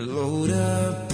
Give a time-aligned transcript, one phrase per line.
[0.00, 1.09] Load up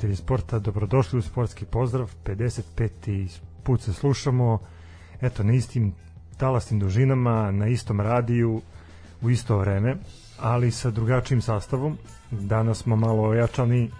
[0.00, 3.40] ljubitelji sporta, dobrodošli u sportski pozdrav, 55.
[3.62, 4.58] put se slušamo,
[5.20, 5.92] eto, na istim
[6.36, 8.62] talasnim dužinama, na istom radiju,
[9.22, 9.96] u isto vreme,
[10.38, 11.98] ali sa drugačijim sastavom.
[12.30, 13.90] Danas smo malo ojačani,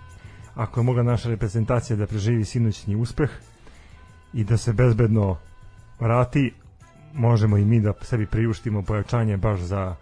[0.54, 3.30] ako je mogla naša reprezentacija da preživi sinoćni uspeh
[4.32, 5.36] i da se bezbedno
[6.00, 6.52] vrati,
[7.14, 9.94] možemo i mi da sebi priuštimo pojačanje baš za,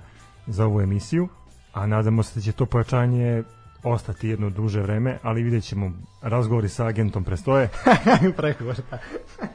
[0.47, 1.29] za ovu emisiju,
[1.73, 3.43] a nadamo se da će to pojačanje
[3.83, 7.69] ostati jedno duže vreme, ali vidjet ćemo, razgovori sa agentom prestoje.
[8.37, 8.99] pregovor, da.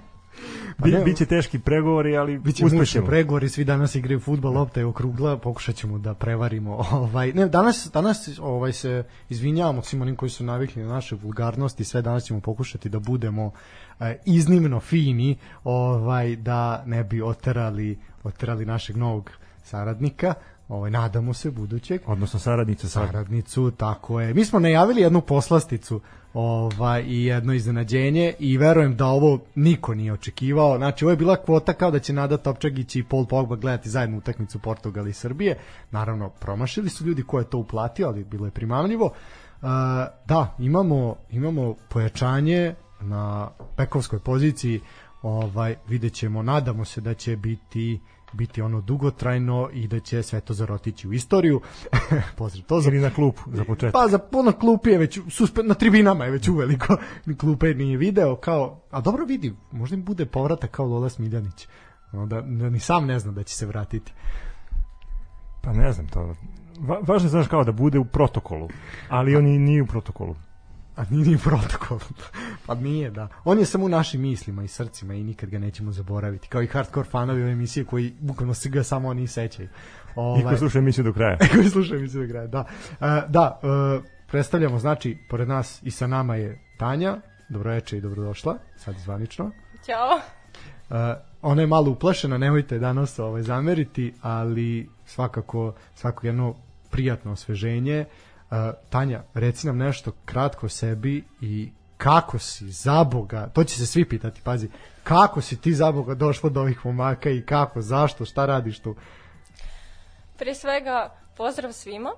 [0.79, 3.05] Pa Bi, biće teški pregovori, ali Biće uspećemo.
[3.05, 6.77] pregovori, svi danas igraju fudbal, lopta je okrugla, pokušat ćemo da prevarimo.
[6.91, 11.83] Ovaj, ne, danas, danas ovaj, se izvinjavamo svim onim koji su navikli na naše vulgarnosti,
[11.83, 13.51] sve danas ćemo pokušati da budemo
[13.99, 19.31] eh, iznimno fini, ovaj, da ne bi oterali, oterali našeg novog
[19.63, 20.33] saradnika,
[20.73, 24.33] ovaj, nadamo se budućeg Odnosno saradnica sa saradnicu, tako je.
[24.33, 26.01] Mi smo najavili jednu poslasticu
[26.33, 30.77] ovaj, i jedno iznenađenje i verujem da ovo niko nije očekivao.
[30.77, 34.17] Znači, ovo je bila kvota kao da će Nada Topčagić i Paul Pogba gledati zajedno
[34.17, 35.57] utakmicu Portugal i Srbije.
[35.91, 39.05] Naravno, promašili su ljudi ko je to uplatio, ali bilo je primamljivo.
[39.05, 39.69] Uh,
[40.25, 44.81] da, imamo, imamo pojačanje na bekovskoj poziciji
[45.21, 47.99] ovaj vidjet ćemo, nadamo se da će biti
[48.33, 51.61] biti ono dugotrajno i da će sve to zarotići u istoriju.
[52.37, 53.93] Pozdrav, to za na klupu za početak.
[53.93, 57.97] pa za puno klupi je već suspe, na tribinama je već uveliko ni klupe nije
[57.97, 61.67] video kao a dobro vidi možda im bude povratak kao Lola Smiljanić
[62.11, 64.13] ono da, da ni sam ne zna da će se vratiti
[65.63, 66.35] Pa ne znam to.
[66.79, 68.69] Va, važno je, znaš, kao da bude u protokolu,
[69.09, 70.35] ali on i nije u protokolu.
[70.95, 71.99] A nije ni protokol.
[72.65, 73.27] Pa nije da.
[73.43, 76.47] On je samo u našim mislima i srcima i nikad ga nećemo zaboraviti.
[76.47, 79.69] Kao i hardcore fanovi ove emisije koji bukvalno se ga samo oni sećaju.
[80.39, 81.37] I ko sluša emisiju do kraja.
[81.53, 82.65] koji slušaju emisiju do kraja da,
[83.01, 87.17] E, da e, predstavljamo znači pored nas i sa nama je Tanja.
[87.49, 89.51] Dobroveče i dobrodošla sad zvanično.
[89.85, 90.19] Ćao.
[90.89, 90.97] Uh,
[91.41, 96.55] ona je malo uplašena, nemojte danas ovaj, zameriti, ali svakako, svakako jedno
[96.89, 98.05] prijatno osveženje.
[98.07, 98.32] Uh,
[98.89, 103.85] Tanja, reci nam nešto kratko o sebi i kako si za Boga, to će se
[103.85, 104.69] svi pitati, pazi,
[105.03, 108.95] kako si ti za Boga došla do ovih momaka i kako, zašto, šta radiš tu?
[110.37, 112.11] Prije svega, pozdrav svima.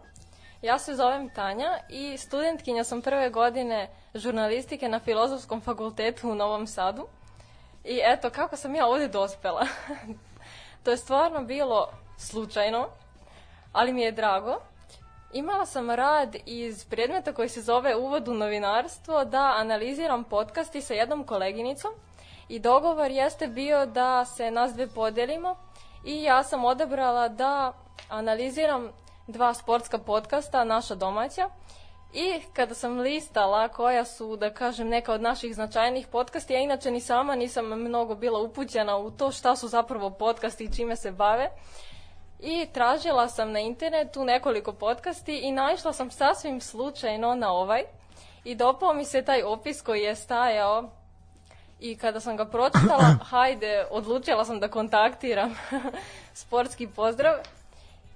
[0.61, 6.67] Ja se zovem Tanja i studentkinja sam prve godine žurnalistike na Filozofskom fakultetu u Novom
[6.67, 7.07] Sadu.
[7.83, 9.67] I eto, kako sam ja ovde dospela.
[10.83, 12.87] to je stvarno bilo slučajno,
[13.71, 14.59] ali mi je drago.
[15.35, 20.93] Imala sam rad iz predmeta koji se zove Uvod u novinarstvo da analiziram podcasti sa
[20.93, 21.91] jednom koleginicom
[22.49, 25.55] i dogovor jeste bio da se nas dve podelimo
[26.05, 27.73] i ja sam odabrala da
[28.09, 28.91] analiziram
[29.27, 31.49] dva sportska podcasta, naša domaća,
[32.13, 36.91] I kada sam listala koja su, da kažem, neka od naših značajnih podcasti, ja inače
[36.91, 41.11] ni sama nisam mnogo bila upućena u to šta su zapravo podcasti i čime se
[41.11, 41.49] bave,
[42.39, 47.83] i tražila sam na internetu nekoliko podcasti i naišla sam sasvim slučajno na ovaj.
[48.43, 50.89] I dopao mi se taj opis koji je stajao.
[51.79, 55.55] I kada sam ga pročitala, hajde, odlučila sam da kontaktiram.
[56.33, 57.35] Sportski pozdrav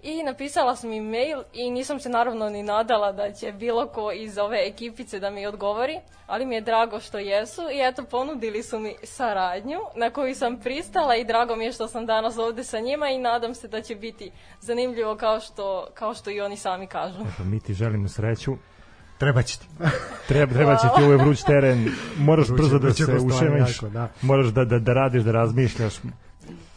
[0.04, 4.12] I napisala sam im mail i nisam se naravno ni nadala da će bilo ko
[4.12, 8.64] iz ove ekipice da mi odgovori, ali mi je drago što jesu i eto ponudili
[8.64, 12.64] su mi saradnju na koju sam pristala i drago mi je što sam danas ovde
[12.64, 14.32] sa njima i nadam se da će biti
[14.62, 17.22] zanimljivo kao što, kao što i oni sami kažu.
[17.34, 18.56] Eto, mi ti želimo sreću.
[19.18, 19.68] Treba će ti.
[20.28, 21.92] Treba, treba će ti ovaj vruć teren.
[22.18, 23.04] Moraš Vruće- brzo da se
[23.82, 24.08] jako, da.
[24.22, 25.94] Moraš da, da, da radiš, da razmišljaš.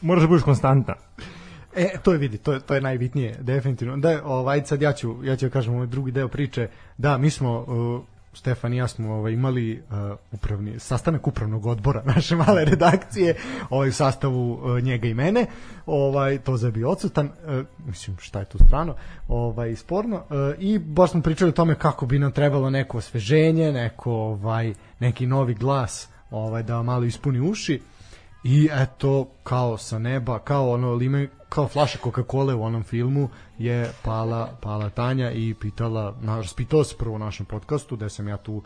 [0.01, 0.95] Moraš da budeš konstantna.
[1.77, 3.97] E, to je vidi, to je, to je najbitnije, definitivno.
[3.97, 6.69] Da, ovaj, sad ja ću, ja ću da kažem ovaj drugi deo priče.
[6.99, 8.03] Da, mi smo, uh,
[8.35, 13.35] Stefan i ja smo ovaj, imali uh, upravni, sastanak upravnog odbora naše male redakcije
[13.71, 15.47] ovaj, u sastavu uh, njega i mene.
[15.87, 17.27] Ovaj, to je bio odsutan.
[17.27, 18.95] Uh, mislim, šta je tu strano?
[19.29, 20.17] Ovaj, sporno.
[20.17, 24.75] Uh, I baš smo pričali o tome kako bi nam trebalo neko osveženje, neko, ovaj,
[25.01, 27.81] neki novi glas ovaj, da malo ispuni uši.
[28.45, 33.29] I eto, kao sa neba, kao ono lime, kao flaša Coca-Cola u onom filmu
[33.59, 38.29] je pala, pala Tanja i pitala, na, raspitala se prvo u našem podcastu, da sam
[38.29, 38.63] ja tu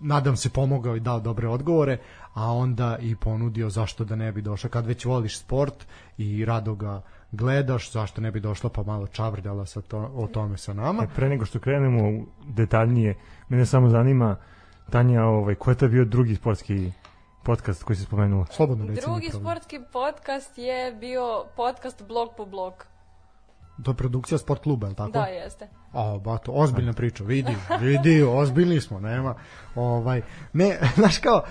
[0.00, 1.98] nadam se pomogao i dao dobre odgovore,
[2.34, 5.86] a onda i ponudio zašto da ne bi došla, kad već voliš sport
[6.18, 7.02] i rado ga
[7.32, 11.02] gledaš, zašto ne bi došla pa malo čavrljala sa to, o tome sa nama.
[11.02, 13.14] E, pre nego što krenemo detaljnije,
[13.48, 14.36] mene samo zanima,
[14.90, 16.92] Tanja, ovaj, ko je to bio drugi sportski
[17.42, 18.46] podcast koji si spomenula?
[18.46, 19.12] Slobodno recimo.
[19.12, 19.52] Drugi problem.
[19.52, 22.86] sportski podcast je bio podcast blog po blog.
[23.82, 25.10] To je produkcija sport kluba, je li tako?
[25.10, 25.68] Da, jeste.
[25.92, 29.34] A, bato, ozbiljna priča, vidi, vidi, ozbiljni smo, nema.
[29.74, 30.22] Ovaj,
[30.52, 31.42] ne, znaš kao,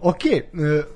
[0.00, 0.42] ok, e,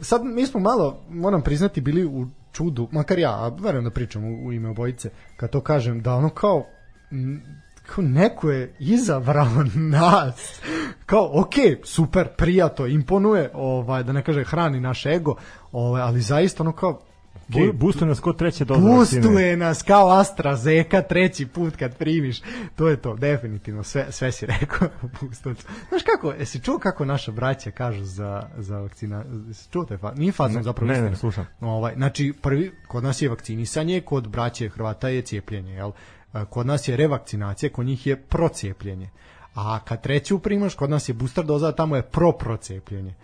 [0.00, 4.24] sad mi smo malo, moram priznati, bili u čudu, makar ja, a verujem da pričam
[4.24, 6.66] u, u ime obojice, kad to kažem, da ono kao,
[7.10, 10.60] m, kao neko je izabrao nas
[11.06, 15.36] kao ok, super, prijato, imponuje ovaj, da ne kaže hrani naš ego
[15.72, 17.00] ovaj, ali zaista ono kao
[17.48, 17.72] Okay.
[17.72, 18.80] Bustuje nas ko treće doze.
[18.80, 22.42] Pustuje nas kao AstraZeneca treći put kad primiš.
[22.76, 23.82] To je to, definitivno.
[23.82, 24.88] Sve, sve si rekao.
[25.20, 25.54] Pustuje.
[25.88, 29.24] Znaš kako, jesi čuo kako naša braća kažu za, za vakcina?
[29.48, 30.12] Jesi čuo te fa?
[30.16, 31.16] Nije Ne, zapravo ne, ne, istina.
[31.16, 31.46] slušam.
[31.60, 35.92] Ovaj, znači, prvi, kod nas je vakcinisanje, kod braće Hrvata je cijepljenje, jel?
[36.34, 39.10] E, Kod nas je revakcinacija, kod njih je procijepljenje.
[39.54, 43.14] A kad treću primaš, kod nas je booster doza, tamo je pro-procijepljenje.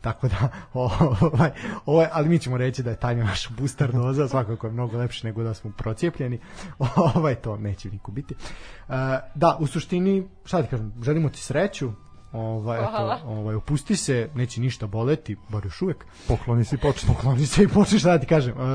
[0.00, 1.50] Tako da, ovaj,
[1.86, 5.26] ovaj, ali mi ćemo reći da je tajna naša booster doza, svakako je mnogo lepše
[5.26, 6.38] nego da smo procijepljeni.
[7.14, 8.34] Ovaj, to neće niko biti.
[8.34, 8.94] Uh,
[9.34, 11.92] da, u suštini, šta ti kažem, želimo ti sreću,
[12.32, 16.04] ovaj, eto, ovaj, opusti se, neće ništa boleti, bar još uvek.
[16.28, 17.14] Pokloni si počne.
[17.14, 18.54] Pokloni se i počneš da ti kažem.
[18.54, 18.66] Uh,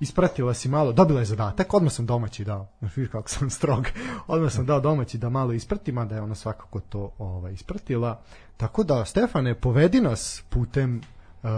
[0.00, 2.68] ispratila si malo, dobila je zadatak, odmah sam domaći dao.
[2.96, 3.86] Vidiš kako sam strog.
[4.26, 8.20] Odmah sam dao domaći da malo ispratim, a da je ona svakako to ovaj, ispratila.
[8.56, 11.00] Tako da, Stefane, povedi nas putem
[11.42, 11.50] uh,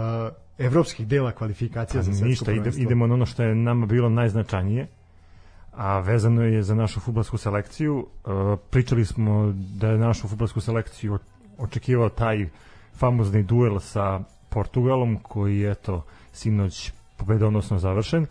[0.57, 2.83] evropskih dela kvalifikacija za svetsko Ništa, prvenstvo.
[2.83, 4.87] idemo na ono što je nama bilo najznačajnije,
[5.71, 8.07] a vezano je za našu futbalsku selekciju.
[8.25, 8.29] E,
[8.69, 11.19] pričali smo da je našu futbalsku selekciju
[11.57, 12.49] očekivao taj
[12.95, 14.19] famozni duel sa
[14.49, 16.91] Portugalom, koji je eto sinoć
[17.23, 18.25] pobedonosno završen,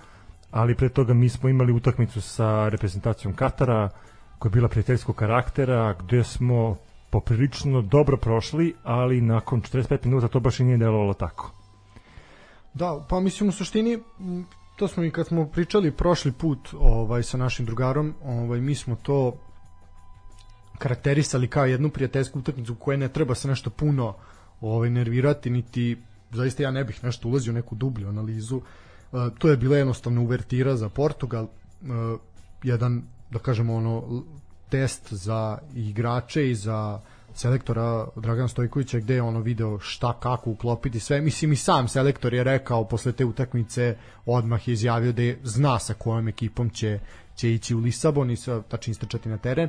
[0.51, 3.89] ali pre toga mi smo imali utakmicu sa reprezentacijom Katara,
[4.39, 6.77] koja je bila prijateljskog karaktera, gde smo
[7.11, 11.51] poprilično dobro prošli, ali nakon 45 minuta to baš i nije delovalo tako.
[12.75, 13.99] Da, pa mislim u suštini
[14.77, 18.97] to smo i kad smo pričali prošli put ovaj sa našim drugarom, ovaj mi smo
[18.97, 19.33] to
[20.79, 24.15] karakterisali kao jednu prijateljsku utakmicu koja ne treba se nešto puno
[24.61, 25.97] ovaj nervirati niti
[26.33, 28.61] zaista ja ne bih nešto ulazio u neku dublju analizu.
[29.13, 31.49] E, to je bila jednostavno uvertira za Portugal, e,
[32.63, 34.23] jedan da kažemo ono
[34.69, 37.01] test za igrače i za
[37.35, 42.35] selektora Dragan Stojkovića gde je ono video šta kako uklopiti sve mislim i sam selektor
[42.35, 43.97] je rekao posle te utakmice
[44.27, 46.99] odmah je izjavio da je zna sa kojom ekipom će
[47.37, 49.69] će ići u Lisabon i sa tačno istrčati na teren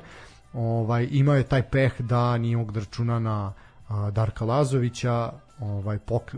[0.53, 3.53] ovaj imao je taj peh da nije mogu da računa na
[3.87, 5.31] a, Darka Lazovića,
[5.63, 6.37] ovaj pok, e,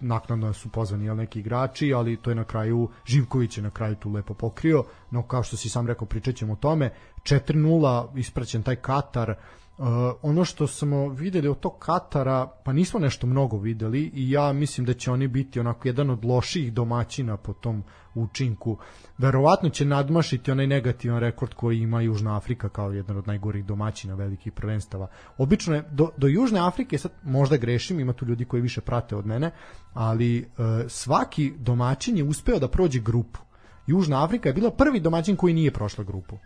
[0.00, 3.94] naknadno su pozvani jel, neki igrači, ali to je na kraju Živković je na kraju
[3.94, 6.90] tu lepo pokrio, no kao što si sam rekao pričat ćemo o tome.
[7.22, 9.34] 4-0 ispraćen taj Katar
[9.78, 9.86] Uh,
[10.22, 14.86] ono što smo videli od tog Katara, pa nismo nešto mnogo videli i ja mislim
[14.86, 18.78] da će oni biti onako jedan od loših domaćina po tom učinku.
[19.18, 24.14] Verovatno će nadmašiti onaj negativan rekord koji ima Južna Afrika kao jedan od najgorih domaćina
[24.14, 25.08] velikih prvenstava.
[25.36, 29.16] Obično je do, do Južne Afrike, sad možda grešim, ima tu ljudi koji više prate
[29.16, 29.50] od mene,
[29.94, 33.40] ali uh, svaki domaćin je uspeo da prođe grupu.
[33.86, 36.38] Južna Afrika je bila prvi domaćin koji nije prošla grupu.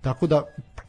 [0.00, 0.42] Tako da,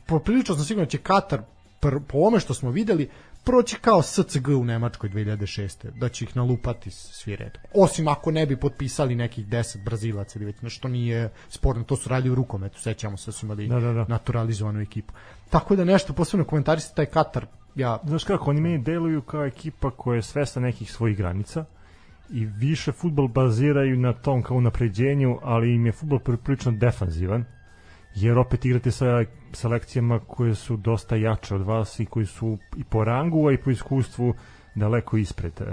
[0.08, 1.42] poprilično sam siguran da će Katar
[1.84, 3.10] pr, po ome što smo videli
[3.44, 5.92] proći kao SCG u Nemačkoj 2006.
[6.00, 7.62] da će ih nalupati svi redom.
[7.76, 12.10] Osim ako ne bi potpisali nekih 10 Brazilaca ili već nešto nije sporno, to su
[12.10, 14.06] radili u rukometu, sećamo se da su imali Da, da, da.
[14.08, 15.14] naturalizovanu ekipu.
[15.50, 19.92] Tako da nešto posebno komentarisati taj Katar, ja Znaš kako, oni meni deluju kao ekipa
[19.92, 21.66] koja je svesna nekih svojih granica
[22.30, 27.46] i više futbol baziraju na tom kao napređenju, ali im je futbol prilično defanzivan,
[28.16, 32.84] jer opet igrate sa selekcijama koje su dosta jače od vas i koji su i
[32.84, 34.34] po rangu, a i po iskustvu
[34.76, 35.62] daleko ispred.
[35.62, 35.66] E,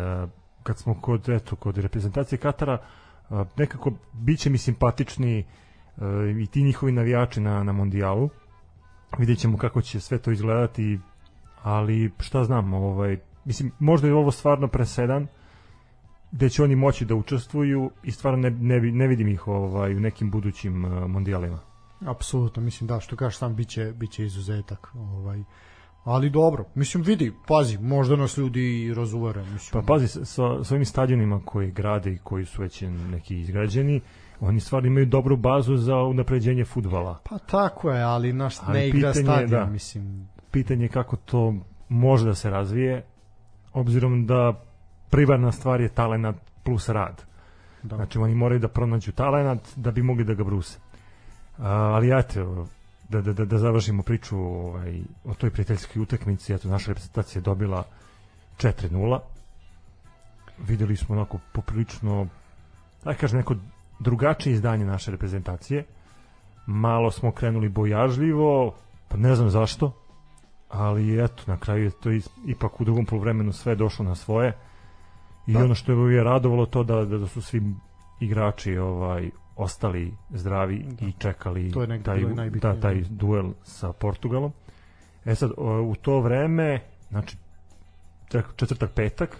[0.63, 2.79] kad smo kod, eto, kod reprezentacije Katara,
[3.31, 5.45] e, nekako biće mi simpatični e,
[6.43, 8.31] i ti njihovi navijači na, na mondijalu.
[9.19, 10.99] Vidjet ćemo kako će sve to izgledati,
[11.63, 15.27] ali šta znam, ovaj, mislim, možda je ovo stvarno presedan,
[16.33, 20.01] gde će oni moći da učestvuju i stvarno ne, ne, ne vidim ih ovaj, u
[20.01, 20.73] nekim budućim
[21.09, 21.70] mondijalima.
[22.07, 24.91] Apsolutno, mislim da, što kažeš sam, biće, biće izuzetak.
[24.95, 25.43] Ovaj.
[26.05, 29.43] Ali dobro, mislim, vidi, pazi, možda nas ljudi i razuvere.
[29.43, 29.83] Mislim.
[29.83, 34.01] Pa pazi, sa, sa ovim stadionima koji grade i koji su već neki izgrađeni,
[34.41, 37.19] oni stvarno imaju dobru bazu za unapređenje futbala.
[37.25, 39.67] Pa tako je, ali naš Ali ne igra stadion, da.
[39.67, 40.29] mislim.
[40.51, 41.55] Pitanje je kako to
[41.89, 43.05] može da se razvije,
[43.73, 44.65] obzirom da
[45.11, 47.25] privarna stvar je talenat plus rad.
[47.83, 47.97] Da.
[47.97, 50.79] Znači oni moraju da pronađu talenat da bi mogli da ga bruse.
[51.63, 52.67] Ali eto,
[53.09, 57.43] da, da, da, da završimo priču ovaj, o toj prijateljskoj utakmici, eto, naša reprezentacija je
[57.43, 57.85] dobila
[58.59, 59.19] 4-0.
[60.59, 62.27] Videli smo onako poprilično,
[63.05, 63.55] da kažem, neko
[63.99, 65.85] drugačije izdanje naše reprezentacije.
[66.67, 68.75] Malo smo krenuli bojažljivo,
[69.09, 69.93] pa ne znam zašto,
[70.69, 72.11] ali eto, na kraju je to
[72.47, 74.57] ipak u drugom poluvremenu sve došlo na svoje.
[75.47, 75.65] I Da.
[75.65, 77.63] ono što je radovalo to da, da, da su svi
[78.21, 81.07] igrači ovaj ostali zdravi Da.
[81.07, 83.09] i čekali To je negde taj, da, taj da.
[83.11, 84.53] duel sa Portugalom.
[85.25, 85.51] E sad,
[85.85, 87.37] u to vreme, znači
[88.57, 89.37] četvrtak, petak,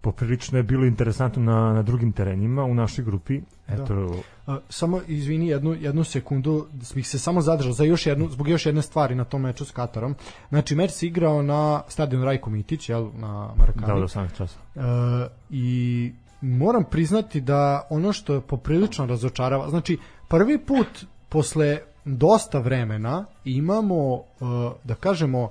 [0.00, 3.40] poprilično je bilo interesantno na, na drugim terenima u našoj grupi.
[3.68, 8.48] Eto, A, samo izvini jednu jednu sekundu, bih se samo zadržao za još jednu zbog
[8.48, 10.14] još jedne stvari na tom meču s Katarom.
[10.48, 13.86] Znači meč se igrao na stadionu Rajko Mitić, jel, na Marakani.
[13.86, 14.58] da, do 18 časa.
[14.76, 14.80] E,
[15.50, 23.24] i moram priznati da ono što je poprilično razočarava, znači prvi put posle dosta vremena
[23.44, 24.22] imamo, e,
[24.84, 25.50] da kažemo, e,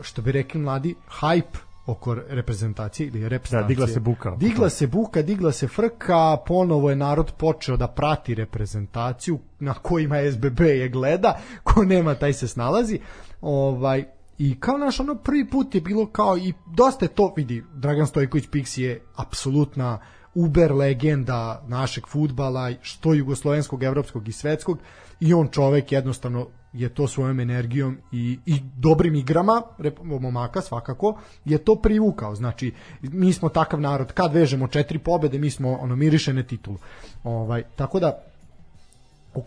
[0.00, 3.68] što bi rekli mladi, hype oko reprezentacije ili Da, reprezentacije.
[3.68, 4.30] digla se buka.
[4.30, 10.16] Digla se buka, digla se frka, ponovo je narod počeo da prati reprezentaciju na kojima
[10.32, 13.00] SBB je gleda, ko nema taj se snalazi.
[13.40, 14.04] Ovaj
[14.40, 18.06] I kao naš ono prvi put je bilo kao i dosta je to vidi Dragan
[18.06, 19.98] Stojković Pixi je apsolutna
[20.34, 24.78] uber legenda našeg futbala što jugoslovenskog, evropskog i svetskog.
[25.20, 29.62] I on čovek jednostavno je to svojom energijom i, i dobrim igrama
[30.02, 32.34] momaka svakako je to privukao.
[32.34, 36.78] Znači mi smo takav narod kad vežemo četiri pobede mi smo ono mirišene titulu.
[37.24, 38.29] Ovaj tako da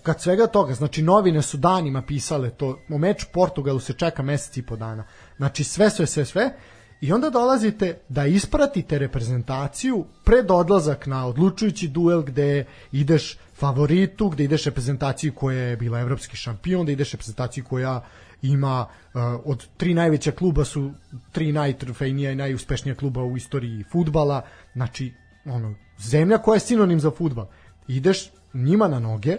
[0.04, 4.58] kad svega toga, znači novine su danima pisale to, o meču Portugalu se čeka mesec
[4.58, 5.04] i po dana.
[5.38, 6.54] Znači sve, sve, sve, sve.
[7.02, 14.44] I onda dolazite da ispratite reprezentaciju pred odlazak na odlučujući duel gde ideš favoritu, gde
[14.44, 18.06] ideš reprezentaciju koja je bila evropski šampion, da ideš reprezentaciju koja
[18.42, 20.92] ima uh, od tri najveća kluba su
[21.32, 24.42] tri najtrofejnija i najuspešnija kluba u istoriji futbala,
[24.74, 25.14] znači
[25.46, 27.48] ono, zemlja koja je sinonim za futbal.
[27.88, 29.38] Ideš njima na noge,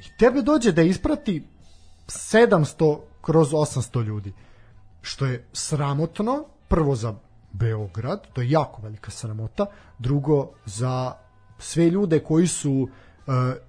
[0.00, 1.48] i tebe dođe da isprati
[2.06, 4.32] 700 kroz 800 ljudi
[5.02, 7.14] što je sramotno prvo za
[7.52, 9.66] Beograd to je jako velika sramota
[9.98, 11.12] drugo za
[11.58, 12.90] sve ljude koji su uh,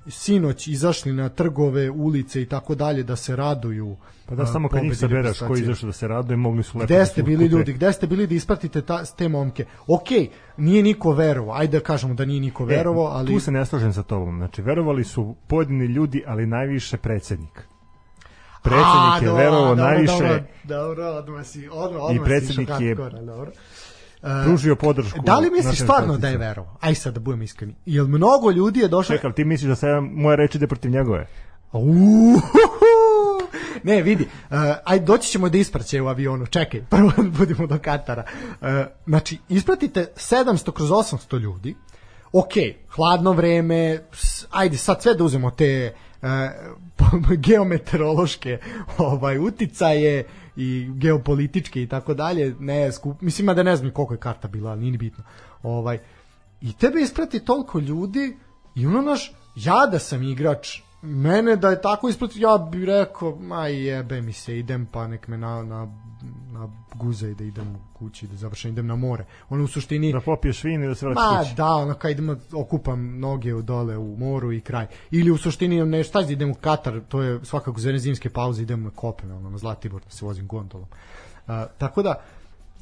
[0.08, 4.84] sinoć izašli na trgove, ulice i tako dalje da se raduju Pa da samo kad
[4.84, 7.58] njih saberaš koji izašao da se raduje, mogli su lepo Gde da ste bili otkupe.
[7.58, 9.66] ljudi, gde ste bili da ispratite ta, te momke?
[9.88, 10.08] Ok,
[10.58, 13.32] nije niko verovao, ajde da kažemo da nije niko verovao, ali...
[13.32, 14.38] E, Tu se ne slažem sa tobom.
[14.38, 17.68] Znači, verovali su pojedini ljudi, ali najviše predsednik.
[18.64, 23.52] Predsednik je verovao najviše, Dobro, dobro, odmah si, odmah, odmah predsednik si je- dobro.
[24.22, 25.20] Pružio podršku.
[25.26, 26.78] Da li misliš stvarno da je verovao?
[26.82, 27.76] Aj sad da budem iskreni.
[27.86, 29.16] Jel mnogo ljudi je došlo...
[29.16, 31.28] Čekaj, ti misliš da se moje reči ide protiv njegove?
[33.84, 38.24] Ne, vidi, uh, aj doći ćemo da ispraće u avionu, čekaj, prvo budemo do Katara.
[38.62, 38.68] Uh,
[39.06, 41.76] znači, ispratite 700 kroz 800 ljudi,
[42.34, 42.54] ok,
[42.90, 44.00] hladno vreme,
[44.52, 46.28] ajde sad sve da uzmemo te uh,
[47.46, 48.60] geometeorološke
[48.98, 54.20] ovaj, uticaje i geopolitičke i tako dalje, ne, skup, mislim da ne znam koliko je
[54.20, 55.24] karta bila, ali nije ni bitno.
[55.64, 56.00] Ovaj,
[56.62, 58.38] I tebe isprati toliko ljudi
[58.76, 63.36] i ono naš, ja da sam igrač, mene da je tako isprati, ja bih rekao,
[63.36, 65.88] ma jebe mi se, idem pa nek me na, na,
[66.52, 69.26] na guze i da idem u kući, da završam, idem na more.
[69.50, 70.14] Ono u suštini...
[70.14, 71.56] Da popiješ vin i da se vratiš Ma kući.
[71.56, 74.88] da, ono kad idemo, okupam noge u dole u moru i kraj.
[75.12, 78.84] Ili u suštini, ne, šta idem u Katar, to je svakako za zimske pauze, idem
[78.84, 80.88] na Kopen, ono, na Zlatibor, da se vozim gondolom.
[81.48, 82.22] A, tako da,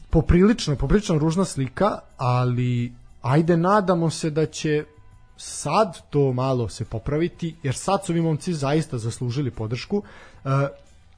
[0.09, 4.85] poprilično, poprilično ružna slika, ali ajde nadamo se da će
[5.41, 10.03] sad to malo se popraviti, jer sad su ovi momci zaista zaslužili podršku.
[10.45, 10.49] E,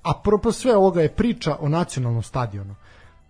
[0.04, 2.76] a propos sve ovoga je priča o nacionalnom stadionu.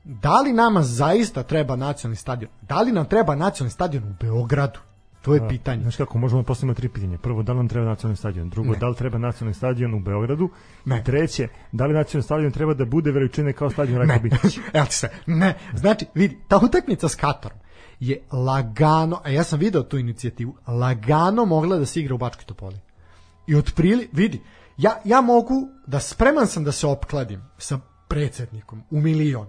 [0.04, 2.52] Da li nama zaista treba nacionalni stadion?
[2.62, 4.80] Da li nam treba nacionalni stadion u Beogradu?
[5.22, 5.82] To je pitanje.
[5.82, 7.18] Znaš kako, možemo da postavimo tri pitanja.
[7.18, 8.50] Prvo, da li nam treba nacionalni stadion?
[8.50, 8.78] Drugo, Ne.
[8.78, 10.50] da li treba nacionalni stadion u Beogradu?
[10.86, 11.00] Ne.
[11.00, 14.58] I treće, da li nacionalni stadion treba da bude veličine kao stadion Rajka Ne, Bitić?
[14.74, 15.10] evo ti sve.
[15.26, 17.61] Ne, znači, vidi, ta utakmica s Katarom
[18.02, 22.46] je lagano, a ja sam video tu inicijativu, lagano mogla da se igra u Bačkoj
[22.46, 22.80] Topoli.
[23.48, 24.42] I otprili, vidi,
[24.78, 29.48] ja, ja mogu da spreman sam da se opkladim sa predsednikom u milion,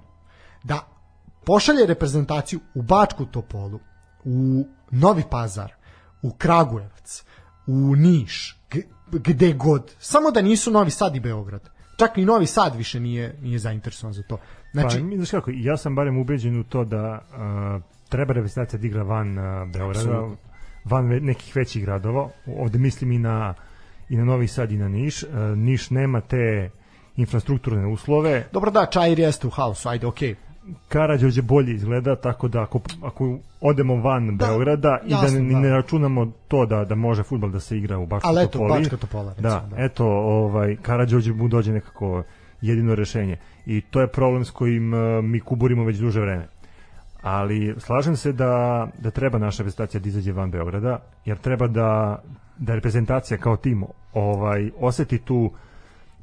[0.64, 0.88] da
[1.44, 3.80] pošalje reprezentaciju u Bačku Topolu,
[4.24, 5.72] u Novi Pazar,
[6.22, 7.24] u Kragujevac,
[7.66, 8.60] u Niš,
[9.10, 11.68] gde god, samo da nisu Novi Sad i Beograd.
[11.98, 14.38] Čak ni Novi Sad više nije, nije zainteresovan za to.
[14.72, 17.20] Znači, Znači, pa, znaš kako, ja sam barem ubeđen u to da
[17.76, 20.28] uh, treba reprezentacija da igra van uh, Beograda,
[20.84, 22.28] van ve, nekih većih gradova.
[22.46, 23.54] Ovde mislim i na,
[24.08, 25.22] i na Novi Sad i na Niš.
[25.22, 26.70] Uh, Niš nema te
[27.16, 28.44] infrastrukturne uslove.
[28.52, 30.34] dobro da, Čair jeste u haosu, ajde, okej.
[30.88, 35.52] Karađorđe bolje izgleda, tako da ako, ako odemo van Da, Beograda i da jasno, ne,
[35.52, 35.60] da.
[35.60, 38.80] ne računamo to da da može fudbal da se igra u Bačkoj Ali eto, Topoli.
[38.80, 39.84] Bačka Topola, recimo, da, da.
[39.84, 42.22] eto, ovaj Karađorđe mu dođe nekako
[42.60, 43.36] jedino rešenje.
[43.66, 46.48] I to je problem s kojim uh, mi kuburimo već duže vreme.
[47.22, 52.22] Ali slažem se da da treba naša reprezentacija da izađe van Beograda, jer treba da
[52.58, 55.50] da reprezentacija kao tim ovaj oseti tu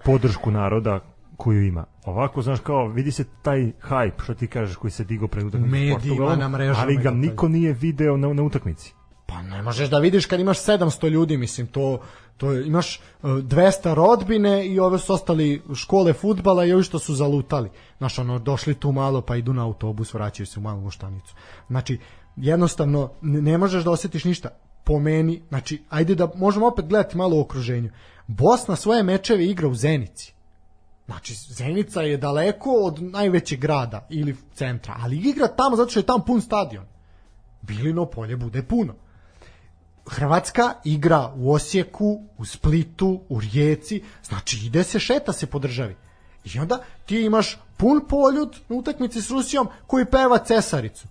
[0.06, 1.00] podršku naroda
[1.38, 1.86] koju ima.
[2.06, 5.70] Ovako, znaš, kao, vidi se taj hype, što ti kažeš, koji se digao pred utakmicu
[5.70, 8.94] s medijima, na mrežama ali ga niko nije video na, na utakmici.
[9.30, 12.00] Pa ne možeš da vidiš kad imaš 700 ljudi, mislim, to,
[12.38, 17.00] to je, imaš uh, 200 rodbine i ove su ostali škole futbala i ovi što
[17.00, 17.70] su zalutali.
[17.98, 21.36] Znaš, ono, došli tu malo pa idu na autobus, vraćaju se u malu muštanicu.
[21.68, 22.00] Znači,
[22.36, 24.50] jednostavno, ne, možeš da osjetiš ništa.
[24.84, 27.90] Po meni, znači, ajde da možemo opet gledati malo u okruženju.
[28.28, 30.34] Bosna svoje mečeve igra u Zenici.
[31.06, 36.06] Znači, Zenica je daleko od najvećeg grada ili centra, ali igra tamo zato što je
[36.06, 36.86] tamo pun stadion.
[37.62, 38.94] Bilino polje bude puno.
[40.10, 45.96] Hrvatska igra u Osijeku, u Splitu, u Rijeci, znači ide se, šeta se po državi.
[46.44, 51.08] I onda ti imaš pun poljud na utakmici s Rusijom koji peva Cesaricu.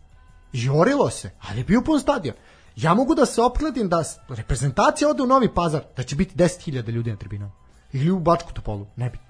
[0.52, 2.34] I orilo se, ali je bio pun stadion.
[2.76, 6.90] Ja mogu da se opkladim da reprezentacija ode u Novi Pazar, da će biti 10.000
[6.90, 7.52] ljudi na tribinama.
[7.92, 9.26] Ili u Bačku Topolu, nebitno.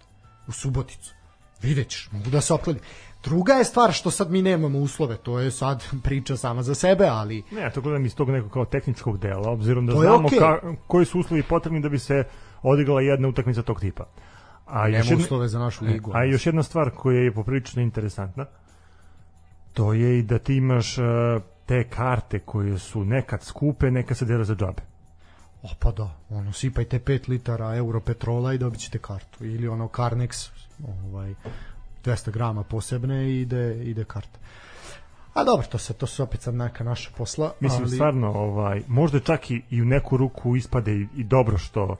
[0.46, 1.14] U Suboticu.
[1.62, 2.82] Vidjet ćeš, mogu da se opkladim.
[3.22, 7.06] Druga je stvar što sad mi nemamo uslove, to je sad priča sama za sebe,
[7.06, 10.38] ali Ne, ja to gledam iz tog nekog kao tehničkog dela, obzirom da znamo okej.
[10.38, 12.24] ka, koji su uslovi potrebni da bi se
[12.62, 14.04] odigrala jedna utakmica tog tipa.
[14.66, 16.10] A još nema jedna, uslove za našu ligu.
[16.14, 18.46] a još jedna stvar koja je poprilično interesantna,
[19.72, 21.04] to je i da ti imaš uh,
[21.66, 24.82] te karte koje su nekad skupe, nekad se dele za džabe.
[25.62, 29.44] O pa da, ono, sipajte 5 litara europetrola i dobit ćete kartu.
[29.44, 30.50] Ili ono Carnex,
[31.04, 31.34] ovaj,
[32.04, 34.38] 200 grama posebne i ide, ide karta.
[35.34, 37.52] A dobro, to se to su opet sad neka naša posla.
[37.60, 41.58] Mislim, ali, stvarno, ovaj, možda čak i, i u neku ruku ispade i, i dobro
[41.58, 41.96] što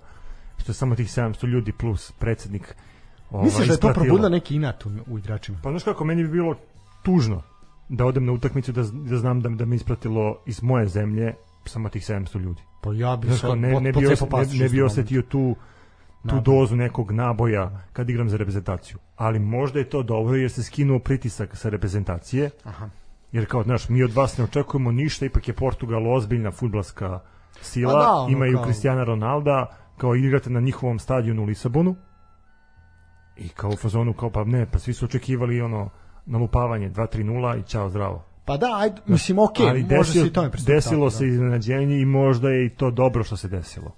[0.56, 2.74] što samo tih 700 ljudi plus predsednik
[3.30, 5.58] ovaj, Misliš da je to probudilo neki inat u, u igračima?
[5.62, 6.54] Pa znaš kako, meni bi bilo
[7.02, 7.42] tužno
[7.88, 11.34] da odem na utakmicu da, da znam da, da me ispratilo iz moje zemlje
[11.64, 12.62] samo tih 700 ljudi.
[12.80, 15.56] Pa ja bi Znaš se kao, ne, ne, bi, os, ne, ne bi osetio tu
[16.28, 16.54] tu Naboj.
[16.54, 18.98] dozu nekog naboja kad igram za reprezentaciju.
[19.16, 22.50] Ali možda je to dobro jer se skinuo pritisak sa reprezentacije.
[22.64, 22.88] Aha.
[23.32, 27.20] Jer kao, znaš, mi od vas ne očekujemo ništa, ipak je Portugal ozbiljna futbalska
[27.62, 31.96] sila, Pa da, ono imaju kao- Cristiana Ronalda, kao igrate na njihovom stadionu u Lisabonu.
[33.36, 35.90] I kao u fazonu, kao pa ne, pa svi su očekivali ono
[36.26, 38.24] nalupavanje 2-3-0 i čao zdravo.
[38.44, 41.30] Pa da, ajde, mislim, ok, Ali može se i tome desilo tako, se da.
[41.30, 43.94] iznenađenje i možda je i to dobro što se desilo.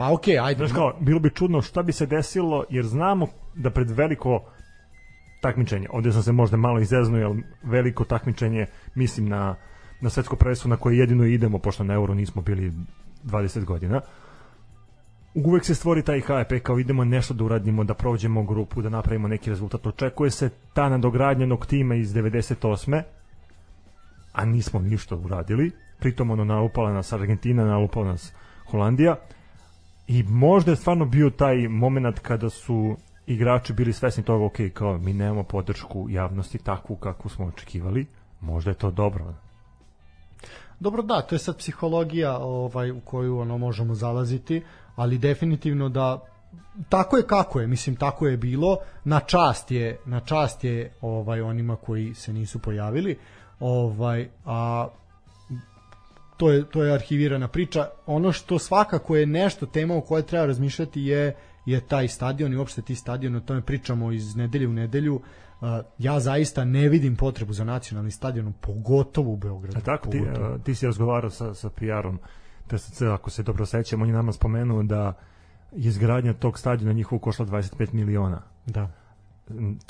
[0.00, 0.58] Pa ok, ajde.
[0.58, 4.44] Znaš kao, bilo bi čudno šta bi se desilo, jer znamo da pred veliko
[5.40, 9.56] takmičenje, ovde sam se možda malo izeznuo, jer veliko takmičenje, mislim na,
[10.00, 12.72] na svetsko prvenstvo na koje jedino idemo, pošto na euro nismo bili
[13.24, 14.00] 20 godina,
[15.34, 19.28] uvek se stvori taj hype kao idemo nešto da uradimo, da prođemo grupu, da napravimo
[19.28, 19.86] neki rezultat.
[19.86, 23.02] Očekuje se ta nadogradnjenog tima iz 98.
[24.32, 25.70] A nismo ništa uradili.
[25.98, 28.32] Pritom ono nalupala nas Argentina, nalupala nas
[28.70, 29.16] Holandija.
[30.10, 32.96] I možda je stvarno bio taj moment kada su
[33.26, 38.06] igrači bili svesni toga, ok, kao mi nemamo podršku javnosti takvu kakvu smo očekivali.
[38.40, 39.34] Možda je to dobro.
[40.80, 44.62] Dobro da, to je sad psihologija ovaj u koju ono možemo zalaziti,
[44.96, 46.20] ali definitivno da
[46.88, 51.40] tako je kako je, mislim tako je bilo, na čast je, na čast je ovaj
[51.40, 53.18] onima koji se nisu pojavili.
[53.60, 54.88] Ovaj a
[56.40, 57.86] to je to je arhivirana priča.
[58.06, 62.56] Ono što svakako je nešto tema o kojoj treba razmišljati je je taj stadion i
[62.56, 65.14] uopšte ti stadion, o tome pričamo iz nedelje u nedelju.
[65.14, 69.78] Uh, ja zaista ne vidim potrebu za nacionalni stadion, pogotovo u Beogradu.
[69.78, 70.46] A tako, ti, pogotovo.
[70.46, 72.18] a, ti si razgovarao sa, sa PR-om
[72.66, 75.12] TSC, ako se dobro sećam, on je nama spomenuo da
[75.72, 78.42] je izgradnja tog stadiona njihovo košla 25 miliona.
[78.66, 78.88] Da.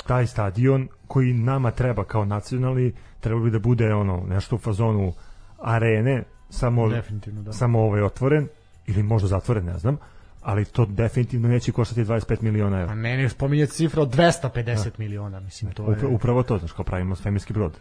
[0.07, 5.13] Taj stadion koji nama treba kao nacionalni, trebalo bi da bude ono nešto u fazonu
[5.61, 7.53] arene, samo, Definitivno, da.
[7.53, 8.49] samo ovaj otvoren,
[8.87, 9.99] ili možda zatvoren, ne znam,
[10.43, 12.95] ali to definitivno neće koštati 25 miliona A evra.
[12.95, 15.91] ne, ne spominjati cifra od 250 miliona, mislim, to je...
[15.97, 17.73] Upra, upravo to, znaš, kao pravimo svemirski brod.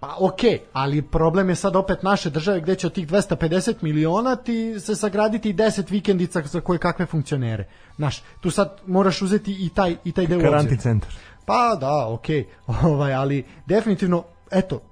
[0.00, 3.74] Pa okej, okay, ali problem je sad opet naše države gde će od tih 250
[3.82, 7.68] miliona ti se sagraditi 10 vikendica za koje kakve funkcionere.
[7.96, 10.78] Znaš, tu sad moraš uzeti i taj, i taj deo Karanti obzir.
[10.80, 11.10] centar.
[11.46, 12.46] Pa da, okej,
[12.82, 14.82] ovaj, ali definitivno, eto,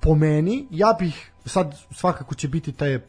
[0.00, 3.00] po meni, ja bih, sad svakako će biti taj e,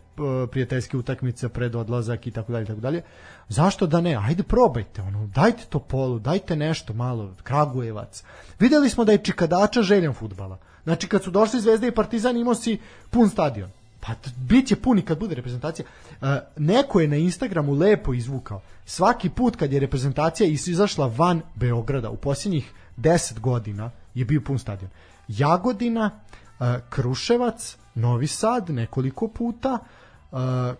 [0.51, 3.01] prijateljske utakmice pred odlazak i tako dalje, tako dalje.
[3.49, 4.15] Zašto da ne?
[4.15, 8.23] Ajde probajte, ono, dajte to polu, dajte nešto malo, Kragujevac.
[8.59, 10.57] Videli smo da je Čikadača željan futbala.
[10.83, 13.69] Znači, kad su došli Zvezda i Partizan, imao si pun stadion.
[14.01, 15.85] Pa bit će puni kad bude reprezentacija.
[16.21, 18.61] E, neko je na Instagramu lepo izvukao.
[18.85, 24.59] Svaki put kad je reprezentacija izašla van Beograda u posljednjih 10 godina je bio pun
[24.59, 24.91] stadion.
[25.27, 26.19] Jagodina,
[26.59, 30.35] e, Kruševac, Novi Sad nekoliko puta, e,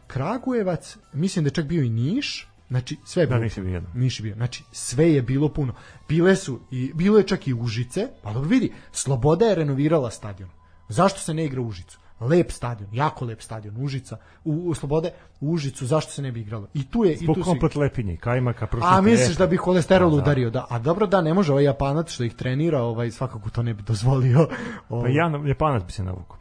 [0.08, 3.63] Kragujevac, mislim da je čak bio i Niš, znači sve je Da, bilo Niš je
[3.63, 3.91] bio jedan.
[3.95, 4.36] Niš je bio.
[4.36, 5.73] Znači, sve je bilo puno.
[6.08, 10.49] Bile su, i, bilo je čak i Užice, pa dobro vidi, Sloboda je renovirala stadion.
[10.89, 11.99] Zašto se ne igra u Užicu?
[12.19, 16.41] Lep stadion, jako lep stadion, Užica, u, u Slobode, u Užicu, zašto se ne bi
[16.41, 16.67] igralo?
[16.73, 17.49] I tu je, i Zbog tu su...
[17.49, 20.21] komplet lepinje, kajmaka, prušnih A misliš da bi holesterol Pa da.
[20.21, 20.65] udario, da.
[20.69, 23.84] A dobro da, ne može ovaj Japanac što ih trenira, ovaj svakako to ne bi
[23.84, 24.47] dozvolio.
[24.89, 25.13] Pa Ovaj.
[25.13, 26.38] ja, Japanac bi se navukao.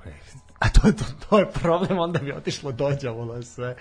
[0.59, 3.77] A to je to, to je problem, onda bi otišlo dođavo na sve.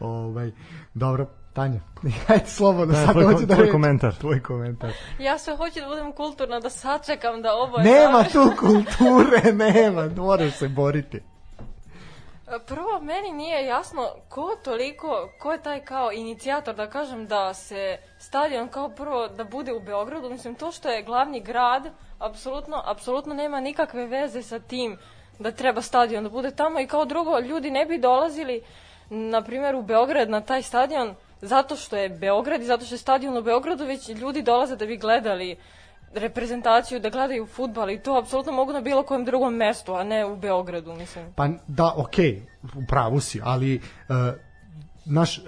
[0.00, 0.50] Ovaj
[0.94, 1.80] dobro, Tanja.
[2.28, 4.14] Ajde slobodno, Da, sad tvoj hoću da tvoj komentar.
[4.14, 4.92] Tvoj komentar.
[5.18, 8.32] Ja sve hoću da budem kulturna, da sačekam da ovo je Nema završi.
[8.32, 11.20] tu kulture, nema, moraš se boriti.
[12.66, 15.06] Prvo, meni nije jasno ko toliko,
[15.40, 19.80] ko je taj kao inicijator, da kažem, da se stadion kao prvo da bude u
[19.80, 20.30] Beogradu.
[20.30, 21.82] Mislim, to što je glavni grad,
[22.18, 24.98] apsolutno, apsolutno nema nikakve veze sa tim
[25.38, 28.62] da treba stadion da bude tamo i kao drugo, ljudi ne bi dolazili,
[29.10, 32.98] na primjer, u Beograd na taj stadion zato što je Beograd i zato što je
[32.98, 35.56] stadion u Beogradu, već ljudi dolaze da bi gledali
[36.14, 40.26] reprezentaciju, da gledaju futbal i to apsolutno mogu na bilo kojem drugom mestu, a ne
[40.26, 41.32] u Beogradu, mislim.
[41.34, 44.16] Pa da, okej, u pravu si, ali uh,
[45.04, 45.44] naš uh,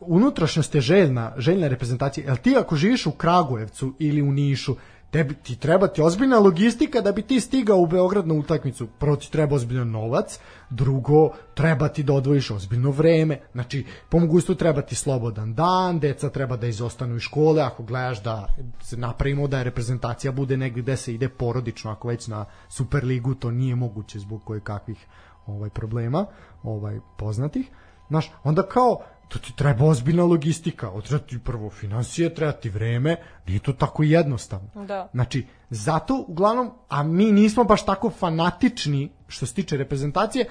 [0.00, 2.26] unutrašnjost je željna, željna reprezentacija.
[2.26, 4.76] Jel ti ako živiš u Kragujevcu ili u Nišu,
[5.14, 8.86] tebi ti treba ti ozbiljna logistika da bi ti stigao u Beograd na utakmicu.
[8.98, 10.38] Prvo ti treba ozbiljan novac,
[10.70, 13.40] drugo treba ti da odvojiš ozbiljno vreme.
[13.52, 18.22] Znači, po mogućstvu treba ti slobodan dan, deca treba da izostanu iz škole, ako gledaš
[18.22, 18.48] da
[18.82, 23.34] se napravimo da je reprezentacija bude negdje gde se ide porodično, ako već na Superligu
[23.34, 25.06] to nije moguće zbog koje kakvih
[25.46, 26.26] ovaj problema
[26.62, 27.70] ovaj poznatih.
[28.08, 33.16] Znaš, onda kao to ti treba ozbiljna logistika, treba ti prvo financije, treba ti vreme,
[33.46, 34.68] nije to tako jednostavno.
[34.86, 35.08] Da.
[35.12, 40.46] Znači, zato uglavnom, a mi nismo baš tako fanatični što se tiče reprezentacije,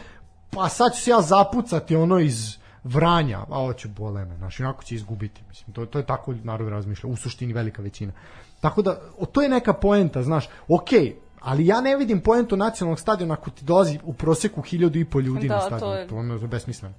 [0.49, 4.63] pa sad ću se ja zapucati ono iz Vranja, a ovo će bole me, znači,
[4.63, 8.13] onako će izgubiti, mislim, to, to je tako narod razmišlja, u suštini velika većina.
[8.62, 12.99] Tako da, o, to je neka poenta, znaš, okej, ali ja ne vidim poentu nacionalnog
[12.99, 16.07] stadiona ako ti dolazi u proseku hiljadu i po ljudi Da, na to stadion, je-
[16.07, 16.95] to, ono je besmisleno.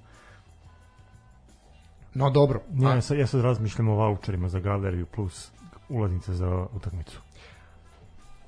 [2.15, 5.51] No dobro, Ja, a- ja, sad, ja sad razmišljam o voucherima za galeriju plus
[5.89, 7.19] ulaznica za utakmicu.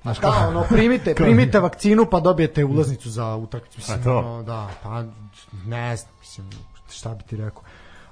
[0.02, 3.78] Znaš kao, ono, primite, primite vakcinu pa dobijete ulaznicu za utakmicu.
[3.78, 4.18] Mislim, A to?
[4.18, 5.04] ono, da, pa
[5.66, 6.50] ne znam, mislim,
[6.90, 7.62] šta bi ti rekao.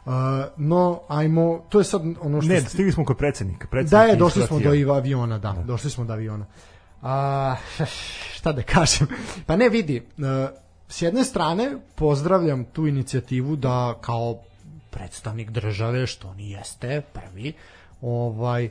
[0.04, 0.12] Uh,
[0.56, 2.48] no, ajmo, to je sad ono što...
[2.52, 3.66] Ne, ste- stigli smo kod predsednika.
[3.66, 6.46] Predsednik Da je, došli smo do aviona, da, došli smo do aviona.
[7.02, 7.54] A,
[8.36, 9.06] šta da kažem?
[9.46, 10.02] Pa ne vidi, e,
[10.88, 14.38] s jedne strane pozdravljam tu inicijativu da kao
[14.96, 17.52] predstavnik države, što ni jeste, prvi,
[18.00, 18.70] ovaj,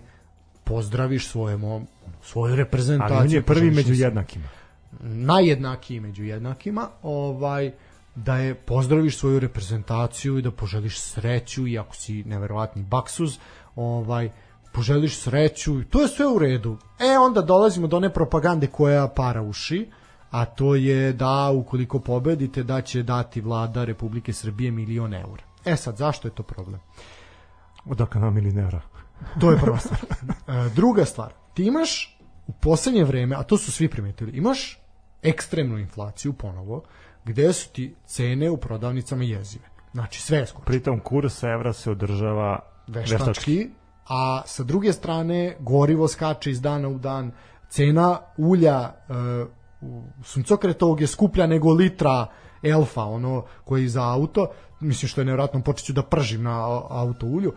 [0.64, 1.86] pozdraviš svojemu,
[2.24, 3.18] svoju reprezentaciju.
[3.18, 4.46] Ali on je prvi među se- jednakima.
[5.02, 7.72] najjednakiji među jednakima, ovaj
[8.16, 13.38] da je pozdraviš svoju reprezentaciju i da poželiš sreću i ako si neverovatni baksuz,
[13.76, 14.30] ovaj
[14.74, 16.78] poželiš sreću i to je sve u redu.
[17.00, 19.90] E onda dolazimo do one propagande koja para uši,
[20.32, 25.44] a to je da ukoliko pobedite da će dati vlada Republike Srbije milion eura.
[25.66, 26.80] E sad, zašto je to problem?
[27.86, 28.82] Odakle nam ili nevra?
[29.40, 30.00] To je prva stvar.
[30.48, 34.80] E, druga stvar, ti imaš u poslednje vreme, a to su svi primetili, imaš
[35.24, 36.84] ekstremnu inflaciju ponovo,
[37.26, 39.66] gde su ti cene u prodavnicama jezive.
[39.94, 40.66] Znači sve je skočilo.
[40.66, 43.28] Pritom kurs evra se održava veštački.
[43.28, 43.70] Veštački,
[44.08, 47.32] a sa druge strane gorivo skače iz dana u dan,
[47.70, 49.14] cena ulja e,
[50.24, 52.28] suncokretovog je skuplja nego litra
[52.66, 54.48] elfa, ono koji za auto,
[54.80, 57.54] mislim što je nevjerojatno, počet ću da pržim na auto ulju,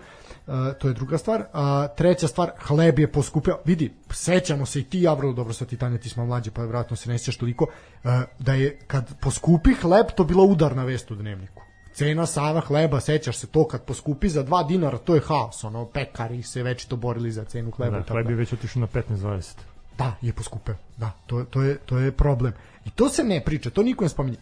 [0.47, 1.44] e, to je druga stvar.
[1.53, 3.59] A treća stvar, hleb je poskupio.
[3.64, 6.62] Vidi, sećamo se i ti, ja vrlo dobro sa ti Tanja, ti smo mlađe, pa
[6.62, 7.66] vjerojatno se ne sjećaš toliko,
[8.05, 11.62] e, da je kad poskupi hleb, to bila udarna vest u dnevniku.
[11.99, 15.85] Cena Sava hleba, sećaš se to kad poskupi za 2 dinara, to je haos, ono,
[15.85, 17.99] pekari se već to borili za cenu hleba.
[17.99, 19.55] Da, hleb je već otišao na 15-20.
[19.99, 20.75] Da, je poskupeo.
[20.97, 22.53] Da, to, to, je, to je problem.
[22.85, 24.37] I to se ne priča, to niko ne spominje.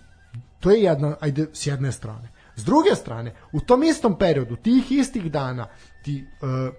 [0.60, 2.28] To je jedna, ajde, s jedne strane.
[2.56, 5.68] S druge strane, u tom istom periodu, tih istih dana,
[6.02, 6.74] ti, uh,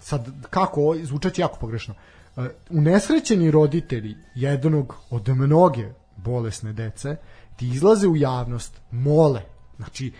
[0.00, 0.94] sad, kako,
[1.30, 1.94] će jako pogrešno,
[2.36, 7.16] uh, unesrećeni roditelji jednog od mnoge bolesne dece,
[7.56, 9.42] ti izlaze u javnost, mole,
[9.76, 10.12] znači,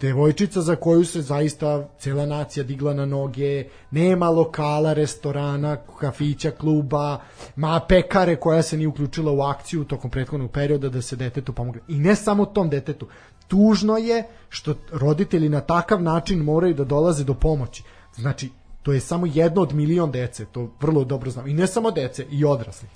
[0.00, 7.20] devojčica za koju se zaista cela nacija digla na noge, nema lokala, restorana, kafića, kluba,
[7.56, 11.80] ma pekare koja se nije uključila u akciju tokom prethodnog perioda da se detetu pomogne.
[11.88, 13.08] I ne samo tom detetu.
[13.48, 17.82] Tužno je što roditelji na takav način moraju da dolaze do pomoći.
[18.14, 18.50] Znači,
[18.82, 21.48] to je samo jedno od milion dece, to vrlo dobro znam.
[21.48, 22.90] I ne samo dece, i odraslih.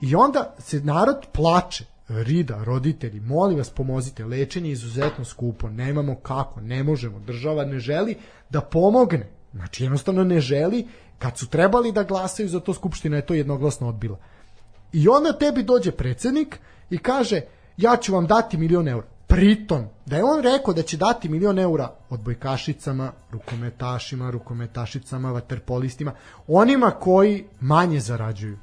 [0.00, 6.14] I onda se narod plače, rida, roditelji, molim vas pomozite, lečenje je izuzetno skupo, nemamo
[6.14, 8.16] kako, ne možemo, država ne želi
[8.50, 10.86] da pomogne, znači jednostavno ne želi,
[11.18, 14.18] kad su trebali da glasaju za to, Skupština je to jednoglasno odbila.
[14.92, 16.58] I onda tebi dođe predsednik
[16.90, 17.40] i kaže,
[17.76, 19.06] ja ću vam dati milion eura.
[19.26, 26.12] Pritom, da je on rekao da će dati milion eura odbojkašicama, rukometašima, rukometašicama, vaterpolistima,
[26.48, 28.58] onima koji manje zarađuju.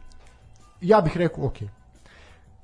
[0.81, 1.57] Ja bih rekao, ok.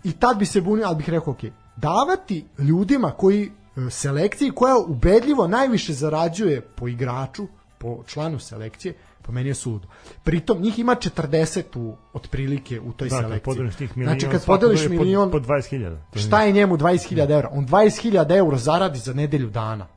[0.03, 1.39] I tad bi se bunio, ali bih rekao, ok.
[1.77, 3.43] Davati ljudima koji
[3.77, 9.87] e, selekciji koja ubedljivo najviše zarađuje po igraču, po članu selekcije, po meni je suludo.
[10.23, 13.45] Pritom njih ima 40 u, otprilike u toj Da, kad selekciji.
[13.45, 15.97] podeliš tih milion, znači kad podeliš milion, Po, po 20.000.
[16.11, 17.49] To je- šta je njemu 20.000 eura?
[17.51, 19.87] On 20.000 eura zaradi za nedelju dana.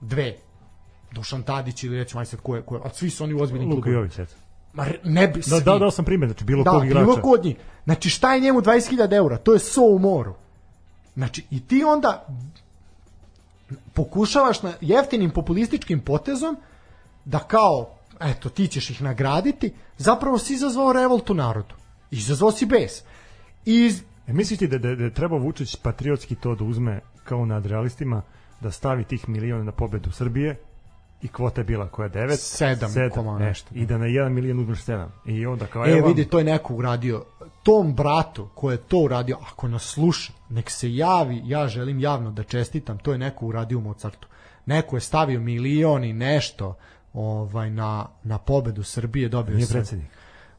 [0.00, 0.36] Dve.
[1.12, 3.40] Dušan Tadić ili recimo aj sad ko je, ko je, a svi su oni u
[3.40, 3.98] ozbiljnim Luka klubovima.
[3.98, 4.34] Jović, eto.
[4.74, 5.64] Ma ne bi Da, svi.
[5.64, 7.04] da, dao sam primjer, znači bilo Da, kog igrača.
[7.04, 7.56] bilo ko od njih.
[7.84, 9.36] Znači šta je njemu 20.000 eura?
[9.36, 10.34] To je so u moru.
[11.14, 12.26] Znači i ti onda
[13.92, 16.56] pokušavaš na jeftinim populističkim potezom
[17.24, 21.74] da kao, eto, ti ćeš ih nagraditi, zapravo si izazvao revolt u narodu.
[22.10, 23.02] Izazvao si bes.
[23.64, 23.92] I
[24.26, 27.66] E, misliš ti da, da, da je trebao Vučić patriotski to da uzme kao nad
[27.66, 28.22] realistima,
[28.60, 30.56] da stavi tih miliona na pobedu Srbije
[31.22, 32.36] i kvota je bila koja je 9?
[32.36, 33.68] Sedam koma nešto.
[33.74, 35.06] I da na 1 milion uzmeš 7.
[35.26, 37.24] I onda kao, E, evo vidi, to je neko uradio.
[37.62, 42.30] Tom bratu ko je to uradio, ako nas sluša, nek se javi, ja želim javno
[42.30, 44.28] da čestitam, to je neko uradio u Mozartu.
[44.66, 46.76] Neko je stavio milion i nešto
[47.12, 50.08] ovaj, na, na pobedu Srbije, dobio nije sam- predsednik.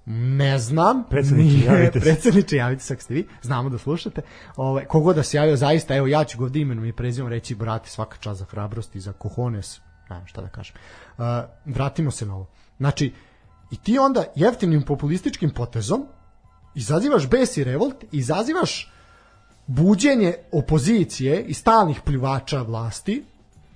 [0.06, 1.04] Ne znam.
[1.10, 2.06] Predsjedniče, Nije, javite se.
[2.06, 3.28] Predsjedniče, javite se ako ste vi.
[3.42, 4.22] Znamo da slušate.
[4.56, 7.56] Ovaj, kogo da se javio, zaista, evo, ja ću ga ovdje imenom i prezimom reći,
[7.56, 9.80] brate, svaka čast za hrabrost i za kohones.
[10.10, 10.76] Ne znam šta da kažem.
[11.18, 11.24] Uh,
[11.66, 12.48] vratimo se na ovo.
[12.78, 13.14] Znači,
[13.72, 16.06] i ti onda jeftinim populističkim potezom
[16.76, 18.92] izazivaš bes i revolt, izazivaš
[19.68, 23.24] buđenje opozicije i stalnih pljuvača vlasti,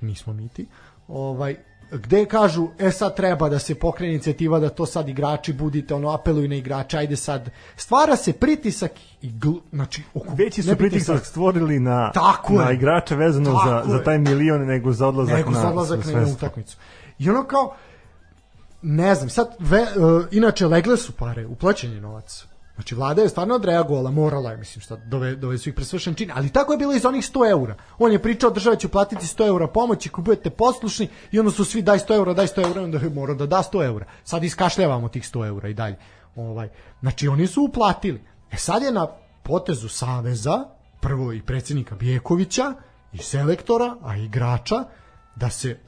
[0.02, 0.68] nismo mi ti,
[1.08, 1.56] ovaj,
[1.92, 6.10] gde kažu, e sad treba da se pokrene inicijativa da to sad igrači budite, ono,
[6.10, 11.18] apeluju na igrače, ajde sad, stvara se pritisak i gl, znači, oko, Veći su pritisak
[11.18, 12.76] sad, stvorili na, Tako na je.
[12.76, 14.04] igrače vezano za, Tako za je.
[14.04, 16.78] taj milion nego za odlazak nego na za odlazak na jednu utakmicu.
[17.20, 17.76] I ono kao,
[18.82, 22.46] ne znam, sad, ve, uh, inače legle su pare, uplaćen je novac.
[22.78, 26.32] Znači, vlada je stvarno odreagovala, morala je, mislim, šta, dove, dove su ih presvršen čin,
[26.36, 27.76] ali tako je bilo iz onih 100 eura.
[27.98, 31.66] On je pričao, država će platiti 100 eura pomoći, ako budete poslušni, i onda su
[31.66, 34.06] svi daj 100 eura, daj 100 eura, onda je morao da da 100 eura.
[34.24, 35.96] Sad iskašljavamo tih 100 eura i dalje.
[36.36, 38.22] Ovaj, znači, oni su uplatili.
[38.52, 39.08] E sad je na
[39.44, 40.66] potezu Saveza,
[41.02, 42.74] prvo i predsjednika Bijekovića,
[43.14, 44.84] i selektora, a i igrača,
[45.36, 45.80] da se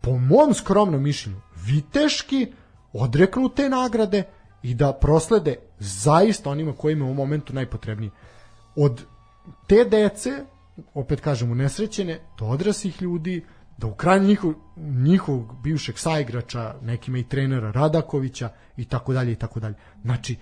[0.00, 2.52] po mom skromnom mišljenju viteški
[2.92, 4.22] odreknu te nagrade
[4.68, 8.10] i da proslede zaista onima kojima u momentu najpotrebnije.
[8.76, 9.04] Od
[9.66, 10.30] te dece,
[10.94, 13.44] opet kažem, unesrećene, do odraslih ljudi,
[13.78, 19.36] da u kraju njihov, njihovog bivšeg saigrača, nekima i trenera Radakovića i tako dalje i
[19.36, 19.74] tako dalje.
[20.02, 20.36] Znači,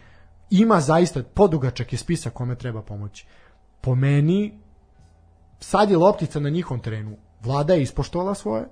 [0.51, 3.27] ima zaista, podugačak je spisak kome treba pomoći.
[3.81, 4.59] Po meni,
[5.61, 7.17] sad je loptica na njihovom terenu.
[7.43, 8.65] Vlada je ispoštovala svoje,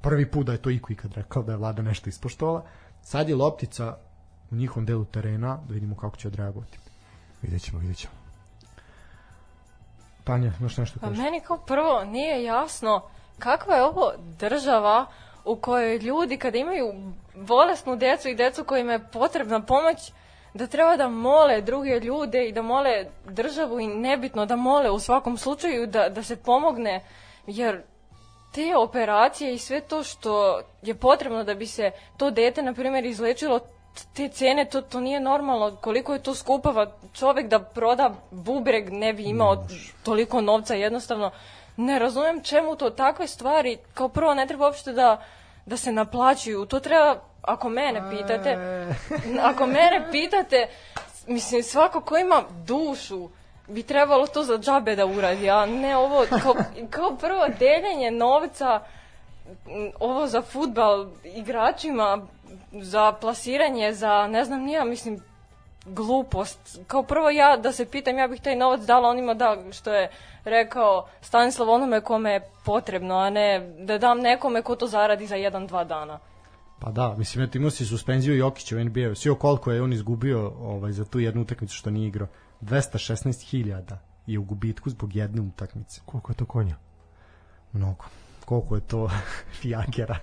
[0.00, 2.64] prvi put da je to iko ikad rekao da je vlada nešto ispoštovala.
[3.02, 4.07] Sad je loptica
[4.50, 6.78] u njihovom delu terena, da vidimo kako će odreagovati.
[7.42, 8.12] Vidjet ćemo, vidjet ćemo.
[10.24, 11.24] Tanja, imaš nešto Pa kažeš?
[11.24, 13.02] meni kao prvo nije jasno
[13.38, 15.06] kakva je ovo država
[15.44, 16.92] u kojoj ljudi kada imaju
[17.34, 20.12] bolesnu djecu i djecu kojima je potrebna pomoć,
[20.54, 24.98] da treba da mole druge ljude i da mole državu i nebitno da mole u
[24.98, 27.04] svakom slučaju da, da se pomogne,
[27.46, 27.82] jer
[28.54, 33.04] te operacije i sve to što je potrebno da bi se to dete, na primjer,
[33.04, 33.60] izlečilo,
[34.14, 35.76] te cene, to, to nije normalno.
[35.76, 39.64] Koliko je to skupo, pa čovjek da proda bubreg ne bi imao
[40.02, 41.30] toliko novca jednostavno.
[41.76, 45.22] Ne razumem čemu to takve stvari, kao prvo ne treba uopšte da,
[45.66, 46.66] da se naplaćuju.
[46.66, 48.58] To treba, ako mene pitate,
[49.50, 50.68] ako mene pitate,
[51.26, 53.28] mislim, svako ko ima dušu,
[53.68, 56.54] bi trebalo to za džabe da uradi, a ne ovo, kao,
[56.90, 58.80] kao prvo deljenje novca,
[60.00, 62.26] ovo za futbal igračima,
[62.72, 65.20] za plasiranje, za ne znam nija, mislim,
[65.86, 66.78] glupost.
[66.86, 70.10] Kao prvo ja da se pitam, ja bih taj novac dala onima da, što je
[70.44, 75.36] rekao Stanislav onome kome je potrebno, a ne da dam nekome ko to zaradi za
[75.36, 76.18] jedan, dva dana.
[76.80, 79.14] Pa da, mislim, eto imao si suspenziju Jokića u NBA-u.
[79.14, 82.28] Sio koliko je on izgubio ovaj, za tu jednu utakmicu što nije igrao.
[82.60, 86.00] 216.000 je u gubitku zbog jedne utakmice.
[86.04, 86.76] Koliko je to konja?
[87.72, 88.04] Mnogo.
[88.48, 89.10] Koliko je to
[89.60, 90.16] fijakera.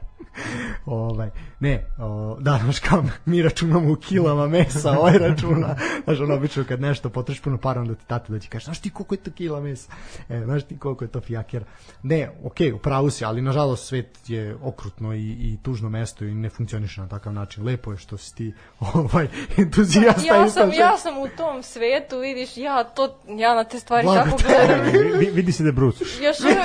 [0.86, 6.36] ovaj, ne, o, da, znaš kao, mi računamo u kilama mesa, ovaj računa, znaš, ono,
[6.36, 9.20] obično kad nešto potrošiš puno para, onda ti tata dođe kaže, znaš ti koliko je
[9.20, 9.92] to kila mesa,
[10.30, 11.66] e, znaš ti koliko je to fijakera.
[12.04, 16.34] Ne, okej, okay, upravu si, ali nažalost svet je okrutno i, i tužno mesto i
[16.34, 17.66] ne funkcioniše na takav način.
[17.66, 18.54] Lepo je što si ti
[18.94, 20.22] ovaj, entuzijasta.
[20.28, 23.80] Ja i sam, što- ja sam u tom svetu, vidiš, ja, to, ja na te
[23.80, 24.86] stvari Blago tako gledam.
[24.86, 26.20] Vi- vi- Vidi se da brucuš.
[26.20, 26.58] Još uvek,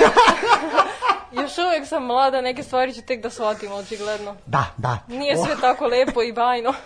[1.31, 4.35] još uvek sam mlada, neke stvari ću tek da shvatim, očigledno.
[4.45, 4.97] Da, da.
[5.07, 6.73] Nije sve tako lepo i bajno.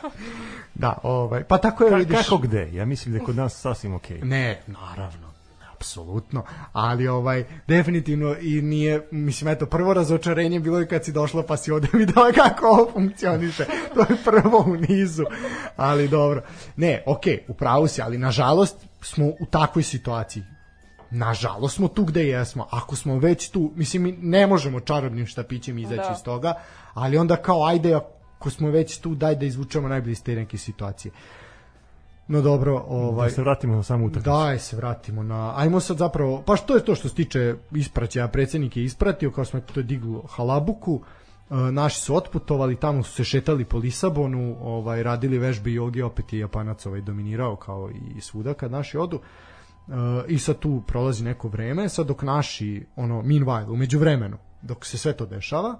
[0.78, 2.18] Da, ovaj, pa tako je, Ka, vidiš.
[2.18, 2.70] kako gde?
[2.74, 4.20] Ja mislim da je kod nas sasvim okej.
[4.20, 5.34] Ne, naravno,
[5.74, 11.44] apsolutno, ali ovaj definitivno i nije, mislim eto prvo razočarenje bilo je kad si došla
[11.44, 13.66] pa si ovde videla kako ovo funkcioniše.
[13.94, 15.24] To je prvo u nizu.
[15.76, 16.42] Ali dobro.
[16.76, 20.44] Ne, okej, u pravu si, ali nažalost smo u takvoj situaciji.
[21.12, 22.68] Nažalost smo tu gde jesmo.
[22.72, 26.14] Ako smo već tu, mislim mi ne možemo čarobnim štapićem izaći Da.
[26.18, 26.54] iz toga,
[26.94, 30.58] ali onda kao ajde ako smo već tu daj da izvučemo najbolje iz te neke
[30.58, 31.12] situacije.
[32.28, 34.30] No dobro, ovaj Da se vratimo na samu utakmicu.
[34.30, 35.54] Daj se vratimo na...
[35.56, 36.44] Ajmo sad zapravo...
[36.46, 38.28] Pa što je to što se tiče ispraćaja?
[38.28, 41.02] Predsjednik je ispratio, kao smo to diglo halabuku.
[41.50, 46.34] E, naši su otputovali, tamo su se šetali po Lisabonu, ovaj, radili vežbe joge, opet
[46.34, 49.16] je Japanac ovaj, dominirao kao i svuda kad naši odu.
[49.18, 49.55] E,
[50.28, 54.98] I sad tu prolazi neko vreme, sad dok naši, ono, meanwhile, umeđu vremenu, dok se
[54.98, 55.76] sve to dešava,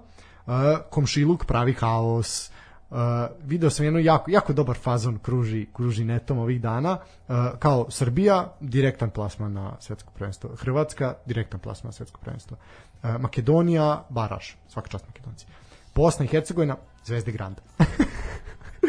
[0.46, 0.50] e,
[0.90, 2.50] komšiluk pravi haos,
[2.90, 2.96] Uh,
[3.44, 6.98] video sam jedno jako, jako dobar fazon kruži, kruži netom ovih dana.
[7.28, 10.50] Uh, kao Srbija, direktan plasman na svetsko prvenstvo.
[10.56, 12.56] Hrvatska, direktan plasman na svetsko prvenstvo.
[13.02, 15.46] Uh, Makedonija, Baraž svaka čast Makedonci.
[15.94, 17.62] Bosna i Hercegovina, Zvezde Granda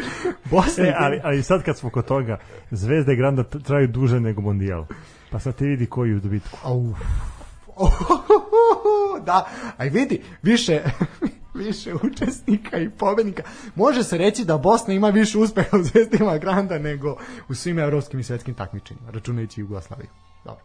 [0.50, 2.38] Bosna E, ali, ali sad kad smo kod toga,
[2.70, 4.86] Zvezda i Granda traju duže nego Mondijal.
[5.30, 6.58] Pa sad ti vidi koji u dobitku.
[6.64, 6.94] Au.
[9.26, 10.82] da, aj vidi, više
[11.54, 13.42] više učesnika i pobednika.
[13.74, 17.16] Može se reći da Bosna ima više uspeha u Zvezdima Granda nego
[17.48, 20.08] u svim evropskim i svetskim takmičenjima, računajući Jugoslaviju.
[20.44, 20.64] dobro.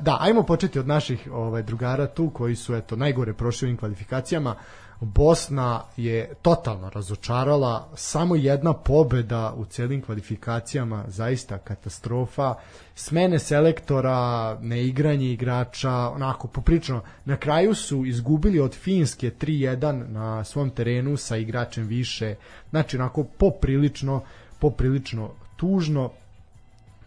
[0.00, 4.56] Da, ajmo početi od naših ovaj drugara tu koji su eto najgore prošli u kvalifikacijama.
[5.04, 12.54] Bosna je totalno razočarala, samo jedna pobeda u celim kvalifikacijama, zaista katastrofa.
[12.94, 17.02] Smene selektora, neigranje igrača, onako poprično.
[17.24, 22.34] Na kraju su izgubili od Finske 3-1 na svom terenu sa igračem više.
[22.70, 24.22] Znači, onako poprilično,
[24.58, 26.10] poprilično tužno.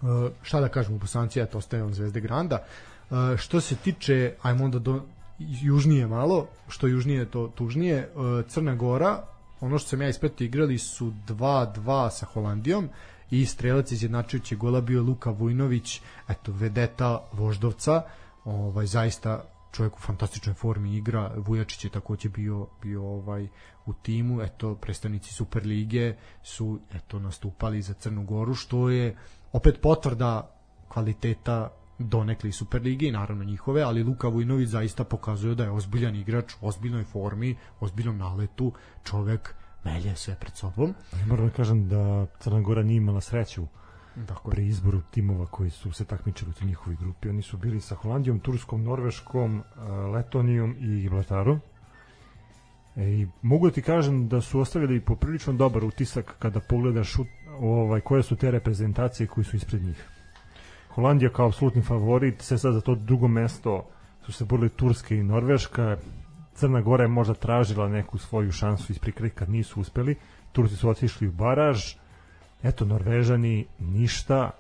[0.02, 0.06] E,
[0.42, 2.56] šta da kažemo, Bosanci, eto, ostaje on Zvezde Granda.
[2.56, 5.02] E, što se tiče, ajmo onda do,
[5.40, 8.10] južnije malo, što južnije to tužnije, e,
[8.48, 9.24] Crna Gora,
[9.62, 12.90] ono što sam ja ispratio igrali su 2-2 sa Holandijom
[13.32, 18.02] i strelac izjednačujućeg gola bio Luka Vujnović, eto vedeta Voždovca,
[18.46, 23.48] ovaj zaista čovjek u fantastičnoj formi igra, Vujačić je takođe bio bio ovaj
[23.86, 29.18] u timu, eto predstavnici Superlige su eto nastupali za Crnu Goru što je
[29.52, 30.52] opet potvrda
[30.88, 31.70] kvaliteta
[32.00, 36.68] donekli Superlige i naravno njihove, ali Luka Vujnović zaista pokazuje da je ozbiljan igrač, u
[36.68, 38.74] ozbiljnoj formi, ozbiljnom naletu,
[39.04, 40.94] čovek melje sve pred sobom.
[41.28, 43.68] Moram da kažem da Crna Gora nije imala sreću
[44.28, 47.30] Tako pri izboru timova koji su se takmičili u njihovoj grupi.
[47.30, 51.60] Oni su bili sa Holandijom, Turskom, Norveškom, eh, Letonijom i Gibraltarom.
[52.96, 57.26] E, I mogu da ti kažem da su ostavili poprilično dobar utisak kada pogledaš u,
[57.60, 60.10] ovaj, koje su te reprezentacije koji su ispred njih.
[60.96, 63.86] Holandija kao apsolutni favorit, sve sad za to drugo mesto
[64.26, 65.98] su se borili Turska i Norveška.
[66.54, 70.16] Crna Gora je možda tražila neku svoju šansu iz prikrika nisu uspeli.
[70.52, 71.96] Turci su otišli u baraž.
[72.64, 74.52] Eto, Norvežani ništa.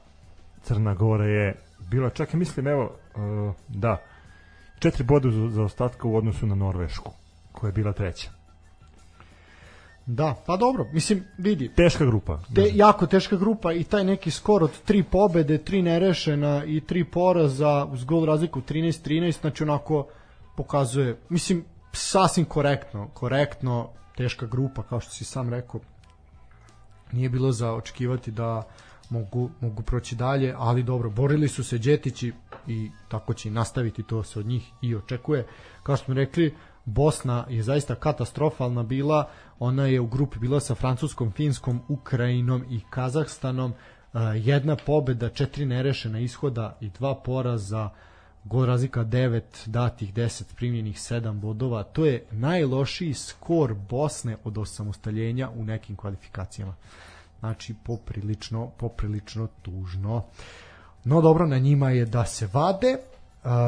[0.63, 1.55] Crna Gora je
[1.89, 2.83] bila, čak i mislim, evo,
[3.15, 4.01] uh, da,
[4.79, 7.11] četiri boda za ostatka u odnosu na Norvešku,
[7.51, 8.34] koja je bila treća.
[10.05, 12.39] Da, pa dobro, mislim, vidi, Teška grupa.
[12.55, 17.03] te, jako teška grupa i taj neki skor od tri pobede, tri nerešena i tri
[17.03, 20.07] poraza uz gol razliku 13-13, znači onako
[20.57, 25.81] pokazuje, mislim, sasvim korektno, korektno, teška grupa, kao što si sam rekao,
[27.11, 28.63] nije bilo za očekivati da
[29.09, 32.33] mogu, mogu proći dalje, ali dobro, borili su se Đetići
[32.67, 35.47] i tako će i nastaviti, to se od njih i očekuje.
[35.83, 36.55] Kao što smo rekli,
[36.86, 39.29] Bosna je zaista katastrofalna bila,
[39.59, 43.73] ona je u grupi bila sa Francuskom, Finskom, Ukrajinom i Kazahstanom,
[44.15, 47.89] Uh, jedna pobeda, četiri nerešena ishoda i dva poraza,
[48.43, 51.83] gol razlika 9, datih 10, primljenih 7 bodova.
[51.83, 56.75] To je najlošiji skor Bosne od osamostaljenja u nekim kvalifikacijama.
[57.39, 60.23] Znači, poprilično, poprilično tužno.
[61.03, 62.97] No dobro, na njima je da se vade.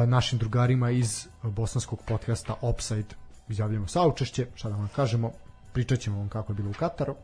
[0.06, 3.14] Našim drugarima iz bosanskog podcasta Offside
[3.48, 5.32] izjavljamo saučešće, šta da vam kažemo,
[5.72, 7.14] pričat ćemo vam kako je bilo u Kataru.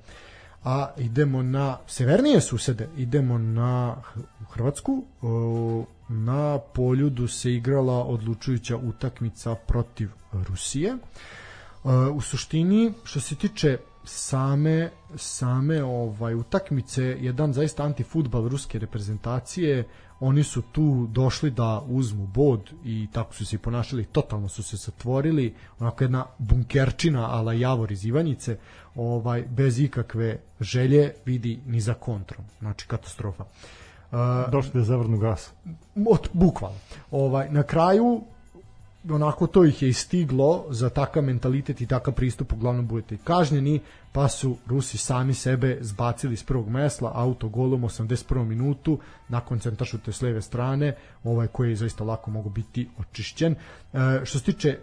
[0.64, 3.96] A idemo na severnije susede, idemo na
[4.50, 5.04] Hrvatsku.
[6.08, 10.96] Na poljudu se igrala odlučujuća utakmica protiv Rusije.
[12.14, 19.84] U suštini, što se tiče same same ovaj utakmice jedan zaista antifudbal ruske reprezentacije
[20.20, 24.76] oni su tu došli da uzmu bod i tako su se ponašali totalno su se
[24.76, 28.58] zatvorili onako jedna bunkerčina ala Javor iz Ivanjice
[28.94, 33.44] ovaj bez ikakve želje vidi ni za kontrom znači katastrofa
[34.14, 35.52] Uh, Došli da zavrnu gas.
[36.10, 36.78] od, bukvalno.
[37.10, 38.22] Ovaj, na kraju
[39.10, 43.80] onako to ih je istiglo za takav mentalitet i takav pristup uglavnom budete kažnjeni
[44.12, 48.44] pa su Rusi sami sebe zbacili s prvog mesla autogolom 81.
[48.44, 48.98] minutu
[49.28, 53.56] nakon centrašute s leve strane ovaj koji je zaista lako mogu biti očišćen e,
[54.24, 54.78] što se tiče e,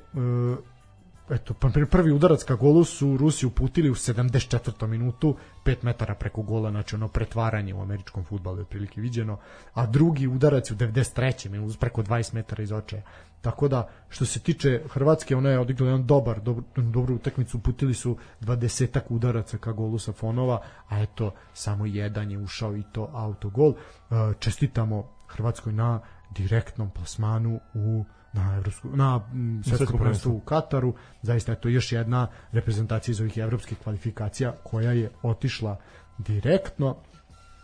[1.32, 4.88] eto, pa pr- prvi udarac ka golu su Rusi uputili u 74.
[4.88, 9.38] minutu 5 metara preko gola, znači ono pretvaranje u američkom futbalu je otprilike viđeno,
[9.74, 11.50] a drugi udarac u 93.
[11.50, 13.02] minutu preko 20 metara iz očaja.
[13.42, 17.94] Tako da, što se tiče Hrvatske, ona je odigla jedan dobar, dobro, dobru utakmicu, uputili
[17.94, 23.10] su 20 udaraca ka golu sa fonova, a eto, samo jedan je ušao i to
[23.14, 23.74] autogol.
[23.74, 26.00] E, Čestitamo Hrvatskoj na
[26.36, 29.98] direktnom plasmanu u na evropsku na mm, svetskom prvenstvo.
[29.98, 30.94] prvenstvu u Kataru.
[31.22, 35.78] Zaista je to još jedna reprezentacija iz ovih evropskih kvalifikacija koja je otišla
[36.18, 36.96] direktno.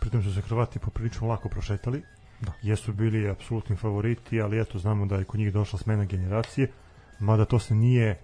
[0.00, 2.02] Pritom su se Hrvati poprilično lako prošetali.
[2.40, 2.52] Da.
[2.62, 6.70] Jesu bili apsolutni favoriti, ali eto znamo da je kod njih došla smena generacije,
[7.18, 8.18] mada to se nije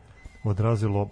[0.45, 1.11] odrazilo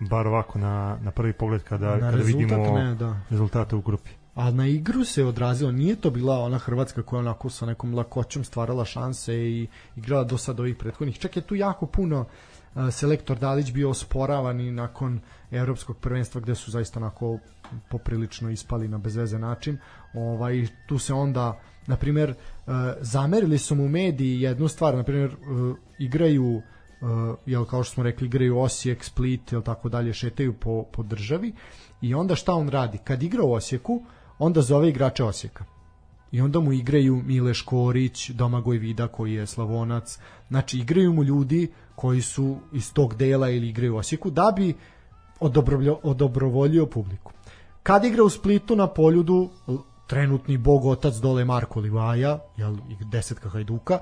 [0.00, 3.20] bar ovako na, na prvi pogled kada, Na kada vidimo ne, da.
[3.30, 4.10] rezultate u grupi.
[4.34, 8.44] A na igru se odrazilo, nije to bila ona Hrvatska koja onako sa nekom lakoćom
[8.44, 9.66] stvarala šanse i
[9.96, 11.18] igrala do sad ovih prethodnih.
[11.18, 15.20] Čak je tu jako puno e, selektor Dalić bio osporavan i nakon
[15.50, 17.38] evropskog prvenstva gde su zaista onako
[17.90, 19.78] poprilično ispali na bezveze način.
[20.14, 22.34] Ovaj tu se onda na primjer e,
[23.00, 25.34] zamerili su mu mediji jednu stvar, na primjer e,
[25.98, 26.62] igraju
[27.02, 31.02] uh, jel kao što smo rekli igraju Osijek, Split ili tako dalje, šetaju po, po
[31.02, 31.52] državi
[32.00, 32.98] i onda šta on radi?
[33.04, 34.02] Kad igra u Osijeku,
[34.42, 35.64] onda zove igrače Osijeka.
[36.32, 40.18] I onda mu igraju Mile Škorić, Domagoj Vida koji je Slavonac.
[40.48, 44.74] Znači igraju mu ljudi koji su iz tog dela ili igraju u Osijeku da bi
[45.40, 47.32] odobrovljo, odobrovoljio publiku.
[47.82, 49.50] Kad igra u Splitu na poljudu
[50.06, 52.76] trenutni bog otac dole Marko Livaja, jel,
[53.12, 53.98] desetka Hajduka,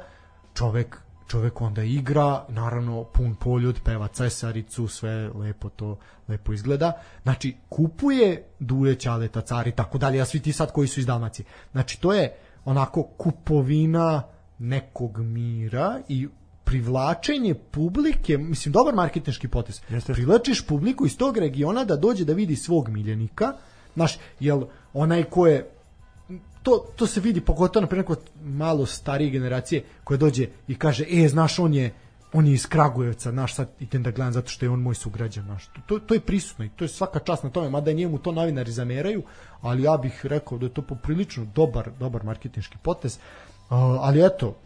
[0.54, 5.96] čovek čovek onda igra, naravno pun poljud, peva cesaricu, sve lepo to
[6.28, 6.92] lepo izgleda.
[7.22, 11.46] Znači, kupuje Duje Ćaleta, cari, tako dalje, a svi ti sad koji su iz Dalmacije.
[11.72, 14.22] Znači, to je onako kupovina
[14.58, 16.28] nekog mira i
[16.64, 19.82] privlačenje publike, mislim, dobar marketinški potes.
[19.88, 20.12] Jeste.
[20.12, 23.52] Privlačiš publiku iz tog regiona da dođe da vidi svog miljenika,
[23.94, 24.62] znaš, jel
[24.92, 25.70] onaj ko je
[26.62, 31.04] to, to se vidi pogotovo na primjer kod malo starije generacije koja dođe i kaže
[31.10, 31.92] e znaš on je
[32.32, 35.46] on je iz Kragujevca, naš sad idem da gledam zato što je on moj sugrađan,
[35.46, 35.68] naš.
[35.86, 38.72] To, to je prisutno i to je svaka čast na tome, mada njemu to novinari
[38.72, 39.22] zameraju,
[39.60, 43.16] ali ja bih rekao da je to poprilično dobar, dobar marketinški potez.
[43.16, 44.56] Uh, ali eto,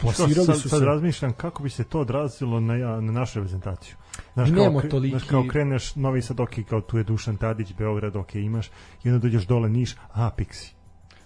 [0.00, 0.84] plasirali sad, su sad se...
[0.84, 3.96] razmišljam kako bi se to odrazilo na, na našu reprezentaciju.
[4.34, 7.74] Znaš, Nemo kao, toliki- znaš, kao kreneš Novi Sad, ok, kao tu je Dušan Tadić,
[7.78, 8.70] Beograd, ok, imaš,
[9.04, 10.74] i onda dođeš dole Niš, a, Pixi.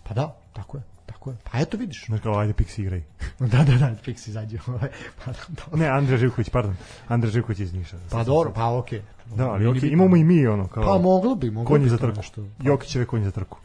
[0.09, 1.36] Pa da, tako je, tako je.
[1.52, 2.06] Pa eto vidiš.
[2.06, 3.02] Znaš, kao, ajde, Pixi igraj.
[3.52, 4.59] da, da, da, fix izađe.
[4.66, 4.88] ovaj,
[5.24, 5.76] pa, dobro.
[5.78, 6.76] Ne, Andrej Živković, pardon.
[7.09, 7.96] Andrej Živković iz Niša.
[8.11, 9.02] pa dobro, pa okej.
[9.36, 9.88] Da, ali Nije ok, bitno.
[9.88, 10.84] imamo i mi ono, kao...
[10.84, 12.16] Pa moglo bi, moglo konji bi za to trku.
[12.16, 12.44] nešto.
[12.62, 13.59] Jokićeve konji za trku.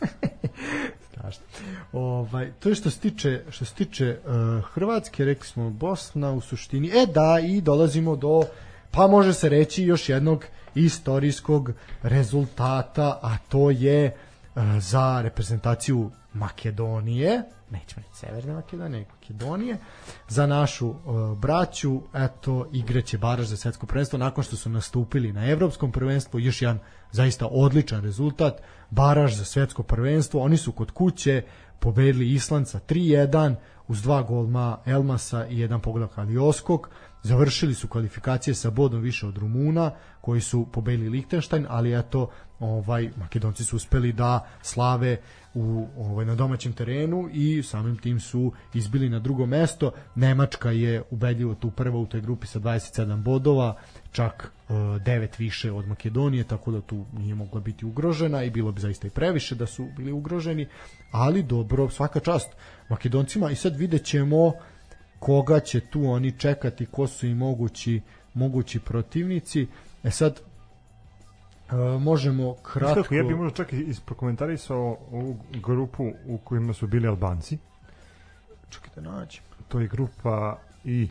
[1.10, 1.44] strašno.
[1.92, 6.40] Ovaj to je što se tiče što se tiče uh, Hrvatske, rekli smo Bosna u
[6.40, 6.88] suštini.
[6.88, 8.42] E da i dolazimo do
[8.90, 11.72] pa može se reći još jednog istorijskog
[12.02, 14.31] rezultata, a to je uh,
[14.78, 19.78] za reprezentaciju Makedonije, nećemo reći Severne Makedonije, Makedonije,
[20.28, 20.96] za našu uh,
[21.38, 26.62] braću, eto, igraće baraž za svetsko prvenstvo, nakon što su nastupili na evropskom prvenstvu, još
[26.62, 26.78] jedan
[27.10, 31.42] zaista odličan rezultat, baraž za svetsko prvenstvo, oni su kod kuće
[31.80, 33.54] pobedili Islanca 3-1
[33.88, 36.88] uz dva golma Elmasa i jedan pogodak Alioskog,
[37.22, 39.90] završili su kvalifikacije sa bodom više od Rumuna
[40.20, 42.30] koji su pobedili Lichtenstein, ali eto
[42.62, 45.16] ovaj Makedonci su uspeli da slave
[45.54, 49.92] u ovaj na domaćem terenu i samim tim su izbili na drugo mesto.
[50.14, 53.76] Nemačka je ubedljivo tu prva u toj grupi sa 27 bodova,
[54.12, 58.72] čak e, 9 više od Makedonije, tako da tu nije mogla biti ugrožena i bilo
[58.72, 60.66] bi zaista i previše da su bili ugroženi,
[61.10, 62.48] ali dobro, svaka čast
[62.88, 64.52] Makedoncima i sad vidjet ćemo
[65.18, 68.00] koga će tu oni čekati, ko su i mogući
[68.34, 69.66] mogući protivnici.
[70.04, 70.40] E sad
[71.70, 74.78] e, možemo kratko Kako, ja bih možda čak i isprokomentarisao
[75.10, 77.58] ovu grupu u kojima su bili Albanci.
[78.70, 79.40] čekajte naći.
[79.68, 81.08] To je grupa i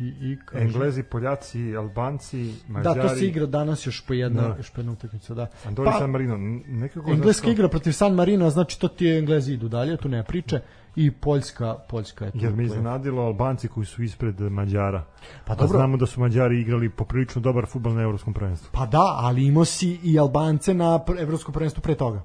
[0.00, 3.00] I, i kaže- Englezi, Poljaci, Albanci, Mađari.
[3.00, 4.56] Da, to se igra danas još po jedna, Da.
[4.56, 5.46] još po jedna utakmica, da.
[5.64, 6.36] Andorra Pa- San Marino.
[6.68, 10.08] Nekako, Engleska znaš, igra protiv San Marino, znači to ti je Englezi idu dalje, tu
[10.08, 10.60] nema priče.
[10.96, 12.38] I Poljska, Poljska je tu.
[12.40, 15.04] Jer me iznenadilo Albanci koji su ispred Mađara.
[15.44, 15.78] Pa A dobro.
[15.78, 18.68] znamo da su Mađari igrali poprilično dobar futbol na evropskom prvenstvu.
[18.72, 22.22] Pa da, ali imao si i Albance na evropskom prvenstvu pre toga.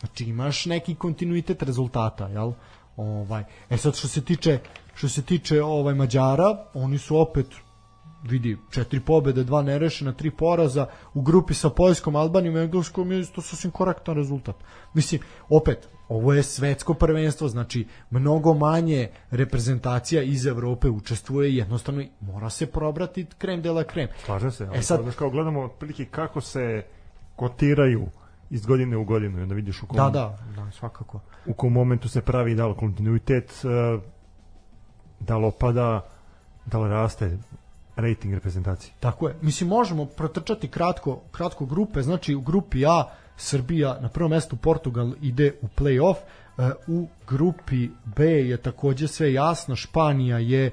[0.00, 2.52] Znači imaš neki kontinuitet rezultata, jel?
[2.96, 3.44] Ovaj.
[3.70, 4.58] E sad što se tiče
[4.96, 7.46] što se tiče ovaj Mađara, oni su opet
[8.22, 13.26] vidi, četiri pobede, dva nerešena, tri poraza u grupi sa Poljskom, Albanijom i Engleskom je
[13.26, 14.56] to sasvim korektan rezultat.
[14.94, 22.04] Mislim, opet, ovo je svetsko prvenstvo, znači mnogo manje reprezentacija iz Evrope učestvuje i jednostavno
[22.20, 24.08] mora se probrati krem de la krem.
[24.24, 24.66] Slažem se.
[24.66, 26.84] Ali E sad- kao gledamo otprilike kako se
[27.36, 28.06] kotiraju
[28.50, 31.20] iz godine u godinu i onda vidiš u kom, Da, da, da, svakako.
[31.46, 33.98] u kom momentu se pravi da li kontinuitet, e,
[35.20, 36.06] da li opada,
[36.66, 37.38] da li raste
[37.96, 38.92] rating reprezentacije.
[39.00, 39.36] Tako je.
[39.42, 42.02] Mislim, možemo protrčati kratko, kratko grupe.
[42.02, 43.04] Znači, u grupi A
[43.36, 46.16] Srbija na prvom mestu, Portugal ide u play-off.
[46.58, 49.76] E, u grupi B je takođe sve jasno.
[49.76, 50.72] Španija je e,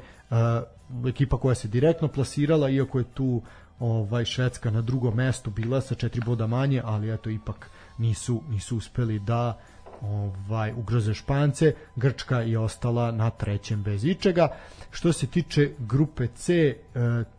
[1.07, 3.41] ekipa koja se direktno plasirala, iako je tu
[3.79, 8.77] ovaj Švedska na drugom mestu bila sa četiri boda manje, ali eto ipak nisu nisu
[8.77, 9.59] uspeli da
[10.01, 14.47] ovaj ugroze Špance, Grčka je ostala na trećem bez ičega.
[14.91, 16.75] Što se tiče grupe C, e,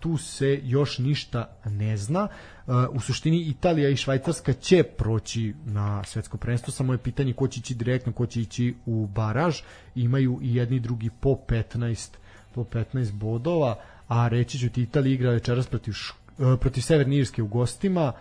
[0.00, 2.28] tu se još ništa ne zna.
[2.28, 7.48] E, U suštini Italija i Švajcarska će proći na svetsko prvenstvo, samo je pitanje ko
[7.48, 9.60] će ići direktno, ko će ići u baraž.
[9.94, 12.10] Imaju i jedni i drugi po 15
[12.54, 13.78] po 15 bodova,
[14.08, 15.94] a reći ću ti Italija igra večeras protiv,
[16.38, 18.12] e, protiv Severne Irske u gostima,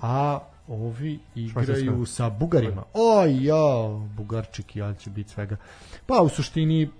[0.00, 2.82] a ovi igraju sa Bugarima.
[2.94, 5.56] Oj, ja, Bugarčiki, ja će biti svega.
[6.06, 6.90] Pa u suštini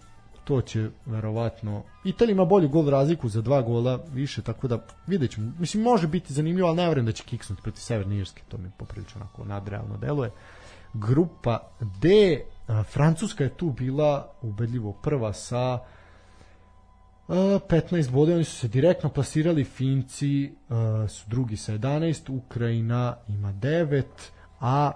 [0.44, 5.30] to će verovatno Italija ima bolju gol razliku za dva gola više, tako da vidjet
[5.30, 5.52] ćemo.
[5.58, 8.70] Mislim, može biti zanimljivo, ali ne verujem da će kiksnuti protiv Severne Irske, to mi
[8.76, 10.30] poprilično onako nadrealno deluje.
[10.94, 12.08] Grupa D,
[12.92, 15.78] Francuska je tu bila ubedljivo prva sa
[17.28, 20.54] a, 15 bodova, oni su se direktno plasirali, Finci
[21.08, 24.02] su drugi sa 11, Ukrajina ima 9,
[24.60, 24.92] a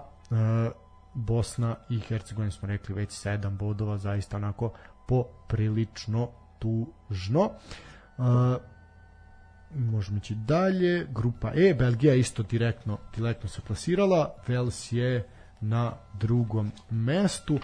[1.13, 4.73] Bosna i Hercegovina smo rekli već 7 bodova, zaista onako
[5.07, 7.49] poprilično tužno.
[9.75, 11.07] Možemo ići dalje.
[11.11, 14.35] Grupa E, Belgija isto direktno, direktno se plasirala.
[14.47, 15.27] Vels je
[15.61, 17.59] na drugom mestu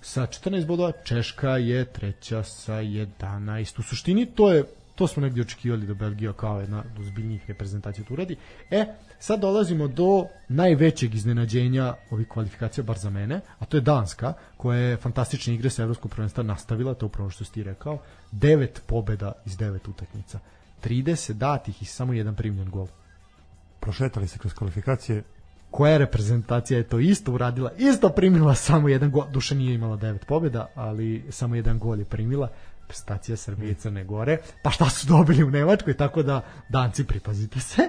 [0.00, 0.92] sa 14 bodova.
[1.04, 3.78] Češka je treća sa 11.
[3.78, 4.64] U suštini to je
[5.00, 8.36] to smo negdje očekivali da Belgija kao jedna od ozbiljnijih reprezentacija to uradi.
[8.70, 8.84] E,
[9.18, 14.78] sad dolazimo do najvećeg iznenađenja ovih kvalifikacija, bar za mene, a to je Danska, koja
[14.78, 17.98] je fantastične igre sa Evropskog prvenstva nastavila, to upravo što si ti rekao,
[18.32, 20.38] devet pobeda iz devet utakmica.
[20.84, 22.86] 30 datih i samo jedan primljen gol.
[23.80, 25.22] Prošetali se kroz kvalifikacije,
[25.70, 27.70] Koja reprezentacija je to isto uradila?
[27.78, 29.24] Isto primila samo jedan gol.
[29.32, 32.48] Duša nije imala devet pobjeda, ali samo jedan gol je primila.
[32.90, 34.38] Reprezentacija Srbije i Crne Gore.
[34.62, 37.82] Pa šta su dobili u Nemačkoj, tako da danci pripazite se.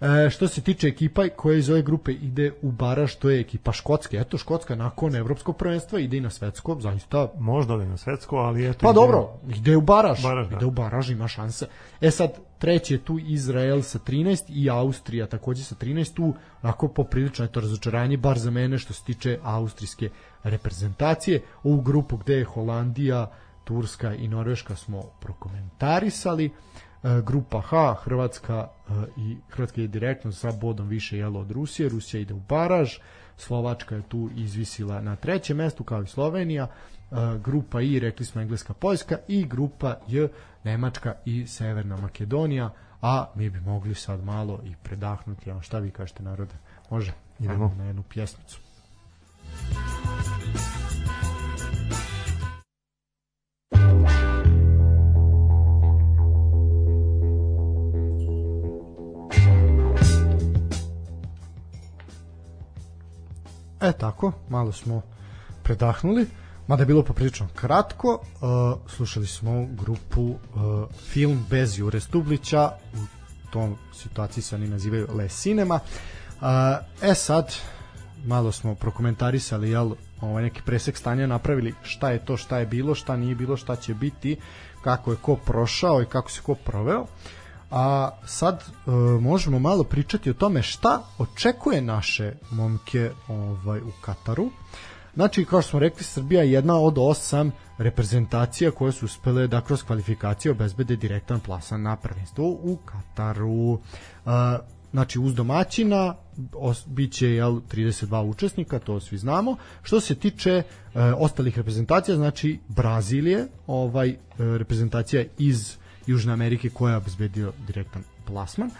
[0.00, 3.72] E, što se tiče ekipa koja iz ove grupe ide u baraž, to je ekipa
[3.72, 4.16] Škotske.
[4.16, 8.68] Eto, Škotska nakon evropskog prvenstva ide i na svetsko, zaista možda li na svetsko, ali
[8.70, 8.78] eto...
[8.80, 10.22] Pa ide- dobro, ide u baraž.
[10.22, 10.56] Baraž, da.
[10.56, 11.66] Ide u baraž, ima šanse.
[12.00, 16.14] E sad, treći je tu Izrael sa 13 i Austrija takođe sa 13.
[16.14, 20.10] Tu onako poprilično je to razočaranje, bar za mene što se tiče austrijske
[20.42, 21.42] reprezentacije.
[21.62, 23.30] Ovu grupu gde je Holandija,
[23.68, 26.46] Turska i Norveška smo prokomentarisali.
[26.46, 31.88] E, grupa H, Hrvatska e, i Hrvatska je direktno sa bodom više jelo od Rusije.
[31.88, 32.94] Rusija ide u baraž.
[33.36, 36.66] Slovačka je tu izvisila na trećem mestu kao i Slovenija.
[36.66, 37.14] E,
[37.44, 40.28] grupa I, rekli smo Engleska, Poljska i grupa J,
[40.64, 42.70] Nemačka i Severna Makedonija.
[43.02, 45.50] A mi bi mogli sad malo i predahnuti.
[45.50, 46.54] A šta vi kažete narode?
[46.90, 47.12] Može?
[47.38, 47.64] Idemo.
[47.64, 48.60] Ajmo na jednu pjesmicu.
[63.80, 65.02] E tako, malo smo
[65.62, 66.26] predahnuli,
[66.66, 68.12] mada je bilo poprilično kratko.
[68.12, 70.36] Uh, slušali smo grupu uh,
[71.10, 75.74] Film bez Jure Stublića, u tom situaciji se oni nazivaju Le Cinema.
[76.40, 76.46] Uh,
[77.02, 77.54] e sad,
[78.24, 82.94] malo smo prokomentarisali jel, ovaj neki presek stanja napravili šta je to, šta je bilo,
[82.94, 84.36] šta nije bilo, šta će biti,
[84.84, 87.06] kako je ko prošao i kako se ko proveo.
[87.70, 88.90] A sad e,
[89.20, 94.50] možemo malo pričati o tome šta očekuje naše momke ovaj u Kataru.
[95.14, 99.60] Znači, kao što smo rekli, Srbija je jedna od osam reprezentacija koje su uspele da
[99.60, 103.74] kroz kvalifikacije obezbede direktan plasan na prvenstvo u Kataru.
[103.74, 103.78] E,
[104.92, 106.14] znači, uz domaćina
[106.52, 109.56] os, bit će jel, 32 učesnika, to svi znamo.
[109.82, 110.64] Što se tiče e,
[111.18, 115.76] ostalih reprezentacija, znači Brazilije, ovaj e, reprezentacija iz
[116.08, 118.70] Južne Amerike koja je obezbedio direktan plasman.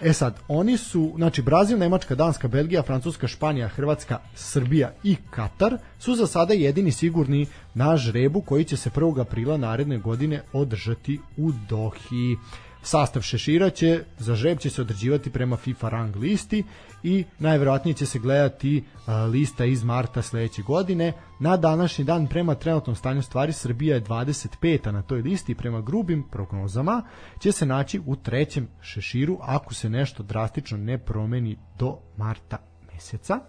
[0.00, 5.78] E sad, oni su, znači Brazil, Nemačka, Danska, Belgija, Francuska, Španija, Hrvatska, Srbija i Katar
[5.98, 9.20] su za sada jedini sigurni na žrebu koji će se 1.
[9.20, 12.36] aprila naredne godine održati u Dohi.
[12.84, 16.64] Sastav šešira će, za žreb će se određivati prema FIFA rang listi
[17.02, 18.84] i najverovatnije će se gledati
[19.32, 21.12] lista iz marta sledeće godine.
[21.40, 24.90] Na današnji dan prema trenutnom stanju stvari Srbija je 25.
[24.90, 27.02] na toj listi prema grubim prognozama
[27.40, 32.58] će se naći u trećem šeširu ako se nešto drastično ne promeni do marta
[32.92, 33.40] meseca.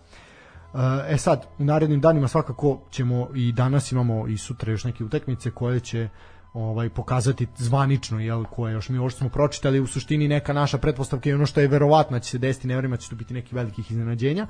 [1.07, 5.51] E sad, u narednim danima svakako ćemo i danas imamo i sutra još neke utakmice
[5.51, 6.09] koje će
[6.56, 10.78] ovaj pokazati zvanično jel koje još mi ovo što smo pročitali u suštini neka naša
[10.78, 13.34] pretpostavka i ono što je verovatno da će se desiti ne vremena će tu biti
[13.34, 14.47] neki velikih iznenađenja.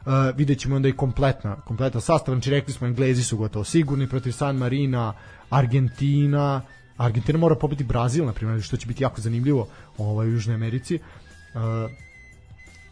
[0.00, 2.34] Uh, vidjet ćemo onda i kompletna kompletan sastav.
[2.34, 5.12] Znači rekli smo Englezi su gotovo sigurni protiv San Marina
[5.50, 6.60] Argentina
[6.96, 10.94] Argentina mora pobiti Brazil na primjer što će biti jako zanimljivo ovaj u Južnoj Americi.
[10.94, 11.90] Uh,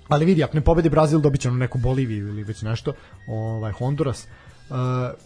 [0.08, 2.92] ali vidi, ako ne pobedi Brazil, dobit će ono neku Boliviju ili već nešto,
[3.26, 4.26] ovaj, Honduras.
[4.70, 4.76] Uh,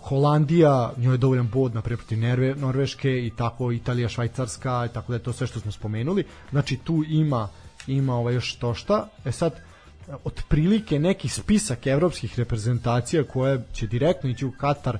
[0.00, 5.12] Holandija, njoj je dovoljan bod na protiv Nerve, Norveške i tako Italija, Švajcarska i tako
[5.12, 6.24] da je to sve što smo spomenuli.
[6.50, 7.48] Znači tu ima
[7.86, 9.08] ima ovaj još to šta.
[9.24, 9.60] E sad
[10.24, 14.98] otprilike neki spisak evropskih reprezentacija koje će direktno ići u Katar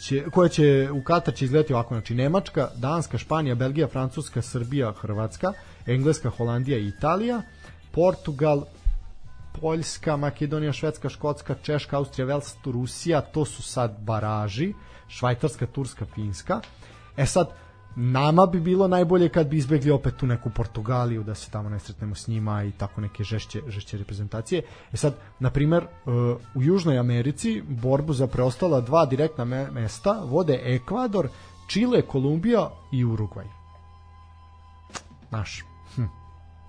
[0.00, 4.92] će, koja će u Katar će izgledati ovako, znači Nemačka, Danska, Španija, Belgija, Francuska, Srbija,
[4.92, 5.52] Hrvatska,
[5.86, 7.42] Engleska, Holandija i Italija,
[7.92, 8.64] Portugal,
[9.60, 14.74] Poljska, Makedonija, Švedska, Škotska, Češka, Austrija, Vels, Rusija, to su sad baraži,
[15.08, 16.60] Švajcarska, Turska, Finska.
[17.16, 17.48] E sad,
[17.96, 21.78] nama bi bilo najbolje kad bi izbegli opet tu neku Portugaliju, da se tamo ne
[21.78, 24.62] sretnemo s njima i tako neke žešće, žešće reprezentacije.
[24.92, 25.86] E sad, na primer,
[26.54, 31.28] u Južnoj Americi borbu za preostala dva direktna me mesta vode Ekvador,
[31.68, 33.46] Čile, Kolumbija i Urugvaj.
[35.30, 35.64] Naš.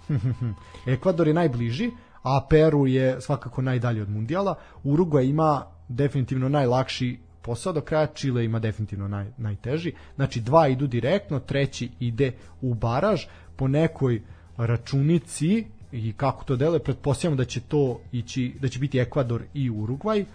[0.86, 1.92] Ekvador je najbliži,
[2.26, 4.56] a Peru je svakako najdalje od mundijala.
[4.84, 9.92] Urugvaj ima definitivno najlakši posao do kraja, Čile ima definitivno naj, najteži.
[10.16, 14.22] Znači dva idu direktno, treći ide u baraž po nekoj
[14.58, 19.70] računici i kako to deluje, pretpostavljamo da će to ići, da će biti Ekvador i
[19.70, 20.26] Urugvaj.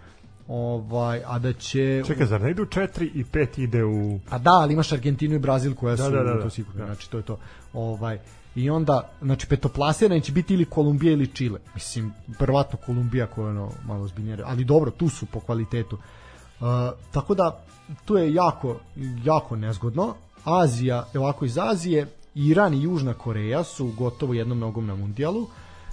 [0.49, 4.51] Ovaj, a da će Čekaj, zar ne idu 4 i 5 ide u A da,
[4.51, 6.43] ali imaš Argentinu i Brazil koja Da, su da, da, da.
[6.43, 7.39] to sigurno, znači to je to.
[7.73, 8.19] Ovaj
[8.55, 11.61] i onda znači petoplasirani će biti ili Kolumbija ili Čile.
[11.75, 15.97] Mislim verovatno Kolumbija koja je ono malo ozbiljnije, ali dobro, tu su po kvalitetu.
[15.97, 16.67] Uh,
[17.11, 17.65] tako da
[18.05, 18.77] tu je jako
[19.25, 20.15] jako nezgodno.
[20.45, 25.47] Azija, ovako iz Azije, Iran i Južna Koreja su gotovo jednom nogom na mundijalu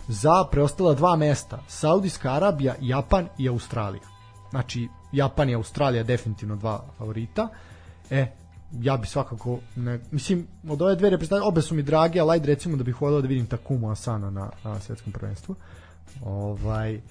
[0.08, 1.60] za preostala dva mesta.
[1.68, 4.04] Saudijska Arabija, Japan i Australija.
[4.50, 7.48] Znači Japan i Australija definitivno dva favorita.
[8.10, 8.32] E,
[8.72, 12.48] ja bi svakako ne, mislim od ove dve reprezentacije obe su mi drage ali ajde
[12.48, 15.56] recimo da bih voleo da vidim Takumu Asana na, na svetskom prvenstvu.
[16.22, 17.02] Ovaj e,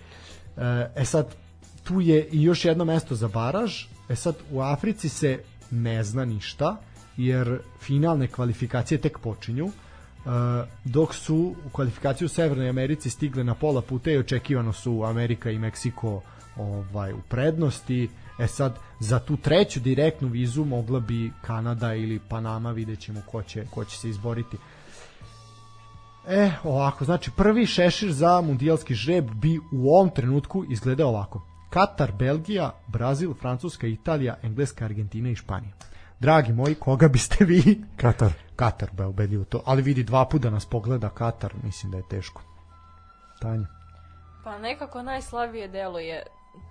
[0.96, 1.34] e sad
[1.84, 3.84] tu je i još jedno mesto za baraž.
[4.08, 5.38] E sad u Africi se
[5.70, 6.76] ne zna ništa
[7.16, 9.70] jer finalne kvalifikacije tek počinju
[10.26, 10.32] Uh,
[10.84, 15.50] dok su u kvalifikaciju u Severnoj Americi stigle na pola puta i očekivano su Amerika
[15.50, 16.22] i Meksiko
[16.56, 18.08] ovaj u prednosti
[18.38, 23.42] E sad, za tu treću direktnu vizu mogla bi Kanada ili Panama, vidjet ćemo ko
[23.42, 24.56] će, ko će se izboriti.
[26.28, 31.42] E, ovako, znači prvi šešir za mundijalski žreb bi u ovom trenutku izgledao ovako.
[31.70, 35.72] Katar, Belgija, Brazil, Francuska, Italija, Engleska, Argentina i Španija.
[36.20, 37.84] Dragi moji, koga biste vi?
[37.96, 38.32] Katar.
[38.56, 39.62] Katar, be, ubedljivo to.
[39.66, 42.42] Ali vidi, dva puta nas pogleda Katar, mislim da je teško.
[43.40, 43.66] Tanja.
[44.44, 46.22] Pa nekako najslabije deluje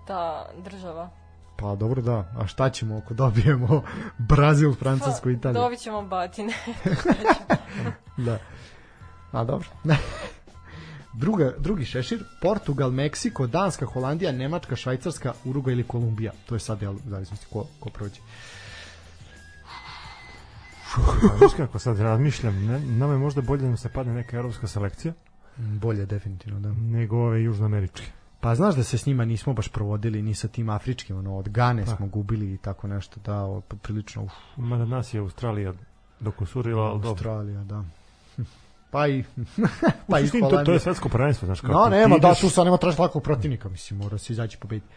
[0.07, 1.09] ta država.
[1.57, 3.83] Pa dobro da, a šta ćemo ako dobijemo
[4.29, 5.61] Brazil, Francusku, Pa, Italiju?
[5.61, 6.53] dobit ćemo batine.
[8.17, 8.39] Da.
[9.31, 9.67] A dobro.
[11.13, 16.31] Druga, drugi šešir, Portugal, Meksiko, Danska, Holandija, Nemačka, Švajcarska, Uruguay ili Kolumbija.
[16.45, 18.21] To je sad, jel, zavisnosti ko, ko prođe.
[21.37, 24.67] Znaš kako sad razmišljam, ne, nama je možda bolje da nam se padne neka evropska
[24.67, 25.13] selekcija
[25.57, 26.73] Bolje, definitivno, da.
[26.73, 28.05] nego ove južnoameričke.
[28.45, 31.49] Pa znaš da se s njima nismo baš provodili ni sa tim afričkim, ono, od
[31.49, 31.95] Gane Pa.
[31.95, 35.73] smo gubili i tako nešto, da, prilično, uf, Mada nas je Australija
[36.19, 37.09] dokusurila, ali dobro.
[37.09, 37.83] Australija, da.
[38.91, 39.23] Pa i,
[40.09, 41.73] Pa i to, to je svetsko prvenstvo, znaš kako.
[41.73, 44.87] No, nema, da, tu sad nema traži lakog protivnika, mislim, mora se izaći pobediti.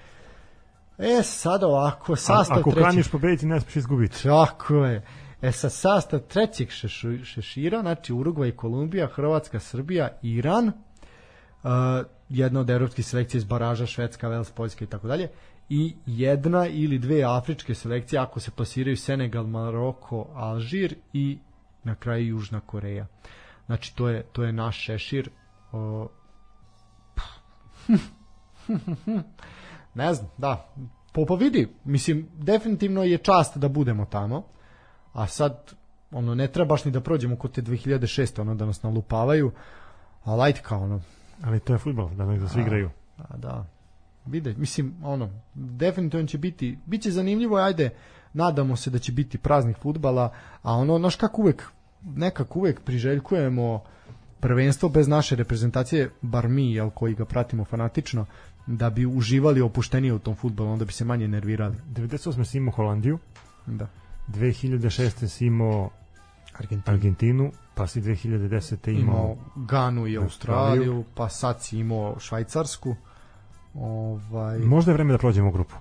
[0.99, 2.91] E, sad ovako, a- sastav Ako trećeg...
[2.91, 4.23] kaniš pobediti, ne smiješ izgubiti.
[4.23, 5.07] Tako je.
[5.43, 11.71] E sa sastav trećeg šešu, šešira, znači Urugvaj, Kolumbija, Hrvatska, Srbija, Iran, uh,
[12.29, 15.29] jedna od evropskih selekcija iz baraža, Švedska, Vels, Poljska i tako dalje,
[15.69, 21.39] i jedna ili dve afričke selekcije ako se plasiraju Senegal, Maroko, Alžir i
[21.85, 23.07] na kraju Južna Koreja.
[23.67, 25.31] Znači to je to je naš šešir.
[25.73, 26.07] Uh,
[29.95, 30.73] ne znam, da.
[31.13, 34.45] Po vidi, mislim, definitivno je čast da budemo tamo,
[35.13, 35.75] a sad,
[36.11, 38.41] ono, ne treba baš ni da prođemo kod te 2006.
[38.41, 39.53] ono, da nas nalupavaju,
[40.25, 41.01] a light kao, ono,
[41.43, 42.91] Ali to je futbol, da nek da svi igraju.
[43.19, 43.67] a da,
[44.27, 47.91] vide, mislim, ono, definitivno će biti, bit će zanimljivo, ajde,
[48.33, 50.33] nadamo se da će biti praznih futbala,
[50.63, 51.65] a ono, znaš kako uvek,
[52.03, 53.83] nekako uvek priželjkujemo
[54.41, 58.27] prvenstvo bez naše reprezentacije, bar mi, jel, koji ga pratimo fanatično,
[58.67, 61.77] da bi uživali opuštenije u tom futbolu, onda bi se manje nervirali.
[61.95, 62.45] 98.
[62.45, 63.19] si imao Holandiju,
[63.67, 63.87] Da.
[64.29, 65.27] 2006.
[65.29, 65.91] si imao
[66.59, 66.95] Argentina.
[66.95, 68.91] Argentinu, pa si 2010.
[68.91, 69.01] imao...
[69.01, 70.83] imao Ganu i Australiju.
[70.83, 72.97] Australiju, pa sad si imao Švajcarsku.
[73.75, 75.75] Ovaj Možda je vreme da prođemo u grupu.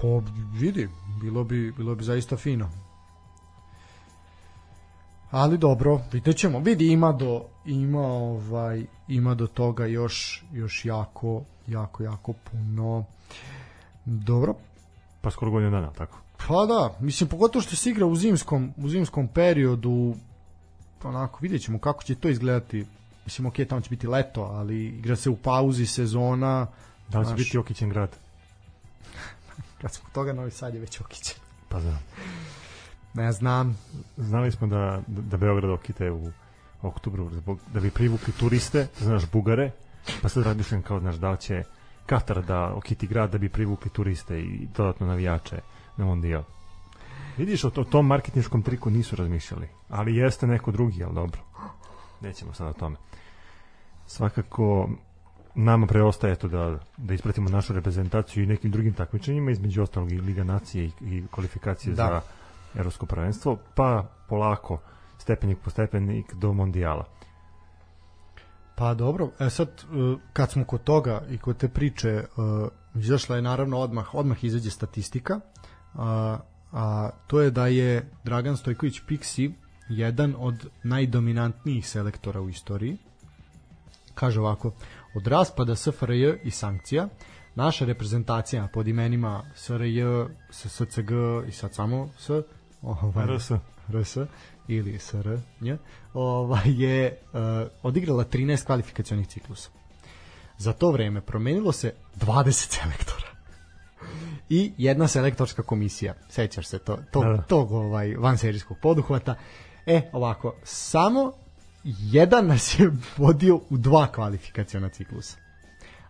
[0.00, 0.88] po vidi,
[1.20, 2.70] bilo bi bilo bi zaista fino.
[5.30, 6.58] Ali dobro, vidjet ćemo.
[6.58, 13.04] Vidi ima do ima ovaj ima do toga još još jako jako jako puno.
[14.04, 14.54] Dobro,
[15.26, 16.18] Pa skoro godinu dana, tako.
[16.48, 20.14] Pa da, mislim pogotovo što se igra u zimskom, u zimskom periodu,
[21.02, 22.86] onako vidjet ćemo kako će to izgledati.
[23.24, 26.66] Mislim, ok, tamo će biti leto, ali igra se u pauzi sezona.
[27.08, 27.38] Da li će Znaš.
[27.38, 28.16] biti Jokićen grad?
[29.80, 31.36] Kad smo toga, Novi Sad je već okićen.
[31.68, 31.98] Pa znam.
[33.14, 33.78] Ne znam.
[34.16, 36.30] Znali smo da, da, da Beograd okite u
[36.82, 39.70] oktobru zbog, da bi privukli turiste, znaš, Bugare,
[40.22, 41.62] pa sad razmišljam kao, znaš, da će
[42.06, 45.60] Katar da okiti grad da bi privukli turiste i dodatno navijače
[45.96, 46.42] na Mondijal.
[47.36, 51.40] Vidiš, o, to, o tom marketinškom triku nisu razmišljali, ali jeste neko drugi, ali dobro.
[52.20, 52.96] Nećemo sad o tome.
[54.06, 54.88] Svakako,
[55.54, 60.20] nama preostaje to da, da ispratimo našu reprezentaciju i nekim drugim takmičenjima, između ostalog i
[60.20, 62.06] Liga nacije i, i kvalifikacije Da.
[62.06, 62.20] za
[62.80, 64.78] evropsko prvenstvo, pa polako,
[65.18, 67.04] stepenik po stepenik do mondijala.
[68.74, 72.24] Pa dobro, e sad e, kad smo kod toga i kod te priče, e,
[72.94, 75.40] izašla je naravno odmah, odmah izađe statistika,
[75.98, 76.38] a,
[76.72, 79.52] a to je da je Dragan Stojković Pixi
[79.88, 82.96] jedan od najdominantnijih selektora u istoriji.
[84.14, 84.72] Kaže ovako,
[85.14, 87.08] od raspada SFRJ i sankcija,
[87.54, 90.02] naša reprezentacija pod imenima SRJ,
[90.50, 91.10] SSCG
[91.48, 92.30] i sad samo S,
[92.82, 93.50] ovaj, RS.
[93.88, 94.16] RS
[94.68, 95.78] ili SR nje,
[96.14, 97.40] ovaj, je uh,
[97.82, 99.70] odigrala 13 kvalifikacionih ciklusa.
[100.58, 103.26] Za to vreme promenilo se 20 selektora
[104.48, 106.14] i jedna selektorska komisija.
[106.28, 109.34] Sećaš se to, to, Da, tog ovaj, vanserijskog poduhvata.
[109.86, 111.32] E, ovako, samo
[111.84, 115.36] jedan nas je vodio u dva kvalifikaciona ciklusa.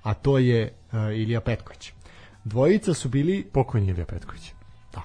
[0.03, 1.93] A to je uh, Ilija Petković.
[2.45, 4.53] Dvojica su bili Pokojni Ilija Petković.
[4.93, 5.03] da,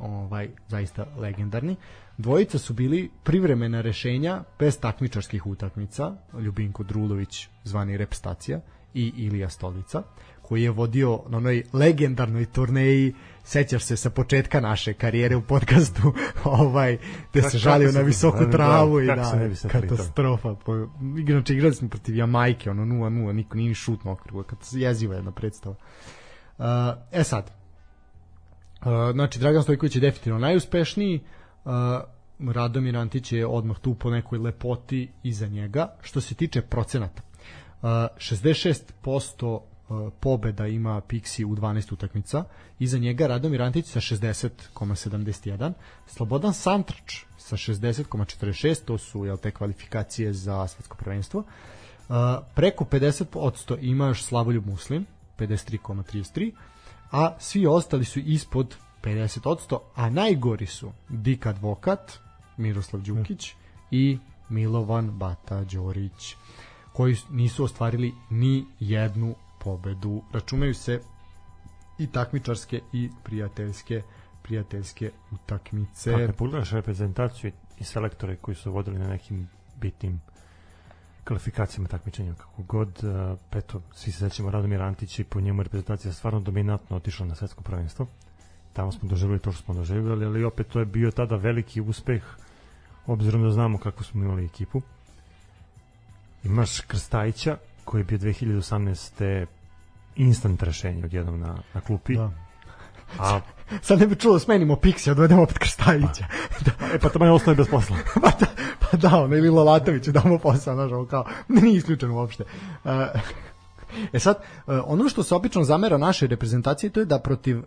[0.00, 1.76] ovaj, zaista legendarni.
[2.18, 8.60] Dvojica su bili privremena rešenja bez takmičarskih utakmica, Ljubinko Drulović, zvani Repstacija,
[8.94, 10.02] i Ilija Stolica,
[10.48, 13.14] koji je vodio na onoj legendarnoj turneji,
[13.44, 16.12] sećaš se sa početka naše karijere u podcastu,
[16.44, 16.98] ovaj,
[17.30, 19.06] gde se žalio na se- visoku travu i
[19.54, 20.54] se da, katastrofa.
[20.54, 20.72] Po,
[21.28, 25.32] inače, igrali smo protiv Jamajke, ono 0-0, niko nije ni šutno okruga, kad jeziva jedna
[25.32, 25.74] predstava.
[26.58, 26.64] Uh,
[27.12, 27.50] e sad,
[28.84, 31.20] Uh, znači Dragan Stojković je definitivno najuspešniji
[31.64, 31.72] uh,
[32.52, 37.88] Radomir Antić je odmah tu po nekoj lepoti iza njega što se tiče procenata uh,
[37.88, 39.62] 66% uh,
[40.20, 42.44] pobeda ima Pixi u 12 utakmica.
[42.78, 45.72] Iza njega Radomir Antić sa 60,71
[46.06, 51.40] Slobodan Santrač sa 60,46 to su jel, te kvalifikacije za svetsko prvenstvo.
[51.40, 52.16] Uh,
[52.54, 55.06] preko 50% ima još Slavoljub Muslim
[55.38, 56.52] 53,33
[57.14, 62.12] a svi ostali su ispod 50%, a najgori su Dik Advokat,
[62.56, 63.52] Miroslav Đukić
[63.90, 64.18] i
[64.48, 66.36] Milovan Bata Đorić,
[66.92, 70.22] koji nisu ostvarili ni jednu pobedu.
[70.32, 71.00] Računaju se
[71.98, 74.02] i takmičarske i prijateljske
[74.42, 76.10] prijateljske utakmice.
[76.10, 79.48] Kako ne pogledaš reprezentaciju i selektore koji su vodili na nekim
[79.80, 80.20] bitnim
[81.24, 85.64] kvalifikacijama takmičenja kako god uh, eto, svi se sećamo Radomir Antić i po njemu je
[85.64, 88.06] reprezentacija stvarno dominantno otišla na svetsko prvenstvo
[88.72, 92.22] tamo smo doživjeli to što smo doživjeli ali opet to je bio tada veliki uspeh
[93.06, 94.82] obzirom da znamo kako smo imali ekipu
[96.44, 99.46] imaš Krstajića koji je bio 2018.
[100.16, 102.30] instant rešenje odjednom na, na klupi Da.
[103.18, 103.40] a
[103.82, 106.24] Sad ne bi čulo smenimo Pixi, odvedemo opet Krstajića.
[106.94, 108.46] e pa tamo je ostao bez posla pa, da,
[108.80, 112.44] pa da, ono, ili Lalatoviću damo posao, znaš, ovo kao, nije isključeno uopšte.
[112.84, 112.90] Uh,
[114.12, 117.64] E sad, uh, ono što se obično zamera našoj reprezentaciji to je da protiv, uh,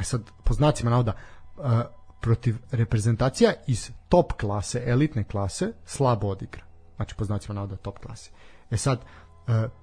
[0.00, 1.12] e sad, po znacima navoda,
[2.20, 6.62] protiv reprezentacija iz top klase, elitne klase, slabo odigra.
[6.96, 8.30] Znači, po znacima navoda top klase.
[8.70, 9.00] E sad,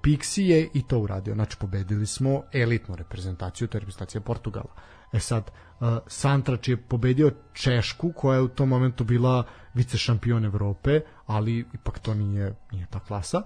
[0.02, 1.34] Pixi je i to uradio.
[1.34, 4.74] Znači, pobedili smo elitnu reprezentaciju, to je reprezentacija Portugala.
[5.14, 9.44] E sad, uh, Santrač je pobedio Češku, koja je u tom momentu bila
[9.74, 13.42] vice šampion Evrope, ali ipak to nije, nije ta klasa.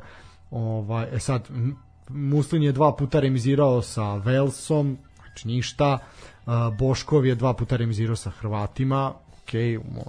[0.52, 1.50] Ovaj, e sad,
[2.10, 5.98] Muslin je dva puta remizirao sa Velsom, znači ništa.
[6.46, 9.52] Uh, Boškov je dva puta remizirao sa Hrvatima, ok,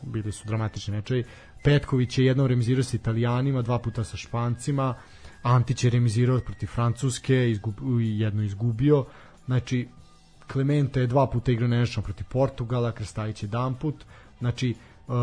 [0.03, 1.25] bili su dramatični mečevi.
[1.65, 4.95] Petković je jednom remizirao sa Italijanima, dva puta sa Špancima.
[5.45, 9.05] Antić je remizirao protiv Francuske, izgub, jedno izgubio.
[9.47, 9.89] Znači,
[10.53, 14.05] Clemente je dva puta igrao nenešano protiv Portugala, Krstajić je jedan put.
[14.39, 14.75] Znači,
[15.07, 15.15] uh,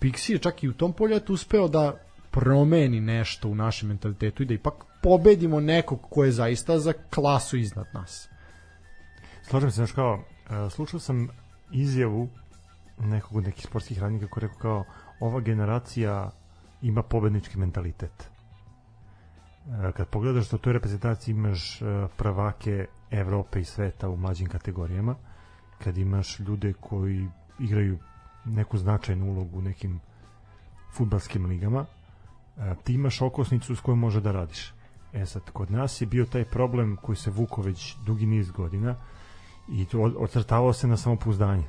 [0.00, 2.00] Pixi je čak i u tom poljetu uspeo da
[2.30, 7.56] promeni nešto u našem mentalitetu i da ipak pobedimo nekog ko je zaista za klasu
[7.56, 8.28] iznad nas.
[9.42, 11.28] Slažem se, znaš kao, uh, slušao sam
[11.72, 12.28] izjavu
[12.98, 14.84] nekog od nekih sportskih radnika koji rekao kao
[15.20, 16.30] ova generacija
[16.82, 18.30] ima pobednički mentalitet.
[19.66, 24.48] Uh, kad pogledaš da u toj reprezentaciji imaš uh, prvake Evrope i sveta u mlađim
[24.48, 25.14] kategorijama,
[25.84, 27.98] kad imaš ljude koji igraju
[28.44, 30.00] neku značajnu ulogu u nekim
[30.92, 34.72] futbalskim ligama, uh, ti imaš okosnicu s kojom može da radiš.
[35.12, 38.96] E sad, kod nas je bio taj problem koji se vuko već dugi niz godina
[39.68, 41.64] i to ocrtavao se na samopouzdanje.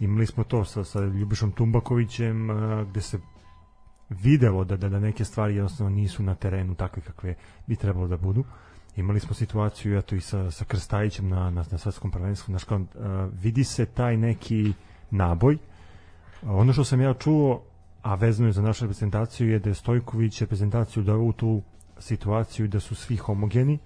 [0.00, 2.48] Imali smo to sa, sa Ljubišom Tumbakovićem
[2.90, 3.18] gde se
[4.08, 7.34] videlo da, da, da neke stvari jednostavno nisu na terenu takve kakve
[7.66, 8.44] bi trebalo da budu.
[8.96, 12.52] Imali smo situaciju eto i sa, sa Krstajićem na, na, na svetskom prvenstvu.
[12.52, 14.72] Znaš, kao, a, vidi se taj neki
[15.10, 15.58] naboj.
[16.42, 17.62] Ono što sam ja čuo,
[18.02, 21.62] a vezano je za našu reprezentaciju, je da je Stojković reprezentaciju doveo u tu
[21.98, 23.78] situaciju da su svi homogeni,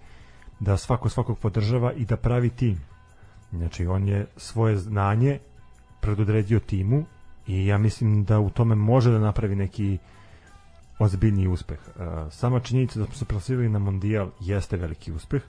[0.61, 2.81] da svako svakog podržava i da pravi tim.
[3.53, 5.39] Znači, on je svoje znanje
[6.01, 7.05] predodredio timu
[7.51, 9.98] i ja mislim da u tome može da napravi neki
[10.98, 11.78] ozbiljni uspeh.
[11.78, 15.42] E, Sama činjenica da smo se plasirali na mondijal jeste veliki uspeh,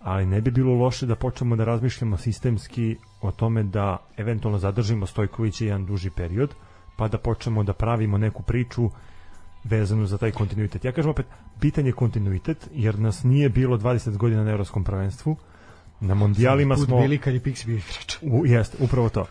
[0.00, 5.06] ali ne bi bilo loše da počnemo da razmišljamo sistemski o tome da eventualno zadržimo
[5.06, 6.54] Stojkovića jedan duži period,
[6.96, 8.90] pa da počnemo da pravimo neku priču
[9.64, 10.84] vezanu za taj kontinuitet.
[10.84, 11.26] Ja kažem opet,
[11.60, 15.36] bitan je kontinuitet, jer nas nije bilo 20 godina na evropskom prvenstvu.
[16.00, 17.00] Na mondijalima Put smo...
[17.00, 18.18] bili kad je Pixi bio igrač.
[18.22, 19.26] U, jeste, upravo to.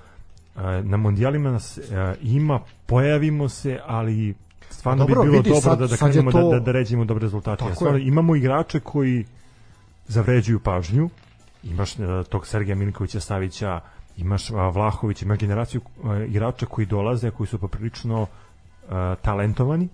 [0.83, 1.79] Na mondijalima nas
[2.21, 4.35] ima, pojavimo se, ali
[4.69, 7.05] stvarno Dobro, bi bilo vidi, dobro sad- da, da krenemo to- da, da, da ređimo
[7.05, 7.65] dobre rezultate.
[7.65, 8.07] Ja, stvarno, je.
[8.07, 9.25] imamo igrače koji
[10.07, 11.09] zavređuju pažnju,
[11.63, 13.79] imaš e, tog Sergeja Milinkovića Savića,
[14.17, 15.81] imaš a, Vlahovića, imaš generaciju
[16.21, 18.87] e, igrača koji dolaze, koji su poprilično e,
[19.21, 19.89] talentovani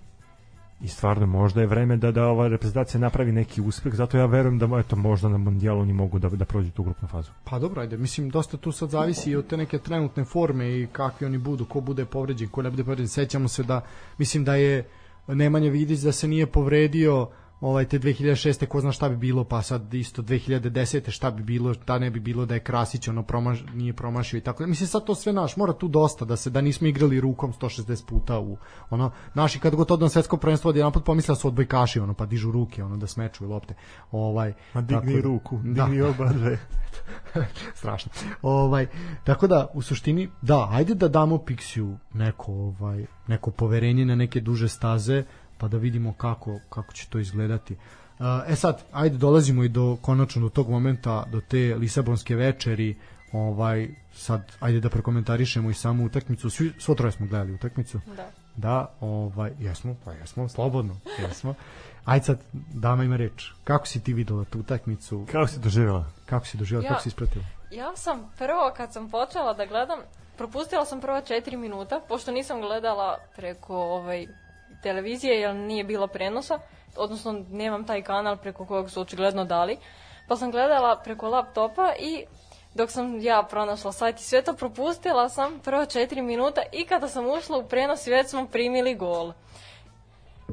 [0.81, 4.59] i stvarno možda je vreme da da ova reprezentacija napravi neki uspeh, zato ja verujem
[4.59, 7.31] da eto možda na mondijalu oni mogu da da prođu tu grupnu fazu.
[7.43, 10.87] Pa dobro, ajde, mislim, dosta tu sad zavisi i od te neke trenutne forme i
[10.91, 13.07] kakvi oni budu, ko bude povređen, ko ne bude povređen.
[13.07, 13.81] Sećamo se da,
[14.17, 14.87] mislim da je
[15.27, 17.27] Nemanja Vidić da se nije povredio
[17.61, 18.65] ovaj te 2006.
[18.65, 21.09] ko zna šta bi bilo, pa sad isto 2010.
[21.09, 24.41] šta bi bilo, šta ne bi bilo da je Krasić ono promaš, nije promašio i
[24.41, 24.67] tako.
[24.67, 28.05] Mislim sad to sve naš, mora tu dosta da se da nismo igrali rukom 160
[28.05, 28.57] puta u
[28.89, 32.25] ono naši kad god odu na svetsko prvenstvo odjedanput pomisle da su odbojkaši ono pa
[32.25, 33.73] dižu ruke ono da smečuju lopte.
[34.11, 35.83] Ovaj Ma digni tako da- ruku, Da.
[35.83, 36.59] digni oba dve.
[37.75, 38.11] strašno.
[38.41, 38.87] Ovaj
[39.23, 44.41] tako da u suštini da, ajde da damo Pixiju neko ovaj neko poverenje na neke
[44.41, 45.23] duže staze
[45.57, 47.73] pa da vidimo kako kako će to izgledati.
[47.73, 52.95] Uh, E sad, ajde dolazimo i do konačno do tog momenta, do te Lisabonske večeri,
[53.31, 56.49] ovaj sad ajde da prokomentarišemo i samu utakmicu.
[56.49, 57.99] Svi svo troje smo gledali utakmicu.
[58.15, 58.29] Da.
[58.55, 61.53] Da, ovaj jesmo, pa jesmo, slobodno, jesmo.
[62.05, 62.39] Ajde sad,
[62.73, 63.51] dama ima reč.
[63.63, 65.25] Kako si ti videla tu utakmicu?
[65.31, 66.05] Kako si doživjela?
[66.25, 67.45] Kako si doživjela, Ja- kako si ispratila?
[67.71, 69.99] Ja sam prvo kad sam počela da gledam,
[70.37, 74.27] propustila sam prva četiri minuta, pošto nisam gledala preko ovaj,
[74.83, 76.59] televizije jer nije bilo prenosa,
[76.95, 79.77] odnosno nemam taj kanal preko kojeg su očigledno dali,
[80.27, 82.25] pa sam gledala preko laptopa i
[82.73, 87.07] dok sam ja pronašla sajt i sve to propustila sam prva četiri minuta i kada
[87.07, 89.33] sam ušla u prenos već smo primili gol.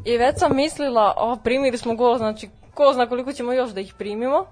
[0.04, 3.80] I već sam mislila, o, primili smo gol, znači ko zna koliko ćemo još da
[3.80, 4.46] ih primimo.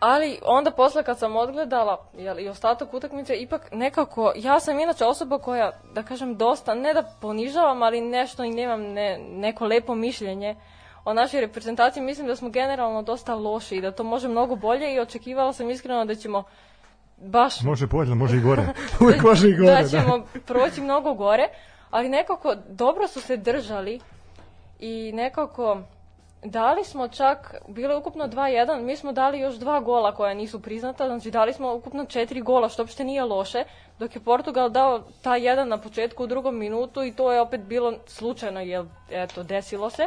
[0.00, 5.04] Ali onda posle kad sam odgledala jel, i ostatak utakmice, ipak nekako, ja sam inače
[5.04, 9.94] osoba koja, da kažem, dosta, ne da ponižavam, ali nešto i nemam ne, neko lepo
[9.94, 10.56] mišljenje
[11.04, 12.02] o našoj reprezentaciji.
[12.02, 15.70] Mislim da smo generalno dosta loši i da to može mnogo bolje i očekivala sam
[15.70, 16.44] iskreno da ćemo
[17.16, 18.62] baš Može bolje, može i gore.
[19.00, 19.88] Uvijek može i gore, da da.
[19.88, 21.48] ćemo proći mnogo gore,
[21.90, 24.00] ali nekako dobro su se držali
[24.80, 25.78] i nekako
[26.50, 30.62] dali smo čak, bilo je ukupno 2-1, mi smo dali još dva gola koja nisu
[30.62, 33.64] priznata, znači dali smo ukupno četiri gola, što uopšte nije loše,
[33.98, 37.60] dok je Portugal dao taj jedan na početku u drugom minutu i to je opet
[37.60, 40.06] bilo slučajno, jer eto, desilo se.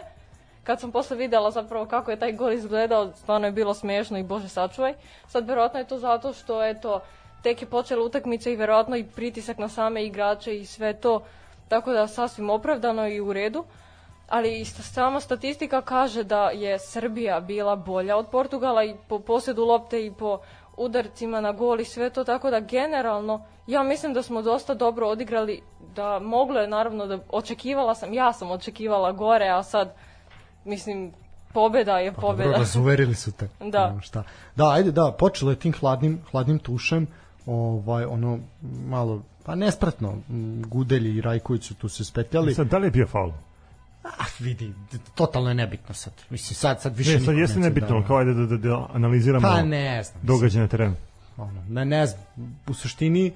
[0.64, 4.24] Kad sam posle videla zapravo kako je taj gol izgledao, stvarno je bilo smešno i
[4.24, 4.94] bože sačuvaj.
[5.28, 7.02] Sad verovatno je to zato što eto,
[7.44, 11.24] tek je počela utakmica i verovatno i pritisak na same igrače i sve to,
[11.68, 13.66] tako da sasvim opravdano i u redu.
[14.30, 19.66] Ali isto sama statistika kaže da je Srbija bila bolja od Portugala i po posjedu
[19.66, 20.40] lopte i po
[20.78, 25.08] udarcima na gol i sve to, tako da generalno ja mislim da smo dosta dobro
[25.08, 25.62] odigrali,
[25.96, 29.94] da moglo je naravno da očekivala sam, ja sam očekivala gore, a sad
[30.66, 31.14] mislim
[31.54, 32.44] pobeda je Pa pobeda.
[32.44, 33.50] Dobro, razuverili su te.
[33.72, 33.86] Da.
[33.88, 34.24] Nemam Šta.
[34.56, 37.08] Da, ajde, da, počelo je tim hladnim, hladnim tušem,
[37.46, 38.40] ovaj, ono,
[38.88, 40.18] malo, pa nespratno,
[40.68, 42.54] Gudelji i Rajković su tu se spetljali.
[42.54, 43.32] Sad, da li je bio faul?
[44.10, 44.74] Ah, vidi,
[45.16, 46.14] totalno je nebitno sad.
[46.30, 49.48] Mislim, sad, sad više Ne, sad jeste nebitno, da- kao ajde da, da, da analiziramo
[49.48, 50.18] Pa ne znam.
[50.18, 50.28] mislim.
[50.28, 50.96] događaje na terenu.
[51.38, 52.22] ono, ne, ne znam,
[52.68, 53.32] u suštini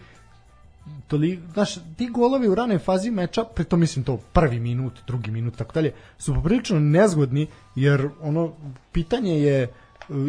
[1.08, 5.56] toli, znaš, ti golovi u ranoj fazi meča, pritom mislim to prvi minut, drugi minut,
[5.56, 8.54] tako dalje, su poprilično nezgodni, jer ono,
[8.92, 9.68] pitanje je e,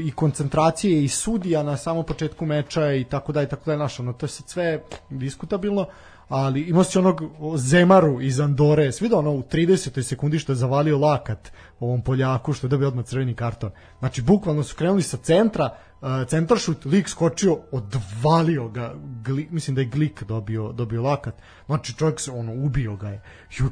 [0.05, 4.13] i koncentracije i sudija na samom početku meča i tako dalje, tako dalje, znaš, ono,
[4.13, 4.81] to je sve
[5.11, 5.87] diskutabilno,
[6.29, 7.22] ali imao si onog
[7.57, 10.03] Zemaru iz Andore, svi da ono u 30.
[10.03, 13.70] sekundi što je zavalio lakat ovom Poljaku što je dobio odmah crveni karton.
[13.99, 15.70] Znači, bukvalno su krenuli sa centra,
[16.01, 18.95] uh, centaršut, lik skočio, odvalio ga,
[19.27, 21.35] gli, mislim da je Glik dobio, dobio lakat.
[21.66, 23.22] Znači, čovjek se, ono, ubio ga je.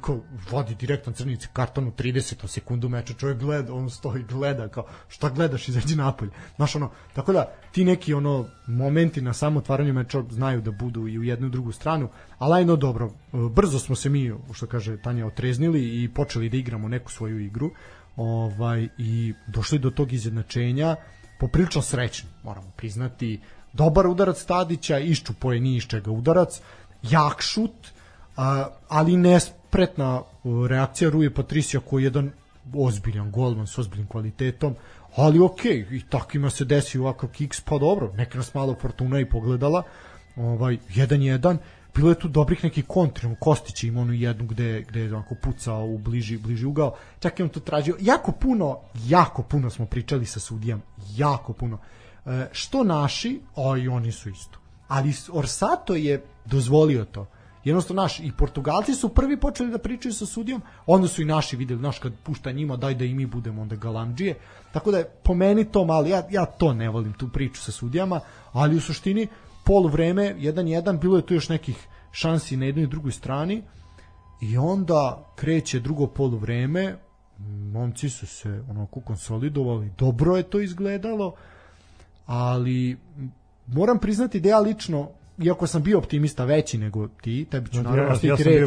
[0.01, 2.47] Kao, vodi direktan crveni karton u 30.
[2.47, 6.31] sekundu meča, čovjek gleda, on stoji, gleda, kao, šta gledaš, izađi napolje.
[6.57, 11.09] Znaš, ono, tako da, ti neki, ono, momenti na samo otvaranju meča znaju da budu
[11.09, 12.09] i u jednu i drugu stranu,
[12.43, 17.13] ali dobro, brzo smo se mi, što kaže Tanja, otreznili i počeli da igramo neku
[17.13, 17.71] svoju igru
[18.17, 20.97] ovaj i došli do tog izjednačenja
[21.39, 23.41] poprilično srećni, moramo priznati.
[23.73, 26.61] Dobar udarac Tadića, iščupo je ni iz čega udarac,
[27.03, 27.89] jak šut,
[28.89, 30.23] ali nespretna
[30.69, 32.31] reakcija Ruje Patricija koji je jedan
[32.75, 34.75] ozbiljan golman s ozbiljnim kvalitetom,
[35.17, 39.21] ali okej, okay, i takvima se desi ovakav kiks, pa dobro, neka nas malo Fortuna
[39.21, 39.83] i pogledala,
[40.37, 41.57] ovaj, 1-1,
[41.95, 45.85] bilo je tu dobrih nekih kontri, Kostić ima onu jednu gde, gde je onako pucao
[45.85, 50.27] u bliži, bliži ugao, čak je on to tražio, jako puno, jako puno smo pričali
[50.27, 50.83] sa sudijama,
[51.17, 51.79] jako puno,
[52.27, 57.27] e, što naši, a i oni su isto, ali Orsato je dozvolio to,
[57.65, 61.57] jednostavno naš i Portugalci su prvi počeli da pričaju sa sudijom, onda su i naši
[61.57, 64.35] videli, naš kad pušta njima, daj da i mi budemo onda galamdžije.
[64.73, 67.73] Tako da je po meni to malo, ja, ja to ne volim tu priču sa
[67.73, 68.21] sudijama,
[68.53, 69.29] ali u suštini
[69.65, 73.63] polu vreme 1-1, bilo je tu još nekih šansi na jednoj i drugoj strani.
[74.41, 76.97] I onda kreće drugo polu vreme,
[77.73, 81.35] momci su se onako konsolidovali, dobro je to izgledalo,
[82.27, 82.97] ali
[83.67, 85.09] moram priznati da ja lično
[85.39, 88.67] iako sam bio optimista veći nego ti, tebi ću naravno ja, ja reč, bio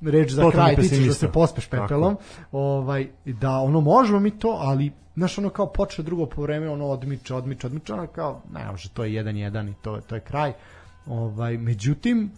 [0.00, 2.16] reč za kraj, ti ćeš da se pospeš pepelom,
[2.52, 6.86] ovaj, da ono možemo mi to, ali znaš ono kao počne drugo po vreme, ono
[6.86, 10.52] odmiče, odmiče, odmiče, ono kao, ne može, to je 1-1 i to, to je kraj.
[11.06, 12.30] Ovaj, međutim,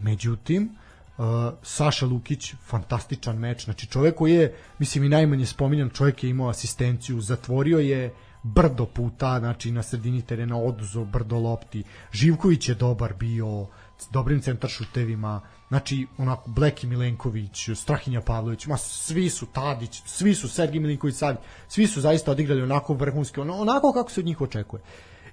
[0.00, 0.76] međutim,
[1.18, 1.24] uh,
[1.62, 6.48] Saša Lukić, fantastičan meč, znači čovjek koji je, mislim i najmanje spominjan, čovjek je imao
[6.48, 11.82] asistenciju, zatvorio je brdo puta, znači na sredini terena oduzo brdo lopti.
[12.12, 13.66] Živković je dobar bio,
[13.98, 20.48] s dobrim centaršutevima, znači onako Bleki Milenković, Strahinja Pavlović, ma svi su Tadić, svi su
[20.48, 21.38] Sergij Milinković Savić,
[21.68, 24.82] svi su zaista odigrali onako vrhunski, onako kako se od njih očekuje.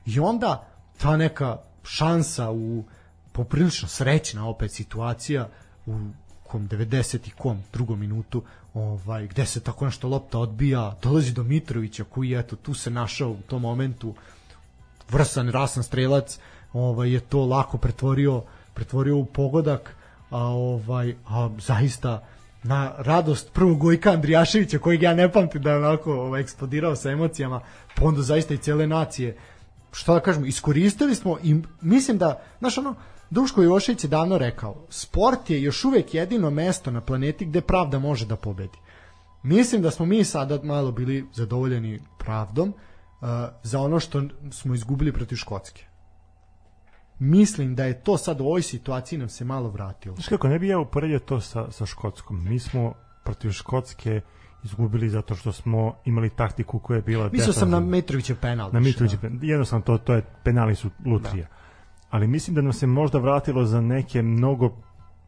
[0.06, 0.68] I onda
[0.98, 2.84] ta neka šansa u
[3.32, 5.50] poprilično srećna opet situacija
[5.86, 6.00] u
[6.48, 11.44] kom 90 i kom drugom minutu ovaj gde se tako nešto lopta odbija dolazi do
[11.44, 14.14] Mitrovića koji eto tu se našao u tom momentu
[15.10, 16.40] vrsan rasan strelac
[16.74, 19.96] ovaj je to lako pretvorio pretvorio u pogodak
[20.36, 22.24] a ovaj a zaista
[22.64, 27.12] na radost prvog Gojka Andrijaševića kojeg ja ne pamtim da je onako ovaj, eksplodirao sa
[27.12, 27.62] emocijama
[27.96, 29.38] pa onda zaista i cele nacije
[29.92, 32.96] šta da kažemo iskoristili smo i mislim da znaš ono
[33.30, 38.00] Duško Jošević je davno rekao, sport je još uvek jedino mesto na planeti gde pravda
[38.00, 38.78] može da pobedi.
[39.44, 43.28] Mislim da smo mi sada malo bili zadovoljeni pravdom uh,
[43.64, 45.86] za ono što smo izgubili protiv Škotske.
[47.20, 50.16] Mislim da je to sad u ovoj situaciji nam se malo vratilo.
[50.16, 52.44] Znaš kako, ne bi ja uporedio to sa, sa Škotskom.
[52.44, 52.94] Mi smo
[53.24, 54.22] protiv Škotske
[54.64, 58.70] izgubili zato što smo imali taktiku koja je bila Mislio sam na Mitrovićev penal.
[58.74, 59.28] Na Mitrovićev da.
[59.28, 59.44] penal.
[59.44, 61.48] Jednostavno to, to je, penali su lutrija.
[61.48, 61.56] Da
[62.16, 64.78] ali mislim da nam se možda vratilo za neke mnogo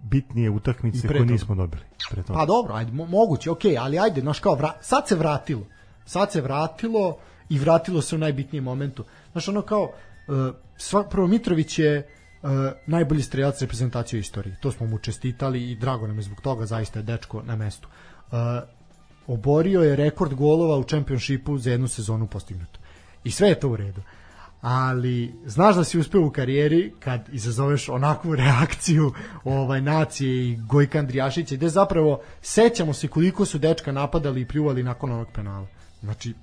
[0.03, 1.83] bitnije utakmice koje nismo dobili.
[2.09, 2.39] Pre toga.
[2.39, 5.61] Pa dobro, ajde, mo moguće, okej, okay, ali ajde, znaš kao, vra sad se vratilo.
[6.05, 7.17] Sad se vratilo
[7.49, 9.03] i vratilo se u najbitnijem momentu.
[9.31, 9.91] Znaš, ono kao,
[10.27, 12.07] uh, sva, prvo Mitrović je
[12.41, 12.49] uh,
[12.85, 14.55] najbolji strelac reprezentacije u istoriji.
[14.61, 17.87] To smo mu čestitali i drago nam je zbog toga, zaista je dečko na mestu.
[18.31, 18.37] Uh,
[19.27, 22.79] oborio je rekord golova u čempionšipu za jednu sezonu postignuto.
[23.23, 24.01] I sve je to u redu.
[24.01, 24.07] Uh,
[24.61, 29.13] ali znaš da si uspeo u karijeri kad izazoveš onakvu reakciju
[29.43, 34.83] ovaj nacije i Gojka Andrijašića gde zapravo sećamo se koliko su dečka napadali i pljuvali
[34.83, 35.67] nakon onog penala
[36.01, 36.33] znači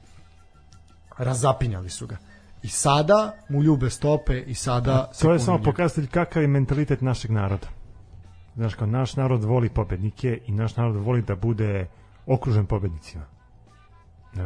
[1.19, 2.17] razapinjali su ga
[2.65, 7.31] i sada mu ljube stope i sada to je samo pokazatelj kakav je mentalitet našeg
[7.31, 7.67] naroda
[8.57, 11.87] znaš kao naš narod voli pobednike i naš narod voli da bude
[12.27, 13.25] okružen pobednicima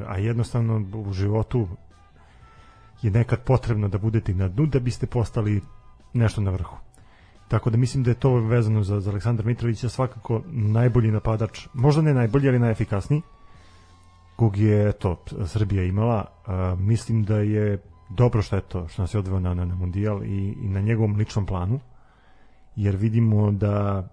[0.07, 1.69] a jednostavno u životu
[3.03, 5.61] je nekad potrebno da budete na dnu da biste postali
[6.13, 6.77] nešto na vrhu.
[7.49, 12.03] Tako da mislim da je to vezano za, za Aleksandra Mitrovića svakako najbolji napadač, možda
[12.03, 13.23] ne najbolji, ali najefikasniji,
[14.37, 16.25] kog je to Srbija imala.
[16.47, 17.79] A, mislim da je
[18.09, 20.81] dobro što je to, što nas je odveo na, na, na mundijal i, i na
[20.81, 21.81] njegovom ličnom planu,
[22.77, 24.09] jer vidimo da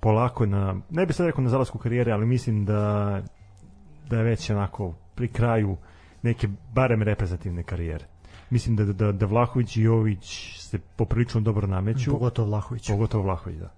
[0.00, 3.22] polako na, ne bih sad rekao na zalasku karijere, ali mislim da
[4.10, 5.76] da je već onako pri kraju
[6.22, 8.04] neke barem reprezentativne karijere.
[8.50, 12.88] mislim da, da, da Vlahović i Jović se poprilično dobro nameću, Pogotovo Vlahović.
[12.88, 13.70] pogotovo Vlahović, da.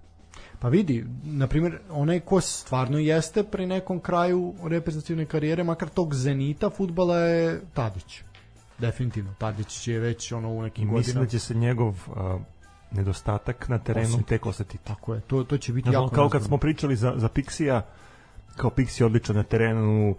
[0.59, 6.15] Pa vidi, na primjer, onaj ko stvarno jeste pri nekom kraju reprezentativne karijere, makar tog
[6.15, 8.23] zenita futbala je Tadić.
[8.79, 9.33] Definitivno.
[9.37, 11.25] Tadić će već ono u nekim mislim godinama.
[11.25, 12.39] da će se njegov a,
[12.91, 14.29] nedostatak na terenu Osetiti.
[14.29, 14.83] tek osetiti.
[14.83, 17.81] Tako je, to, to će biti Znaš, jako kao kad smo pričali za, za Pixija,
[18.55, 20.15] kao Pixi odličan na terenu,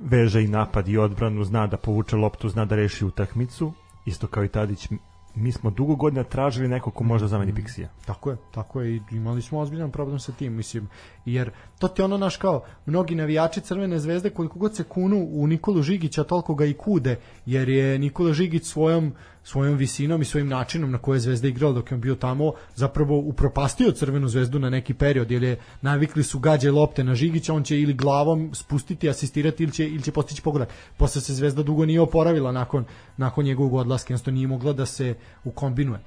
[0.00, 3.72] veže i napad i odbranu, zna da povuče loptu, zna da reši utakmicu,
[4.06, 4.88] isto kao i Tadić.
[5.34, 7.86] Mi smo dugo godina tražili neko ko može da zameni Pixija.
[8.06, 10.88] Tako je, tako je i imali smo ozbiljan problem sa tim, mislim,
[11.24, 15.46] jer to ti ono naš kao, mnogi navijači Crvene zvezde koliko god se kunu u
[15.46, 19.12] Nikolu Žigića, toliko ga i kude, jer je Nikola Žigić svojom
[19.44, 22.52] svojom visinom i svojim načinom na koje je Zvezda igrala dok je on bio tamo,
[22.74, 27.54] zapravo upropastio Crvenu zvezdu na neki period, jer je navikli su gađe lopte na Žigića,
[27.54, 30.68] on će ili glavom spustiti, asistirati ili će, ili će postići pogodak.
[30.96, 32.84] Posle se Zvezda dugo nije oporavila nakon,
[33.16, 35.14] nakon njegovog odlaska, jednostavno nije mogla da se
[35.44, 36.00] ukombinuje.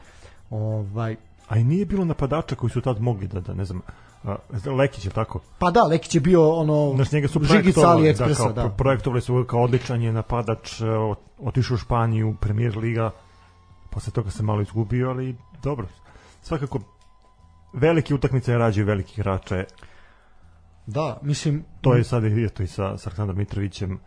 [0.49, 1.15] Ovaj,
[1.47, 3.81] A i nije bilo napadača koji su tad mogli da, da ne znam,
[4.77, 8.37] Lekić je tako, Pa da, Lekić je bio ono Znaš, njega su projektovali, da, AliExpressa,
[8.37, 8.69] kao, da.
[8.69, 13.11] projektovali su kao odličan je napadač, e, ot- otišao u Španiju, premier liga,
[13.93, 15.87] posle toga se malo izgubio, ali dobro.
[16.41, 16.79] Svakako,
[17.73, 19.63] velike utakmice rađaju velikih igrača,
[20.85, 23.99] Da, mislim to je sad i, eto, i sa, sa Aleksandrom Mitrovićem,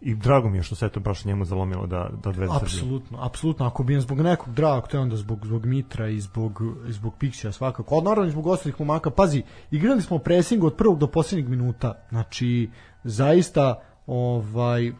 [0.00, 3.66] i drago mi je što se to baš njemu zalomilo da, da odvede apsolutno, apsolutno
[3.66, 7.14] ako bi zbog nekog dragog, to je onda zbog zbog Mitra i zbog i zbog
[7.20, 7.96] Pixija svakako.
[7.96, 9.10] Od naravno zbog ostalih momaka.
[9.10, 12.06] Pazi, igrali smo presing od prvog do posljednjeg minuta.
[12.08, 12.70] Znači
[13.04, 13.74] zaista
[14.06, 14.92] ovaj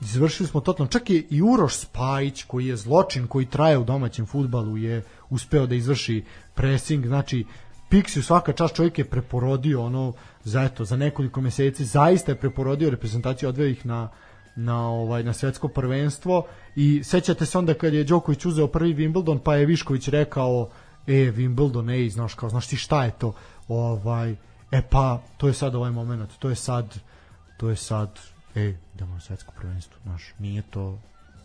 [0.00, 0.90] izvršili smo totalno.
[0.90, 5.66] Čak je i Uroš Spajić koji je zločin koji traje u domaćem fudbalu je uspeo
[5.66, 7.44] da izvrši pressing, znači
[7.90, 10.12] Pixiju svaka čast čovjek je preporodio ono
[10.44, 14.08] za eto za nekoliko meseci zaista je preporodio reprezentaciju odveo ih na
[14.56, 16.46] na ovaj na svetsko prvenstvo.
[16.76, 20.68] I sećate se onda kad je Đoković uzeo prvi Wimbledon pa je Višković rekao
[21.06, 23.32] e Wimbledon ej znaš kao znaš ti šta je to?
[23.68, 24.36] Ovaj
[24.70, 26.98] e pa to je sad ovaj moment to je sad
[27.56, 28.18] to je sad
[28.54, 30.98] e idemo na svetsko prvenstvo znaš nije to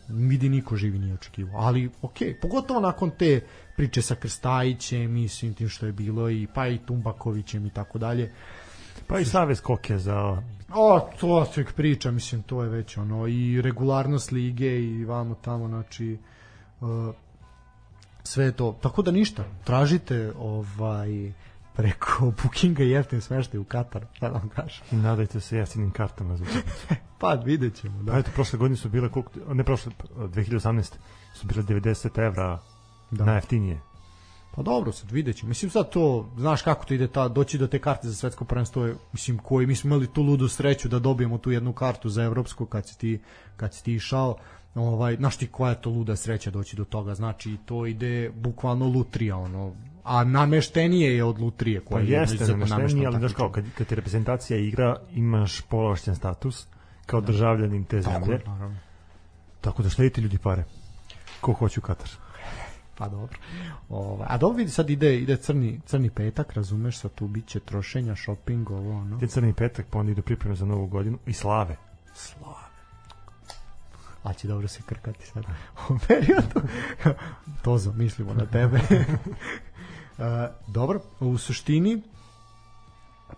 [0.10, 3.42] vidi niko živi nije očekivao ali okej pogotovo nakon te
[3.76, 8.00] priče sa Krstajićem i svim tim što je bilo i pa i Tumbakovićem i tako
[8.00, 8.32] dalje
[9.08, 10.42] Pa i Savez Koke za
[10.76, 15.36] O, to se uvijek priča, mislim, to je već ono, i regularnost lige i vamo
[15.36, 16.18] tamo, znači,
[16.82, 17.16] uh,
[18.24, 18.80] sve to.
[18.82, 21.32] Tako da ništa, tražite ovaj
[21.76, 24.86] preko bookinga jeftin smeštaj u Katar, šta da vam kažem.
[24.92, 26.88] i nadajte se jeftinim kartama za utakmicu.
[27.20, 28.12] Pa vidjet ćemo, da.
[28.12, 30.94] Pa eto, prošle godine su bile, koliko, ne prošle, 2018.
[31.34, 32.60] su bile 90 evra
[33.12, 33.26] Da.
[33.26, 33.80] najjeftinije.
[34.56, 35.50] Pa dobro, sad vidjet ćemo.
[35.50, 38.86] Mislim sad to, znaš kako to ide, ta, doći do te karte za svetsko prvenstvo
[38.86, 42.24] je, mislim, koji mi smo imali tu ludu sreću da dobijemo tu jednu kartu za
[42.24, 43.22] evropsko kad si ti,
[43.56, 44.36] kad si ti išao,
[44.76, 48.86] ovaj, znaš ti koja je to luda sreća doći do toga, znači to ide bukvalno
[48.88, 53.34] lutrija, ono, a nameštenije je od lutrije Pa koja je jedno jeste nameštenije, ali znaš
[53.34, 56.68] kao, kad, kad ti reprezentacija igra, imaš povlašćen status
[57.06, 58.34] kao državljanin te Tako zemlje.
[58.34, 58.78] je, naravno.
[59.62, 60.64] Tako da štedite ljudi pare.
[61.42, 62.10] Ko hoće u Katar.
[62.98, 63.38] Pa dobro.
[63.90, 68.16] Ovaj, a dobro vidi sad ide ide crni crni petak, razumeš, sa tu biće trošenja,
[68.16, 69.20] shopping, ovo ono.
[69.20, 71.76] Te crni petak, pa onda idu pripreme za novu godinu i slave.
[72.14, 72.74] Slave.
[74.24, 75.44] A će dobro se krkati sad
[75.90, 76.62] u periodu.
[77.62, 78.80] Tozo, mislimo na tebe.
[80.24, 82.02] E, dobro, u suštini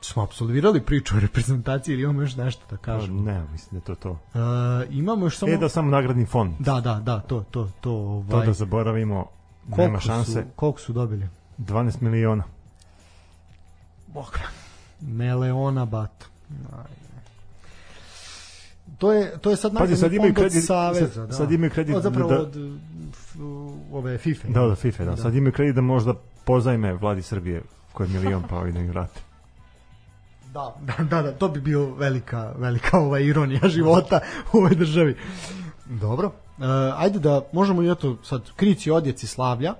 [0.01, 3.21] smo absolvirali priču o reprezentaciji ili imamo još nešto da kažemo?
[3.21, 4.19] Ne, mislim da je to to.
[4.39, 5.51] E, imamo još samo...
[5.51, 6.53] E da samo nagradni fond.
[6.59, 9.25] Da, da, da, to, to, to, To ovaj, da zaboravimo,
[9.67, 10.31] nema koliko šanse.
[10.31, 11.27] Su, koliko su dobili?
[11.57, 12.43] 12 miliona.
[14.07, 14.39] Bog.
[15.01, 16.25] Meleona bat.
[16.73, 17.04] Aj.
[18.97, 21.25] To je, to je sad Pazi, sad imaju kredit- Saveza.
[21.25, 21.33] da.
[21.33, 22.55] sad imaju kredit Od, zapravo da- od
[23.11, 23.35] f,
[23.91, 24.47] ove FIFA.
[24.47, 25.17] Da, da, FIFA, da.
[25.17, 26.13] Sad imaju kredit da možda
[26.45, 27.61] pozajme vladi Srbije
[27.93, 29.19] koji je milion pa da im vrate.
[30.53, 34.19] Da, da, da, da, to bi bio velika, velika ova ironija života
[34.53, 35.17] u ovoj državi.
[35.85, 36.31] Dobro.
[36.59, 36.63] E,
[36.95, 39.73] ajde da možemo i eto sad krici odjeci slavlja,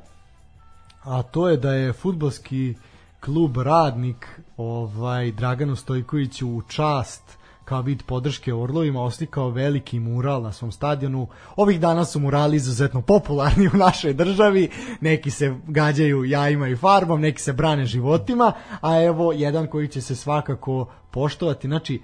[1.04, 2.76] a to je da je futbolski
[3.20, 4.28] klub Radnik
[4.58, 7.24] ovaj Draganu Stojkoviću u čast
[7.66, 11.28] kao vid podrške Orlovima oslikao veliki mural na svom stadionu.
[11.56, 14.70] Ovih dana su murali izuzetno popularni u našoj državi.
[15.02, 18.52] Neki se gađaju jajima i farbom, neki se brane životima,
[18.82, 21.68] a evo jedan koji će se svakako poštovati.
[21.68, 22.02] Znači, e,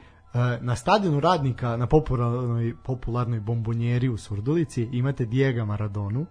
[0.61, 6.25] na stadionu radnika na popularnoj, popularnoj bombonjeri u Surdulici imate Dijega Maradonu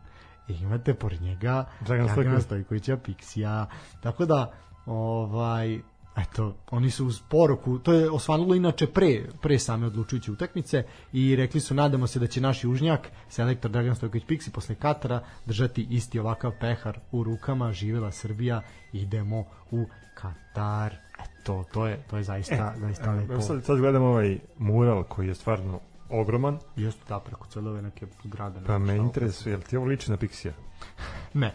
[0.48, 2.40] i imate pored njega Dragan Dragana.
[2.40, 3.66] Stojkovića Pixija.
[4.02, 4.52] Tako da,
[4.86, 5.80] ovaj,
[6.22, 11.36] Eto, oni su uz poruku, to je osvanulo inače pre, pre same odlučujuće utakmice i
[11.36, 15.86] rekli su nadamo se da će naš južnjak, selektor Dragan Stojković Piksi posle Katara držati
[15.90, 20.96] isti ovakav pehar u rukama, živela Srbija, idemo u Katar.
[21.40, 23.32] Eto, to je, to je zaista, e, zaista lepo.
[23.32, 27.82] Evo sad, sad gledam ovaj mural koji je stvarno ogroman, Jeste da, preko cele ove
[27.82, 28.54] neke zgrade.
[28.54, 30.52] pa ne znam me interesuje, jel ti ovo liči na Pixija?
[31.34, 31.52] Ne.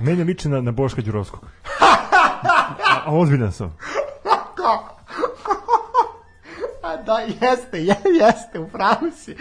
[0.00, 1.46] Meni liči na, na Boška Đurovskog.
[2.64, 3.76] A, a ozbiljan sam.
[6.82, 9.36] A da, jeste, je, jeste, u pravu si.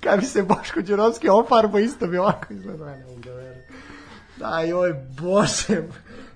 [0.00, 2.86] Kad bi se Boško Đurovski ofarbo, isto bi ovako izgledao.
[2.86, 3.62] Ne mogu da verujem.
[4.36, 5.82] Da, joj, bože.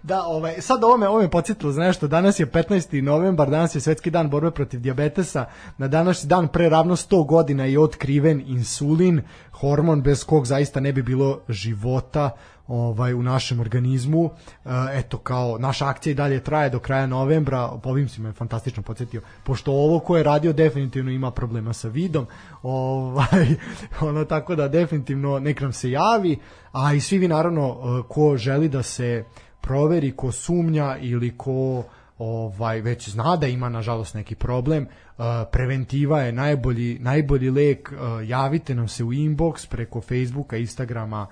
[0.02, 2.08] Da, ovaj, sad ovo me, ovo me podsjetilo za nešto.
[2.08, 3.00] Danas je 15.
[3.02, 5.44] novembar, danas je svetski dan borbe protiv dijabetesa.
[5.78, 9.22] Na današnji dan pre ravno 100 godina je otkriven insulin,
[9.52, 12.30] hormon bez kog zaista ne bi bilo života
[12.70, 14.24] ovaj u našem organizmu.
[14.24, 17.70] E, eto kao naša akcija i dalje traje do kraja novembra.
[17.84, 19.22] Ovim si me fantastično podsjetio.
[19.44, 22.26] Pošto ovo ko je radio definitivno ima problema sa vidom.
[22.62, 23.46] Ovaj
[24.08, 26.38] ono tako da definitivno nek nam se javi,
[26.72, 29.24] a i svi vi naravno e, ko želi da se
[29.60, 31.84] proveri, ko sumnja ili ko
[32.18, 34.82] ovaj već zna da ima nažalost neki problem,
[35.18, 37.92] uh, preventiva je najbolji najbolji lek,
[38.26, 41.26] javite nam se u inbox preko Facebooka, Instagrama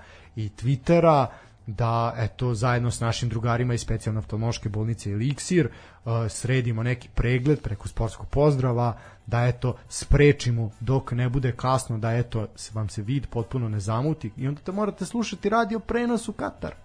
[0.45, 1.27] i Twittera
[1.67, 7.61] da eto zajedno s našim drugarima iz specijalne oftalmološke bolnice Elixir uh, sredimo neki pregled
[7.61, 13.27] preko sportskog pozdrava da eto sprečimo dok ne bude kasno da eto vam se vid
[13.27, 16.75] potpuno ne zamuti i onda te morate slušati radio prenos u Katar.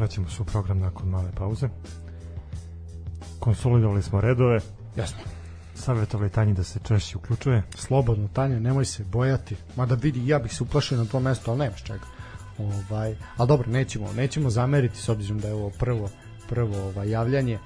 [0.00, 1.68] Vraćamo se u program nakon male pauze.
[3.40, 4.60] Konsolidovali smo redove,
[4.96, 5.18] Jasno.
[5.74, 7.62] savjetovali Tanji da se češće uključuje.
[7.74, 9.56] Slobodno, Tanja, nemoj se bojati.
[9.76, 12.04] Mada vidi, ja bih se uplašio na to mesto, ali nemaš čega.
[12.58, 16.08] Ovaj, ali dobro, nećemo, nećemo zameriti s obzirom da je ovo prvo
[16.48, 17.58] prvo ovaj, javljanje.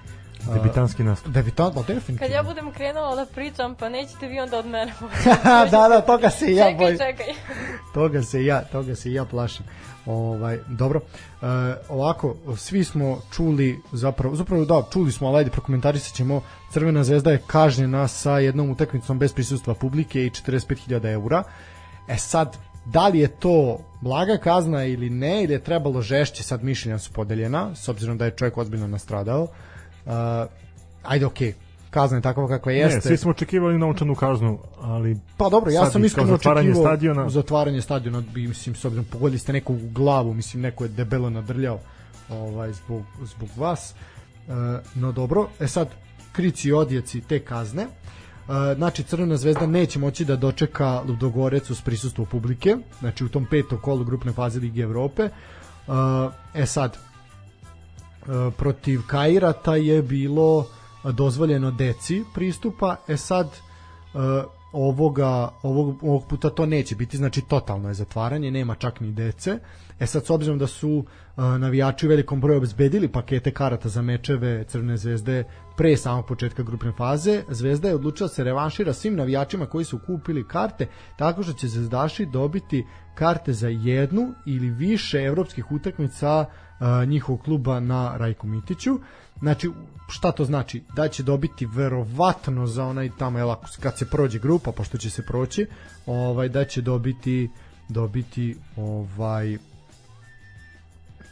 [0.54, 1.32] Debitanski nastup.
[1.32, 2.18] Debitant, pa definitivno.
[2.18, 4.92] Kad ja budem krenula da pričam, pa nećete vi onda od mene.
[5.70, 6.98] da, da, toga se i ja čekaj, bojim.
[6.98, 7.26] čekaj.
[7.94, 9.66] toga se i ja, toga se i ja plašim.
[10.06, 11.00] Ovaj dobro.
[11.00, 11.46] E,
[11.88, 17.30] ovako svi smo čuli zapravo zapravo da čuli smo, ali ajde prokomentarisat ćemo Crvena zvezda
[17.30, 21.42] je kažnjena sa jednom utakmicom bez prisustva publike i 45.000 eura.
[22.08, 26.64] E sad da li je to blaga kazna ili ne ili je trebalo žešće sad
[26.64, 30.12] mišljenja su podeljena s obzirom da je čovjek ozbiljno nastradao uh,
[31.02, 31.54] ajde okej
[31.94, 35.90] kazna je takva kakva jeste Ne, svi smo očekivali novčanu kaznu, ali Pa dobro, ja
[35.90, 37.28] sam iskreno očekivao stadiona.
[37.28, 41.30] zatvaranje stadiona, bi mislim s obzirom pogodili ste nekog u glavu, mislim neko je debelo
[41.30, 41.78] nadrljao
[42.30, 43.94] ovaj zbog zbog vas.
[43.94, 44.52] E,
[44.94, 45.88] no dobro, e sad
[46.32, 47.82] krici i odjeci te kazne.
[47.82, 47.88] E,
[48.76, 53.78] znači Crvena zvezda neće moći da dočeka Ludogorec uz prisustvo publike, znači u tom petom
[53.78, 55.22] kolu grupne faze Lige Evrope.
[55.22, 55.30] E,
[56.54, 60.66] e sad, e, protiv Kairata je bilo
[61.12, 64.18] dozvoljeno deci pristupa, e sad e,
[64.74, 69.58] ovoga, ovog, ovog puta to neće biti, znači totalno je zatvaranje, nema čak ni dece.
[70.00, 71.04] E sad, s obzirom da su
[71.36, 75.44] e, navijači u velikom broju obezbedili pakete karata za mečeve Crvene zvezde
[75.76, 79.98] pre samog početka grupne faze, Zvezda je odlučila da se revanšira svim navijačima koji su
[80.06, 80.86] kupili karte,
[81.16, 86.46] tako što će zvezdaši dobiti karte za jednu ili više evropskih utakmica
[87.06, 88.98] njihovog kluba na Rajku Mitiću.
[89.38, 89.70] Znači,
[90.08, 90.82] šta to znači?
[90.96, 95.22] Da će dobiti verovatno za onaj tamo, jel, kad se prođe grupa, pošto će se
[95.22, 95.66] proći,
[96.06, 97.50] ovaj, da će dobiti
[97.88, 99.58] dobiti ovaj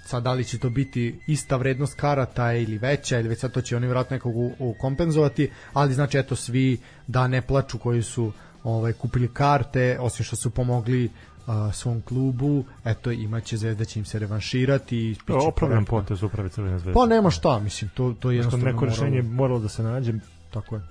[0.07, 3.61] sad da li će to biti ista vrednost karata ili veća ili već sad to
[3.61, 8.33] će oni vjerojatno nekog ukompenzovati, ali znači eto svi da ne plaču koji su
[8.65, 11.11] ovaj kupili karte, osim što su pomogli
[11.47, 15.85] a, svom klubu, eto imaće zvezda će im se revanširati korektno.
[15.87, 16.93] potez uprave Crvene zvezde.
[16.95, 20.13] Pa nema šta, mislim, to, to je Jednostavno neko rešenje moralo- moralo da se nađe,
[20.51, 20.83] Tako je.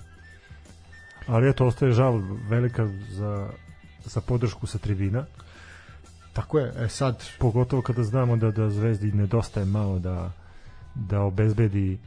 [1.26, 2.18] ali eto ostaje žal
[2.48, 3.48] velika za,
[4.04, 5.24] za podršku sa tribina,
[6.32, 10.32] Tako je, e sad, pogotovo kada znamo da da Zvezdi nedostaje malo da
[10.94, 11.98] da obezbedi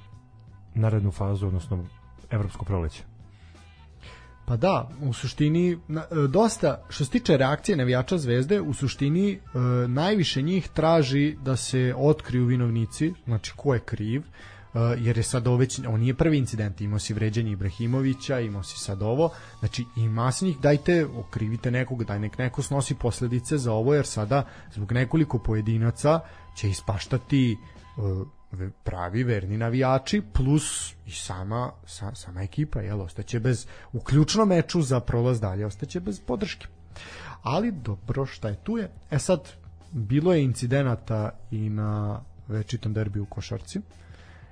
[0.76, 1.86] narednu fazu, odnosno
[2.30, 3.04] evropsko proleće.
[4.46, 5.78] Pa da, u suštini e,
[6.30, 9.40] dosta što se tiče reakcije navijača Zvezde, u suštini e,
[9.88, 14.26] najviše njih traži da se otkriju vinovnici, znači ko je kriv, e,
[14.98, 18.80] jer je sad ovo već, on nije prvi incident, imao si vređanje Ibrahimovića, imao si
[18.80, 23.74] sad ovo, znači ima se njih, dajte, okrivite nekog, daj nek neko snosi posledice za
[23.74, 26.20] ovo, jer sada zbog nekoliko pojedinaca
[26.56, 27.58] će ispaštati e,
[28.84, 34.82] pravi verni navijači plus i sama sa, sama ekipa jel ostaće bez u ključnom meču
[34.82, 36.68] za prolaz dalje ostaće bez podrške
[37.44, 39.49] ali dobro šta je tu je e sad
[39.91, 43.82] bilo je incidenata i na večitom derbiju u košarci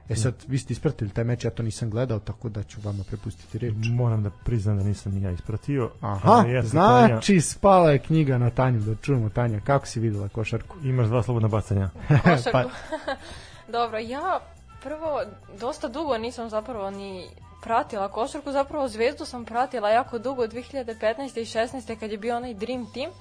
[0.09, 3.03] E sad, vi ste ispratili taj meč, ja to nisam gledao, tako da ću vama
[3.03, 3.73] prepustiti reč.
[3.75, 5.91] Moram da priznam da nisam ni ja ispratio.
[6.01, 9.99] Aha, ali eto, Tanja, znači spala je knjiga na Tanju, da čujemo Tanja, kako si
[9.99, 10.77] videla košarku?
[10.84, 11.89] imaš dva slobodna bacanja.
[12.23, 12.51] košarku.
[12.51, 12.63] Pa-
[13.68, 14.40] Dobro, ja
[14.81, 15.22] prvo
[15.60, 17.27] dosta dugo nisam zapravo ni
[17.61, 21.40] pratila košarku, zapravo Zvezdu sam pratila jako dugo 2015.
[21.40, 21.99] i 16.
[21.99, 23.11] kad je bio onaj Dream Team.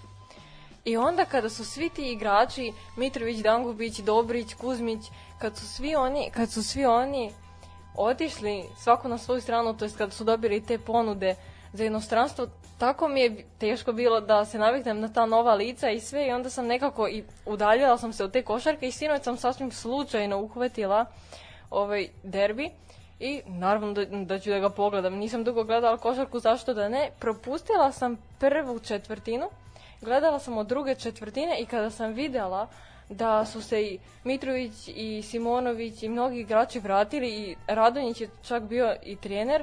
[0.85, 5.01] I onda kada su svi ti igrači, Mitrović, Dangubić, Dobrić, Kuzmić,
[5.39, 7.32] kad su svi oni, kad su svi oni
[7.97, 11.35] otišli svako na svoju stranu, to jest kada su dobili te ponude
[11.73, 12.47] za inostranstvo,
[12.82, 16.32] tako mi je teško bilo da se naviknem na ta nova lica i sve i
[16.32, 20.38] onda sam nekako i udaljila sam se od te košarke i sinoć sam sasvim slučajno
[20.40, 21.04] uhvatila
[21.70, 22.70] ovaj derbi
[23.20, 25.14] i naravno da, da ću da ga pogledam.
[25.14, 27.10] Nisam dugo gledala košarku, zašto da ne.
[27.18, 29.48] Propustila sam prvu četvrtinu,
[30.00, 32.68] gledala sam od druge četvrtine i kada sam videla
[33.09, 38.62] da su se i Mitrović i Simonović i mnogi igrači vratili i Radonjić je čak
[38.62, 39.62] bio i trener,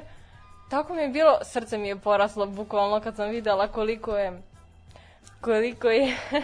[0.70, 4.42] tako mi je bilo, srce mi je poraslo bukvalno kad sam videla koliko je
[5.40, 6.16] koliko je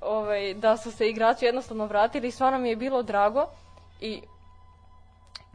[0.00, 2.28] ovaj, da su se igrači jednostavno vratili.
[2.28, 3.46] I stvarno mi je bilo drago
[4.00, 4.22] i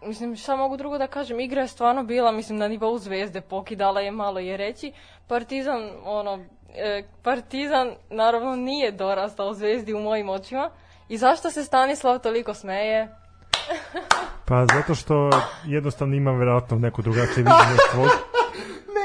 [0.01, 4.01] mislim šta mogu drugo da kažem, igra je stvarno bila mislim na nivou zvezde, pokidala
[4.01, 4.91] je malo je reći,
[5.27, 6.45] Partizan ono,
[6.75, 10.69] e, Partizan naravno nije dorastao zvezdi u mojim očima.
[11.09, 13.07] I zašto se Stanislav toliko smeje?
[14.45, 15.29] Pa zato što
[15.65, 18.07] jednostavno imam verovatno neko drugačije viđenje od tvog.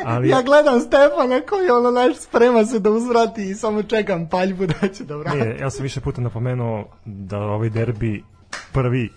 [0.06, 4.66] Ali, Ja gledam Stefana koji ono naš sprema se da uzvrati i samo čekam paljbu
[4.66, 5.36] da će da vrati.
[5.36, 8.24] nije, ja sam više puta napomenuo da ovaj derbi
[8.72, 9.10] prvi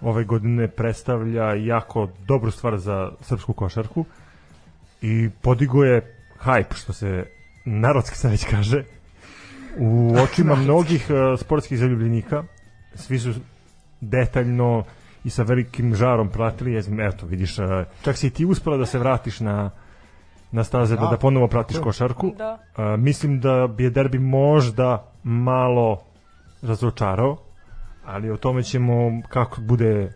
[0.00, 4.04] ove godine predstavlja jako dobru stvar za srpsku košarku
[5.02, 7.26] i podigo je hype, što se
[7.64, 8.84] narodski sad već kaže,
[9.78, 12.44] u očima mnogih uh, sportskih zaljubljenika.
[12.94, 13.32] Svi su
[14.02, 14.84] detaljno
[15.24, 17.56] i sa velikim žarom pratili, jesam, eto, vidiš,
[18.02, 19.70] čak si i ti uspela da se vratiš na
[20.52, 21.82] na staze da, Da, da ponovo pratiš je.
[21.82, 22.32] košarku.
[22.38, 22.58] Da.
[22.76, 26.02] A, mislim da bi je derbi možda malo
[26.62, 27.36] razočarao,
[28.04, 30.12] ali o tome ćemo kako bude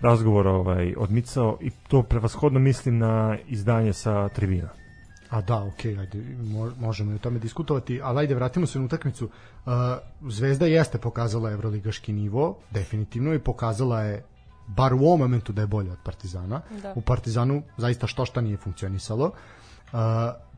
[0.00, 4.68] razgovor ovaj odmicao i to prevashodno mislim na izdanje sa tribina.
[5.30, 8.84] A da, okej, ajde, mo- možemo i o tome diskutovati, ali ajde, vratimo se na
[8.84, 9.24] utakmicu.
[9.24, 9.72] Uh,
[10.30, 14.24] Zvezda jeste pokazala evroligaški nivo, definitivno, i pokazala je
[14.68, 16.60] bar u ovom momentu da je bolja od Partizana.
[16.82, 16.92] Da.
[16.96, 19.24] U Partizanu zaista što šta nije funkcionisalo.
[19.24, 19.98] Uh,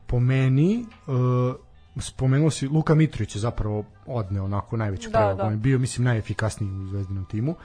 [0.07, 1.55] po meni, uh,
[1.97, 5.37] spomenuo si, Luka Mitrović je zapravo odneo onako najveću Da, prevagu.
[5.37, 5.43] da.
[5.43, 7.55] On je bio, mislim, najefikasniji u zvezdinom timu.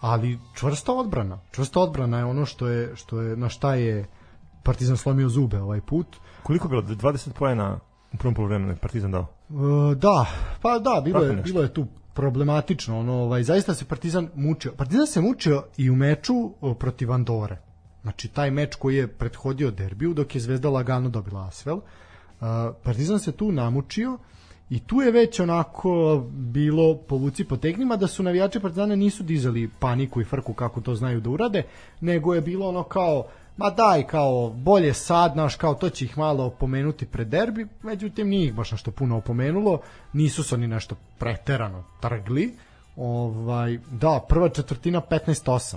[0.00, 1.38] Ali čvrsta odbrana.
[1.50, 4.06] Čvrsta odbrana je ono što je, što je na šta je
[4.66, 6.06] Partizan slomio zube ovaj put.
[6.42, 6.82] Koliko je bilo?
[6.82, 7.78] 20 poena
[8.12, 9.26] u prvom poluvremenu je Partizan dao.
[9.50, 10.26] E, da,
[10.62, 14.72] pa da, bilo je, bilo je tu problematično, ono, ovaj, zaista se Partizan mučio.
[14.72, 17.58] Partizan se mučio i u meču protiv Andore.
[18.02, 21.80] Znači, taj meč koji je prethodio derbiju, dok je Zvezda lagano dobila Asvel.
[22.82, 24.18] Partizan se tu namučio
[24.70, 29.70] i tu je već onako bilo povuci po tegnima da su navijači Partizana nisu dizali
[29.78, 31.62] paniku i frku kako to znaju da urade,
[32.00, 33.26] nego je bilo ono kao
[33.56, 38.28] ma daj kao bolje sad, naš kao to će ih malo opomenuti pred derbi, međutim
[38.28, 39.80] nije ih baš nešto puno opomenulo,
[40.12, 42.54] nisu se oni nešto preterano trgli.
[42.96, 45.76] Ovaj, da, prva četvrtina 15-8.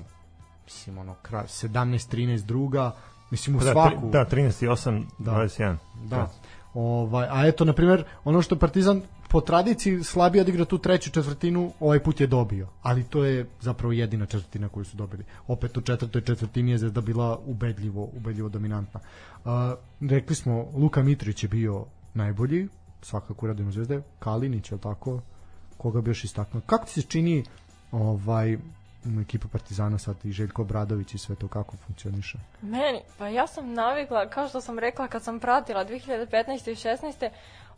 [0.65, 2.91] Mislim ono kraj 17-13 druga,
[3.31, 4.09] mislim u da, svaku.
[4.09, 5.31] da, 13 i 8, Da.
[5.31, 5.77] 21.
[6.03, 6.29] Da.
[6.73, 11.71] Ovaj, a eto, na primjer, ono što Partizan po tradiciji slabije odigra tu treću četvrtinu,
[11.79, 12.67] ovaj put je dobio.
[12.81, 15.23] Ali to je zapravo jedina četvrtina koju su dobili.
[15.47, 18.99] Opet u četvrtoj četvrtini je Zvezda bila ubedljivo, ubedljivo dominantna.
[19.45, 19.51] Uh,
[20.09, 22.67] rekli smo, Luka Mitrović je bio najbolji,
[23.01, 25.21] svakako u radinu Zvezde, Kalinić, je tako?
[25.77, 26.61] Koga bi još istaknuo?
[26.65, 27.43] Kako ti se čini
[27.91, 28.57] ovaj
[29.21, 32.37] ekipa Partizana sad i Željko Obradović i sve to kako funkcioniše?
[32.61, 36.71] Meni, pa ja sam navikla, kao što sam rekla kad sam pratila 2015.
[36.71, 37.29] i 16.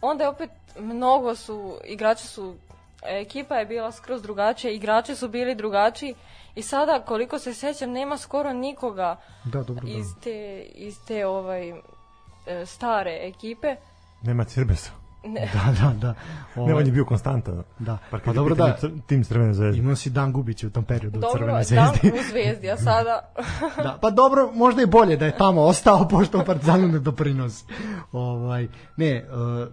[0.01, 0.49] onda je opet
[0.79, 2.55] mnogo su, igrači su,
[3.03, 6.15] ekipa je bila skroz drugačija, igrači su bili drugačiji
[6.55, 9.91] i sada koliko se sećam nema skoro nikoga Da, dobro, da.
[9.91, 13.75] iz te, iz te ovaj, e, stare ekipe.
[14.21, 15.00] Nema Cirbesa.
[15.23, 16.13] Ne, Da, da, da.
[16.55, 16.71] Ovaj.
[16.71, 17.63] Ovaj, on je bio konstanta.
[17.79, 17.97] Da.
[18.11, 18.77] Pa, Pa dobro da,
[19.07, 19.79] tim Crvene zvezde.
[19.79, 22.19] imao si Dan Gubić u tom periodu u dobro, Crvenoj dan zvezdi.
[22.19, 23.33] u zvezdi, a sada...
[23.83, 27.65] da, pa dobro, možda je bolje da je tamo ostao, pošto u Partizanu ne doprinosi.
[28.11, 28.67] Ovaj,
[28.97, 29.67] ne, uh,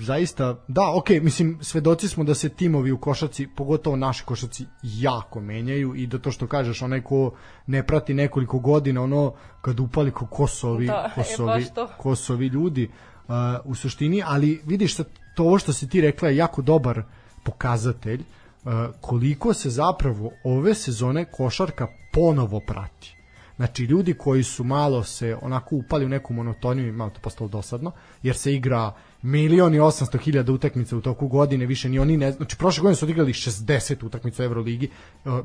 [0.00, 5.40] zaista, da, ok, mislim, svedoci smo da se timovi u košaci, pogotovo naši košaci, jako
[5.40, 7.32] menjaju i da to što kažeš, onaj ko
[7.66, 11.88] ne prati nekoliko godina, ono, kad upali ko kosovi, Da, e, kosovi, to.
[11.98, 12.90] kosovi ljudi,
[13.28, 13.34] uh,
[13.64, 17.02] u suštini, ali vidiš sad, to ovo što si ti rekla je jako dobar
[17.42, 23.21] pokazatelj uh, koliko se zapravo ove sezone košarka ponovo prati.
[23.56, 27.48] Znači ljudi koji su malo se onako upali u neku monotoniju i malo to postalo
[27.48, 27.92] dosadno,
[28.22, 28.92] jer se igra
[29.22, 32.96] milion i 800 hiljada utakmica u toku godine, više ni oni ne, znači prošle godine
[32.96, 34.88] su odigrali 60 utakmica u Euroligi, e,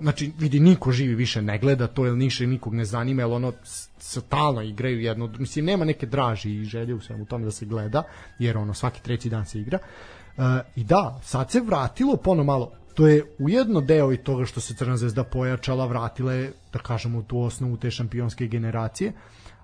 [0.02, 3.54] znači vidi niko živi više ne gleda to, jer niše nikog ne zanima, jer ono
[4.00, 8.04] stalno igraju jedno, mislim nema neke draži i želje u svemu tome da se gleda,
[8.40, 9.80] jer ono svaki treći dan se igra.
[10.38, 10.42] E,
[10.76, 14.74] I da, sad se vratilo pono malo, to je ujedno deo i toga što se
[14.74, 19.14] Crna zvezda pojačala, vratila je, da kažemo, tu osnovu te šampionske generacije,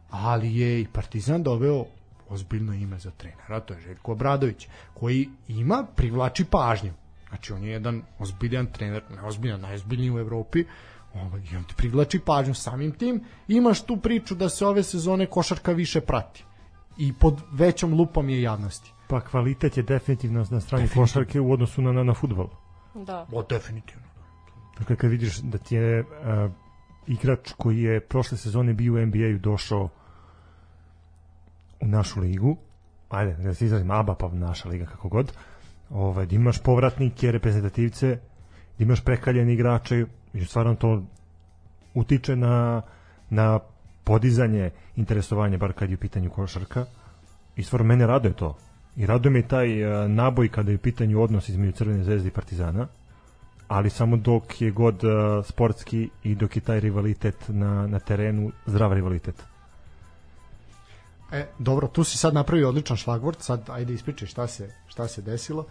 [0.10, 1.86] ali je i Partizan doveo
[2.30, 6.94] ozbiljno ime za trenera, to je Željko Obradović, koji ima, privlači pažnju.
[7.30, 10.66] Znači, on je jedan ozbiljan trener, ne ozbiljan, najozbiljniji u Evropi,
[11.14, 13.24] ovaj, i on ti privlači pažnju samim tim.
[13.48, 16.44] Imaš tu priču da se ove sezone košarka više prati
[16.98, 18.94] i pod većom lupom je javnosti.
[19.08, 22.63] Pa kvalitet je definitivno na strani košarke u odnosu na, na, na futbol.
[22.94, 23.28] Da.
[23.32, 24.08] O, definitivno.
[24.80, 26.08] Dakle, kad vidiš da ti je uh,
[27.08, 29.90] igrač koji je prošle sezone bio u NBA-u došao
[31.82, 32.58] u našu ligu,
[33.10, 35.34] ajde, da se izrazim ABA, pa naša liga, kako god,
[35.90, 38.20] ovaj, da imaš povratnike, reprezentativce,
[38.78, 41.04] da imaš prekaljene igrače, i stvarno to
[41.94, 42.82] utiče na,
[43.30, 43.60] na
[44.04, 46.86] podizanje interesovanja, bar kad je u pitanju košarka.
[47.56, 48.58] I stvarno mene raduje to.
[48.96, 52.28] I raduje me i taj uh, naboj kada je u pitanju odnos između Crvene zvezde
[52.28, 52.88] i Partizana
[53.68, 58.52] ali samo dok je god uh, sportski i dok je taj rivalitet na, na terenu,
[58.66, 59.44] zdrav rivalitet.
[61.32, 65.22] E, dobro, tu si sad napravio odličan šlagvort, sad ajde ispričaj šta se, šta se
[65.22, 65.66] desilo.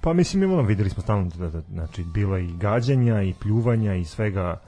[0.00, 4.04] Pa mislim, imamo, videli smo stalno da, da, znači, bilo i gađanja i pljuvanja i
[4.04, 4.60] svega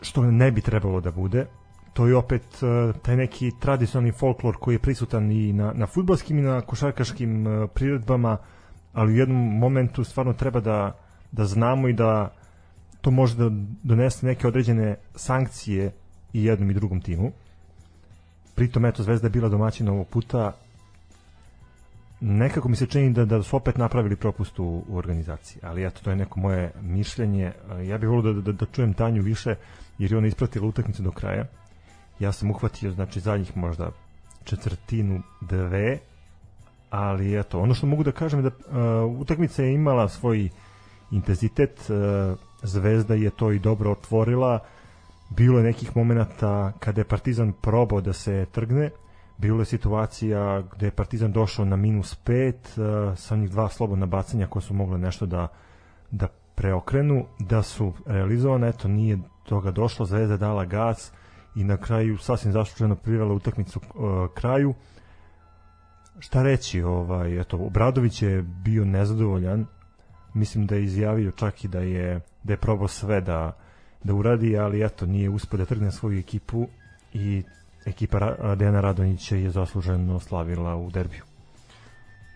[0.00, 1.46] što ne bi trebalo da bude.
[1.96, 6.38] To je opet uh, taj neki tradicionalni folklor koji je prisutan i na, na futbalskim
[6.38, 8.36] i na košarkaškim uh, priredbama,
[8.92, 10.96] ali u jednom momentu stvarno treba da,
[11.32, 12.32] da znamo i da
[13.00, 13.48] to može da
[13.82, 15.92] donese neke određene sankcije
[16.32, 17.32] i jednom i drugom timu.
[18.54, 20.52] Pritom, eto, Zvezda je bila domaćina ovog puta,
[22.20, 26.00] nekako mi se čini da, da su opet napravili propust u, u organizaciji, ali eto,
[26.04, 27.52] to je neko moje mišljenje.
[27.78, 29.54] E, Ja bih volio da, da, da čujem Tanju više,
[29.98, 31.46] jer je ona ispratila utakmicu do kraja.
[32.18, 33.90] Ja sam uhvatio, znači, zadnjih možda
[34.44, 35.98] četvrtinu, dve,
[36.90, 38.50] ali eto, ono što mogu da kažem je da
[39.04, 40.48] uh, utakmica je imala svoj
[41.10, 44.58] intenzitet, uh, Zvezda je to i dobro otvorila,
[45.30, 48.90] bilo je nekih momenata kada je Partizan probao da se trgne,
[49.38, 54.06] bilo je situacija gde je Partizan došao na minus 5 uh, sa onih dva slobodna
[54.06, 55.48] bacanja koja su mogle nešto da,
[56.10, 61.12] da preokrenu, da su realizovane, eto nije toga došlo, Zvezda dala gas
[61.56, 64.74] i na kraju sasvim zasluženo privela utakmicu uh, kraju.
[66.18, 69.66] Šta reći, ovaj, eto, Obradović je bio nezadovoljan,
[70.34, 73.56] mislim da je izjavio čak i da je, da je probao sve da,
[74.04, 76.66] da uradi, ali eto, nije uspio da trgne svoju ekipu
[77.12, 77.42] i
[77.86, 81.22] ekipa Dejana Radonjića je zasluženo slavila u derbiju.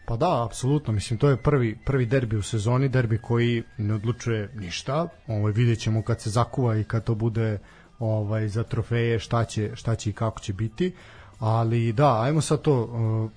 [0.06, 4.50] Pa da, apsolutno, mislim to je prvi prvi derbi u sezoni, derbi koji ne odlučuje
[4.54, 5.08] ništa.
[5.26, 7.58] Ovaj videćemo kad se zakuva i kad to bude
[8.00, 10.94] ovaj za trofeje šta će šta će i kako će biti.
[11.38, 13.30] Ali da, ajmo sad to uh,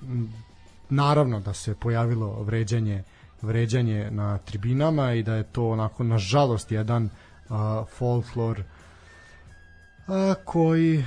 [0.89, 3.03] naravno da se pojavilo vređanje
[3.41, 7.03] vređanje na tribinama i da je to onako nažalost jedan
[7.49, 7.55] uh,
[7.97, 11.05] folklor uh, koji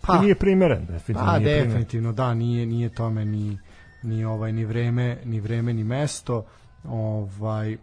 [0.00, 1.68] Pa, nije primeren, definitivno Pa nije primeren.
[1.68, 3.58] definitivno da nije nije tome ni
[4.02, 6.44] ni ovaj ni vreme ni vreme ni mesto
[6.88, 7.76] ovaj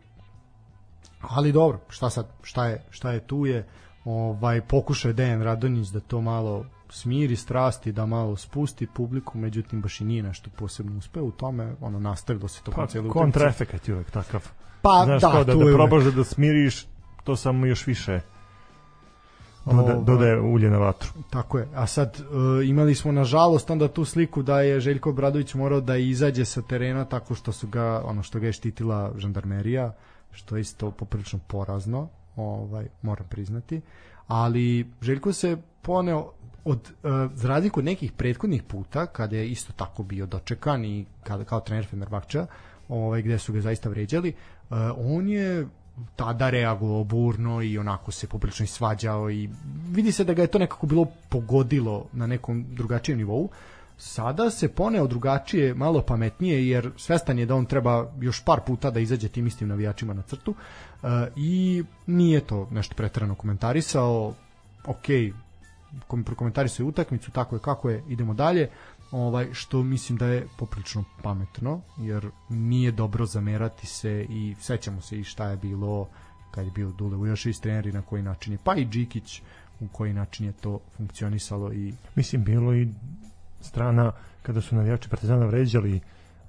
[1.22, 3.66] ali dobro šta sad šta je šta je tu je
[4.06, 9.82] ovaj pokušao je Dejan Radonjić da to malo smiri strasti da malo spusti publiku međutim
[9.82, 13.14] baš i nije nešto posebno uspeo u tome ono nastavilo se to Pa, celu utakmicu.
[13.20, 14.50] kontraefekat je uvek takav.
[14.82, 16.86] pa Znaš, da, kao da, da probaš da, smiriš,
[17.24, 18.20] to samo još više
[19.66, 20.04] doda, Ovaj.
[20.04, 21.10] dodaje ulje na vatru.
[21.30, 21.68] Tako je.
[21.76, 22.20] A sad
[22.62, 26.62] e, imali smo nažalost onda tu sliku da je Željko Bradović morao da izađe sa
[26.62, 29.94] terena tako što su ga ono što ga je štitila žandarmerija,
[30.32, 33.82] što je isto poprilično porazno, ovaj moram priznati.
[34.28, 36.32] Ali Željko se poneo
[36.66, 41.06] od e, za razliku od nekih prethodnih puta kada je isto tako bio dočekan i
[41.24, 42.46] kada kao trener Fenerbahča,
[42.90, 44.34] ovaj gde su ga zaista vređali, e,
[44.98, 45.68] on je
[46.16, 49.50] tada reagovao burno i onako se poprilično svađao i
[49.90, 53.50] vidi se da ga je to nekako bilo pogodilo na nekom drugačijem nivou.
[53.98, 58.92] Sada se poneo drugačije, malo pametnije, jer svestan je da on treba još par puta
[58.92, 60.93] da izađe tim istim navijačima na crtu e,
[61.36, 64.34] i nije to nešto pretrano komentarisao,
[64.86, 65.06] ok,
[66.08, 68.70] kom prokomentarisao je utakmicu, tako je kako je, idemo dalje,
[69.12, 75.20] ovaj što mislim da je poprilično pametno jer nije dobro zamerati se i sećamo se
[75.20, 76.08] i šta je bilo
[76.52, 79.42] kad je bio Dule Ujošić treneri na koji način je pa i Džikić
[79.80, 82.88] u koji način je to funkcionisalo i Mislim, bilo i
[83.62, 84.12] strana
[84.42, 86.00] kada su navijači Partizana vređali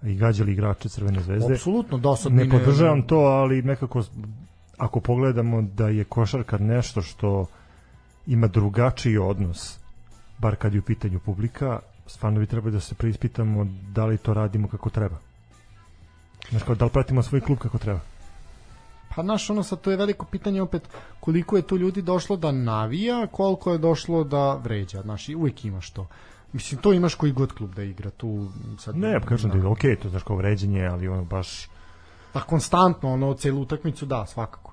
[0.04, 1.54] i gađali igrače Crvene zvezde.
[1.54, 4.02] apsolutno dosadno Ne podržavam to, ali nekako
[4.78, 7.46] ako pogledamo da je košarka nešto što
[8.26, 9.78] ima drugačiji odnos,
[10.38, 14.34] bar kad je u pitanju publika, stvarno bi trebali da se preispitamo da li to
[14.34, 15.16] radimo kako treba.
[16.50, 18.00] Znaš, kao, da li pratimo svoj klub kako treba.
[19.16, 20.88] Pa naš ono sad to je veliko pitanje opet
[21.20, 25.02] koliko je tu ljudi došlo da navija, koliko je došlo da vređa.
[25.02, 26.06] Znaš, uvijek imaš to.
[26.54, 28.10] Mislim, to imaš koji god klub da igra.
[28.10, 28.48] Tu
[28.78, 31.68] sad, Ne, pa kažem da je okej, to znaš kao vređenje, ali ono baš...
[32.32, 34.72] Pa konstantno, ono, celu utakmicu, da, svakako.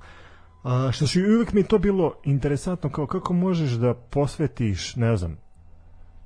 [0.64, 5.38] Uh, što i uvijek mi to bilo interesantno, kao kako možeš da posvetiš, ne znam,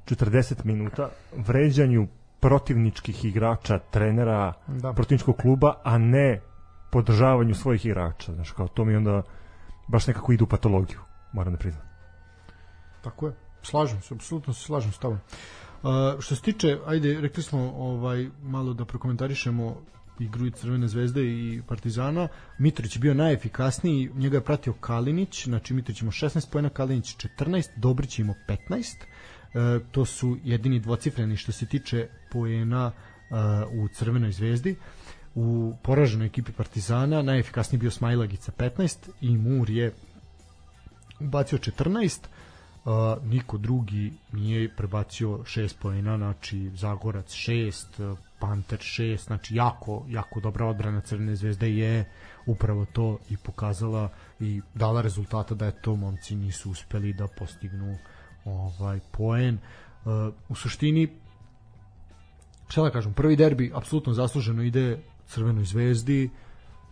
[0.06, 2.07] 40 minuta vređanju
[2.40, 4.94] protivničkih igrača, trenera, Da.
[4.94, 6.41] protivničkog kluba, a ne
[6.91, 8.34] podržavanju svojih igrača.
[8.34, 9.22] Znaš, kao to mi onda
[9.88, 10.99] baš nekako ide u patologiju,
[11.34, 11.84] moram da priznam.
[13.02, 13.44] Tako je.
[13.65, 15.19] Slažem se, apsolutno se slažem s tobom.
[15.83, 19.75] Uh, što se tiče, ajde, rekli smo ovaj malo da prokomentarišemo
[20.19, 22.27] igru i Crvene zvezde i Partizana.
[22.57, 27.67] Mitrović je bio najefikasniji, njega je pratio Kalinić, znači Mitrović ima 16 pojena, Kalinić 14,
[27.75, 28.95] Dobrić ima 15.
[29.53, 33.35] E, to su jedini dvocifreni što se tiče pojena e,
[33.73, 34.75] u Crvenoj zvezdi.
[35.35, 39.93] U poraženoj ekipi Partizana najefikasniji bio Smajlagica 15 i Mur je
[41.19, 42.19] ubacio 14
[42.86, 42.91] Uh,
[43.24, 50.40] niko drugi nije prebacio 6 poena, znači Zagorac 6, uh, Panter 6, znači jako, jako
[50.40, 52.12] dobra odbrana Crvene zvezde je
[52.45, 54.10] upravo to i pokazala
[54.40, 57.98] i dala rezultata da je to momci nisu uspeli da postignu
[58.45, 59.57] ovaj poen.
[60.06, 61.10] Uh, u suštini
[62.68, 66.30] šta da kažem, prvi derbi apsolutno zasluženo ide Crvenoj zvezdi,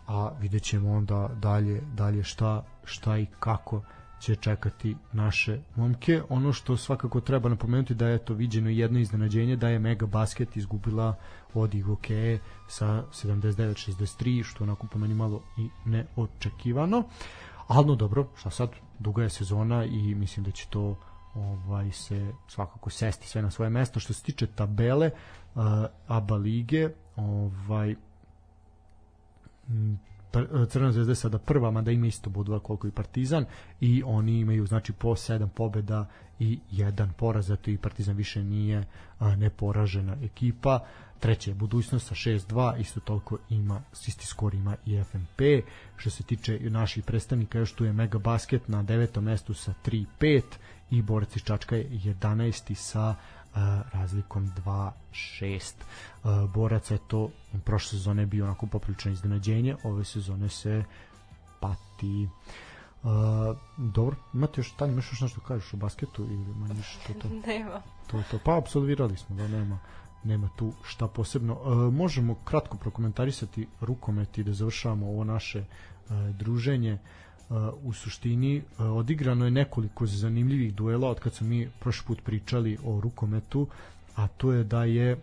[0.06, 3.82] a vidjet ćemo onda dalje, dalje šta, šta i kako
[4.24, 6.22] će čekati naše momke.
[6.28, 10.56] Ono što svakako treba napomenuti da je to viđeno jedno iznenađenje da je Mega Basket
[10.56, 11.14] izgubila
[11.54, 12.38] od Igoke
[12.68, 17.02] sa 79-63 što onako po meni malo i neočekivano.
[17.66, 20.96] Ali no dobro, šta sad, duga je sezona i mislim da će to
[21.34, 25.10] ovaj se svakako sesti sve na svoje mesto što se tiče tabele
[25.54, 25.62] uh,
[26.06, 27.94] ABA lige ovaj
[30.68, 33.44] Crvena zvezda je sada prva, mada ima isto bodova koliko i Partizan
[33.80, 36.06] i oni imaju znači po 7 pobeda
[36.38, 38.84] i jedan poraz, zato i Partizan više nije
[39.18, 40.80] a, neporažena ekipa.
[41.20, 45.40] Treća je budućnost sa 6-2, isto toliko ima, isti skor ima i FNP.
[45.96, 50.42] Što se tiče naših predstavnika, još tu je Mega Basket na devetom mestu sa 3-5
[50.90, 53.14] i Borac iz Čačka je 11 sa
[53.92, 54.52] razlikom
[55.12, 55.72] 2-6.
[56.24, 57.30] Uh, Borac je to
[57.64, 60.84] prošle sezone bio onako poprilično iznenađenje, ove sezone se
[61.60, 62.28] pati.
[63.02, 63.10] Uh,
[63.76, 67.12] dobro, imate još, Tanja, imaš još nešto da kažeš o basketu ili manje više to
[67.12, 67.28] to?
[67.46, 67.82] Nema.
[68.10, 68.38] to, to.
[68.44, 69.78] Pa apsolvirali smo da nema
[70.24, 71.58] nema tu šta posebno.
[71.64, 75.64] E, možemo kratko prokomentarisati rukomet i da završavamo ovo naše e,
[76.32, 76.92] druženje.
[76.92, 76.98] E,
[77.82, 82.78] u suštini e, odigrano je nekoliko zanimljivih duela od kad smo mi prošli put pričali
[82.84, 83.66] o rukometu,
[84.16, 85.18] a to je da je e,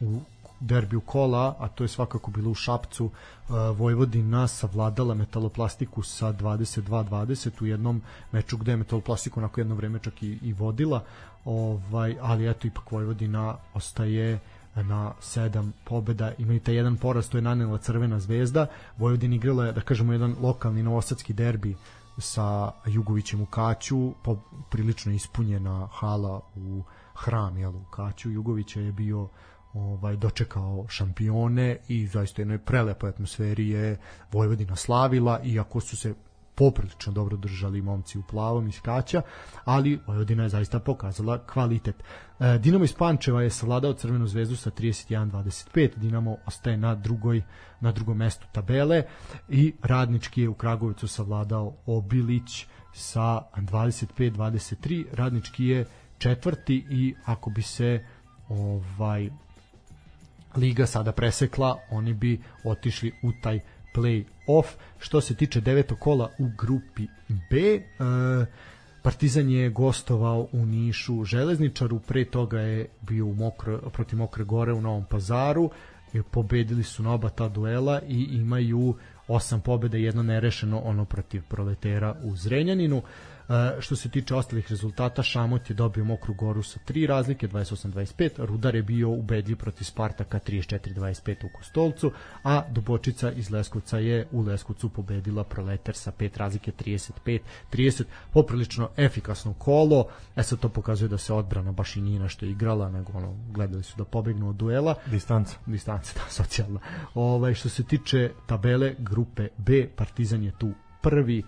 [0.00, 0.20] u
[0.60, 7.62] derbiju kola, a to je svakako bilo u Šapcu, uh, Vojvodina savladala metaloplastiku sa 22-20
[7.62, 8.02] u jednom
[8.32, 11.04] meču gde je metaloplastiku onako jedno vreme čak i, i vodila,
[11.44, 14.38] ovaj, ali eto ipak Vojvodina ostaje
[14.82, 18.66] na sedam pobeda, imaju taj jedan poraz, to je nanela Crvena zvezda,
[18.96, 21.76] Vojvodina igrala je, da kažemo, jedan lokalni novosadski derbi
[22.18, 24.36] sa Jugovićem u Kaću, po,
[24.70, 26.82] prilično ispunjena hala u
[27.14, 29.28] hram jel, u Kaću, Jugovića je bio
[29.74, 33.98] ovaj dočekao šampione i zaista jednoj prelepoj atmosferi je
[34.32, 36.14] Vojvodina slavila iako su se
[36.56, 39.22] poprilično dobro držali momci u plavom iz Kaća,
[39.64, 42.02] ali Vojvodina je zaista pokazala kvalitet.
[42.40, 47.42] E, Dinamo iz Pančeva je savladao Crvenu zvezdu sa 31-25, Dinamo ostaje na drugoj
[47.80, 49.02] na drugom mestu tabele
[49.48, 55.86] i Radnički je u Kragovicu savladao Obilić sa 25-23, Radnički je
[56.18, 58.04] četvrti i ako bi se
[58.48, 59.30] ovaj
[60.56, 63.60] liga sada presekla, oni bi otišli u taj
[63.96, 64.66] play-off.
[64.98, 67.06] Što se tiče devetog kola u grupi
[67.50, 67.80] B, e,
[69.02, 74.72] Partizan je gostovao u Nišu Železničaru, pre toga je bio u mokro, protiv Mokre Gore
[74.72, 75.70] u Novom Pazaru,
[76.12, 78.94] i pobedili su na oba ta duela i imaju
[79.28, 82.96] osam pobjeda i jedno nerešeno ono protiv proletera u Zrenjaninu.
[82.96, 83.35] E,
[83.80, 88.74] što se tiče ostalih rezultata, Šamot je dobio Mokru Goru sa tri razlike, 28-25, Rudar
[88.74, 92.12] je bio ubedljiv protiv Spartaka 34-25 u Kostolcu,
[92.44, 96.72] a Dubočica iz Leskovca je u Leskovcu pobedila Proleter sa pet razlike
[97.72, 100.06] 35-30, poprilično efikasno kolo,
[100.36, 103.82] e sad to pokazuje da se odbrana baš i nije nešto igrala, nego ono, gledali
[103.82, 104.94] su da pobegnu od duela.
[105.06, 105.56] Distanca.
[105.66, 106.80] Distanca, da, socijalna.
[107.14, 111.42] Ovaj, što se tiče tabele grupe B, Partizan je tu prvi,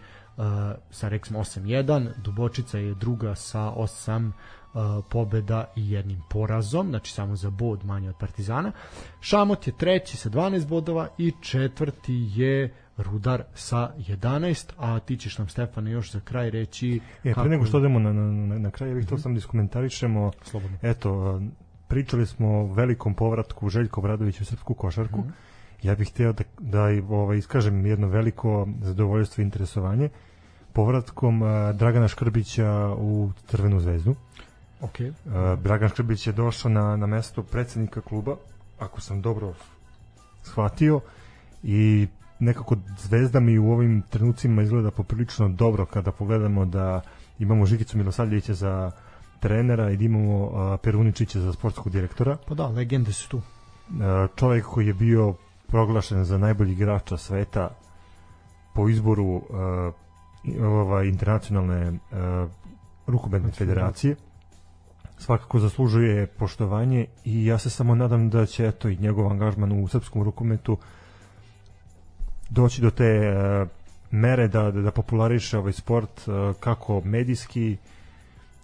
[0.90, 4.31] sa recimo 8-1, Dubočica je druga sa 8
[4.73, 8.73] uh, pobeda i jednim porazom, znači samo za bod manje od Partizana.
[9.20, 15.39] Šamot je treći sa 12 bodova i četvrti je Rudar sa 11, a ti ćeš
[15.39, 18.70] nam Stefane još za kraj reći E, pre nego što odemo na, na, na, na
[18.70, 20.78] kraj, ja bih htio sam da iskomentarišemo, Slobodno.
[20.82, 21.40] eto,
[21.89, 25.24] pričali smo o velikom povratku Željko Bradović u srpsku košarku,
[25.82, 30.09] ja bih htio da, da i, ovaj, iskažem jedno veliko zadovoljstvo i interesovanje
[30.73, 34.15] povratkom a, Dragana Škrbića u Crvenu zvezdu.
[34.81, 38.36] Ok, A, Dragan Škrbić je došao na, na mesto predsednika kluba,
[38.78, 39.55] ako sam dobro
[40.43, 41.01] shvatio,
[41.62, 42.07] i
[42.39, 47.01] nekako Zvezda mi u ovim trenucima izgleda poprilično dobro kada pogledamo da
[47.39, 48.90] imamo Žigicu Milosavljevića za
[49.40, 52.36] trenera i da imamo a, Peruničića za sportskog direktora.
[52.49, 53.40] pa da, legende su tu.
[54.01, 55.35] A, čovjek koji je bio
[55.66, 57.70] proglašen za najbolji igrača sveta
[58.74, 59.90] po izboru a,
[60.60, 62.47] ovaj, internacionalne a,
[63.06, 64.16] rukometne federacije
[65.19, 69.89] svakako zaslužuje poštovanje i ja se samo nadam da će eto i njegov angažman u
[69.89, 70.78] srpskom rukometu
[72.51, 73.66] doći do te e,
[74.10, 77.77] mere da, da, da populariše ovaj sport e, kako medijski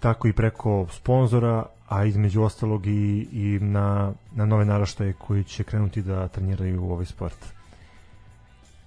[0.01, 5.65] tako i preko sponzora a između ostalog i, i na, na nove naraštaje koji će
[5.65, 7.39] krenuti da treniraju ovaj sport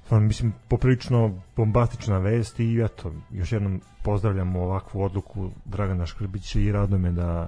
[0.07, 6.71] Stvarno, mislim, poprilično bombastična vest i eto, još jednom pozdravljamo ovakvu odluku Dragana Škrbića i
[6.71, 7.47] rado me da,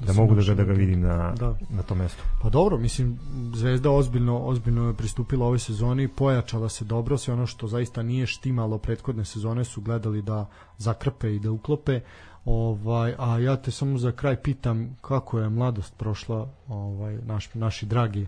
[0.00, 1.54] da, se mogu da ga, da ga da- vidim na, da.
[1.70, 2.22] na tom mestu.
[2.42, 3.18] Pa dobro, mislim,
[3.54, 8.26] Zvezda ozbiljno, ozbiljno je pristupila ovoj sezoni, pojačala se dobro, sve ono što zaista nije
[8.26, 10.46] štimalo prethodne sezone su gledali da
[10.78, 12.00] zakrpe i da uklope.
[12.44, 17.86] Ovaj, a ja te samo za kraj pitam kako je mladost prošla, ovaj naš naši
[17.86, 18.26] dragi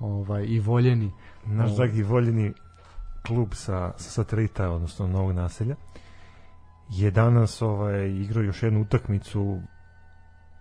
[0.00, 1.12] ovaj i voljeni.
[1.46, 1.76] Naš O.
[1.76, 2.52] dragi voljeni
[3.28, 5.76] klub sa, sa satelita, odnosno novog naselja,
[6.90, 9.60] je danas ovaj, igrao još jednu utakmicu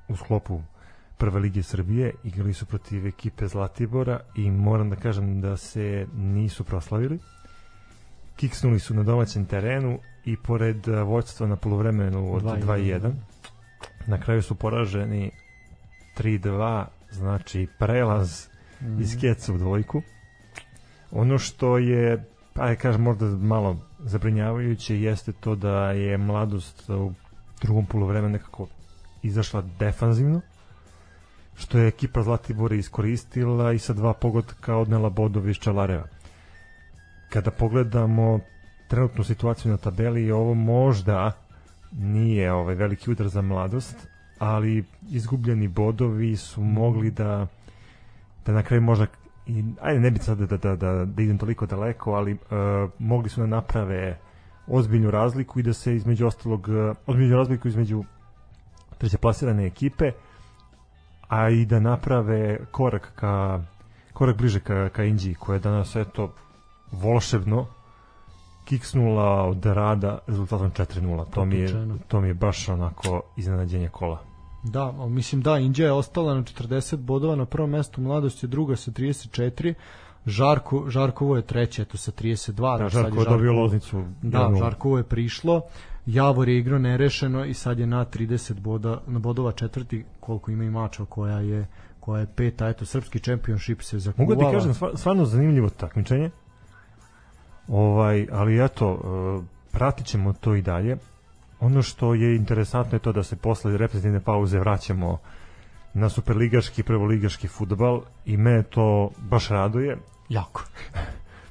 [0.07, 0.61] u sklopu
[1.17, 6.63] prve lige Srbije, igrali su protiv ekipe Zlatibora i moram da kažem da se nisu
[6.63, 7.19] proslavili.
[8.35, 12.63] Kiksnuli su na domaćem terenu i pored eh, vođstva na polovremenu od 2:1.
[12.65, 13.11] 2-1,
[14.07, 15.31] na kraju su poraženi
[16.17, 18.47] 3-2, znači prelaz
[18.81, 19.01] Mhm.
[19.01, 20.01] iz keca u dvojku.
[21.11, 22.25] Ono što je,
[22.57, 27.13] pa kažem, možda malo zabrinjavajuće jeste to da je mladost u
[27.61, 28.67] drugom polovremenu nekako
[29.23, 30.41] izašla defanzivno,
[31.55, 36.07] što je ekipa Zlatibora iskoristila i sa dva pogotka odnela bodove iz Čalareva.
[37.29, 38.39] Kada pogledamo
[38.87, 41.31] trenutnu situaciju na tabeli, ovo možda
[41.91, 44.07] nije ovaj veliki udar za mladost,
[44.39, 47.47] ali izgubljeni bodovi su mogli da
[48.45, 49.07] da na kraju možda
[49.47, 52.39] i, ajde ne bi sad da, da, da, da idem toliko daleko, ali uh,
[52.99, 54.19] mogli su da naprave
[54.67, 58.03] ozbiljnu razliku i da se između ostalog, uh, ozbiljnu razliku između
[58.97, 60.11] treće plasirane ekipe,
[61.27, 63.61] a i da naprave korak ka
[64.13, 66.33] korak bliže ka, ka Inđiji, koja je danas eto
[66.91, 67.65] volšebno
[68.65, 71.25] kiksnula od rada rezultatom 4-0.
[71.33, 74.19] To mi, je, to mi je baš onako iznenađenje kola.
[74.63, 78.75] Da, mislim da, Indija je ostala na 40 bodova, na prvom mestu mladost je druga
[78.75, 79.73] sa 34,
[80.25, 82.77] Žarko, Žarkovo je treće, eto sa 32.
[82.77, 84.03] Da, Žarko je dobio loznicu.
[84.21, 84.59] Da, 1:0.
[84.59, 85.61] Žarkovo je prišlo,
[86.05, 90.63] Javor je igrao nerešeno i sad je na 30 boda, na bodova četvrti, koliko ima
[90.63, 91.67] i mača koja je
[91.99, 94.29] koja je peta, eto, srpski championship se zakuvala.
[94.29, 96.29] Mogu da ti kažem, stvar- stvarno zanimljivo takmičenje.
[97.67, 100.97] Ovaj, ali eto, e, pratit ćemo to i dalje.
[101.59, 105.17] Ono što je interesantno je to da se posle reprezentativne pauze vraćamo
[105.93, 109.97] na superligaški, prvoligaški futbal i me to baš raduje.
[110.29, 110.63] Jako.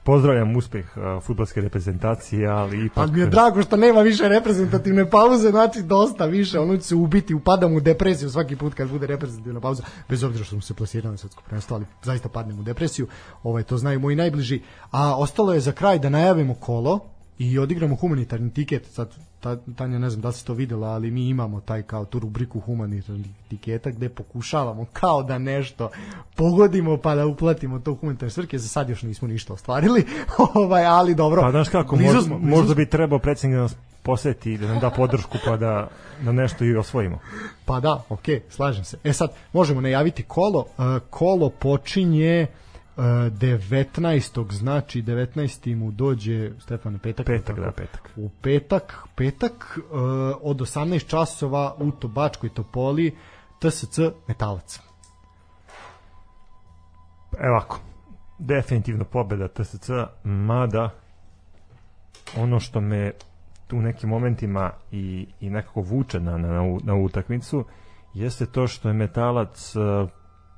[0.05, 2.99] Pozdravljam uspeh uh, futbalske reprezentacije, ali ipak...
[2.99, 6.95] Ali mi je drago što nema više reprezentativne pauze, znači dosta više, ono će se
[6.95, 10.75] ubiti, upadam u depresiju svaki put kad bude reprezentativna pauza, bez obzira što smo se
[10.75, 13.07] plasirali na svetsko prvenstvo, ali zaista padnem u depresiju,
[13.43, 14.63] ovaj, to znaju moji najbliži.
[14.91, 19.09] A ostalo je za kraj da najavimo kolo, i odigramo humanitarni tiket, sad
[19.41, 22.19] ta, Tanja ne znam da li si to videla, ali mi imamo taj kao tu
[22.19, 25.91] rubriku humanitarnih tiketa gde pokušavamo kao da nešto
[26.35, 30.05] pogodimo pa da uplatimo to humanitarne svrke, za sad još nismo ništa ostvarili,
[30.55, 31.43] ovaj, ali dobro.
[31.43, 34.67] Pa znaš kako, blizu možda, blizu možda bi trebao predsjednik da nas poseti i da
[34.67, 35.89] nam da podršku pa da,
[36.23, 37.19] da nešto i osvojimo.
[37.65, 38.99] Pa da, okej, slažem se.
[39.05, 40.59] E sad, možemo najaviti kolo.
[40.59, 42.66] Uh, kolo počinje uh,
[42.97, 44.53] 19.
[44.53, 45.77] znači 19.
[45.77, 47.27] mu dođe Stefane petak.
[47.27, 48.11] Petak, da, petak.
[48.17, 50.01] U petak, petak uh,
[50.43, 53.17] od 18 časova u Tobačkoj Topoli
[53.59, 53.99] TSC
[54.29, 54.81] Metalac.
[57.39, 57.81] Evo ovako,
[58.39, 59.91] definitivno pobeda TSC,
[60.25, 60.91] mada
[62.37, 63.13] ono što me
[63.73, 67.65] u nekim momentima i, i nekako vuče na, na, na, utakmicu
[68.15, 70.09] jeste to što je metalac eh,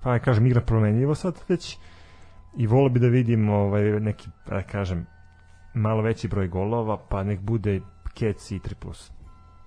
[0.03, 1.79] pa ja kažem igra promenljivo sad već
[2.59, 5.07] i volio bi da vidim ovaj, neki da kažem
[5.75, 7.81] malo veći broj golova pa nek bude
[8.15, 9.11] kec i 3 plus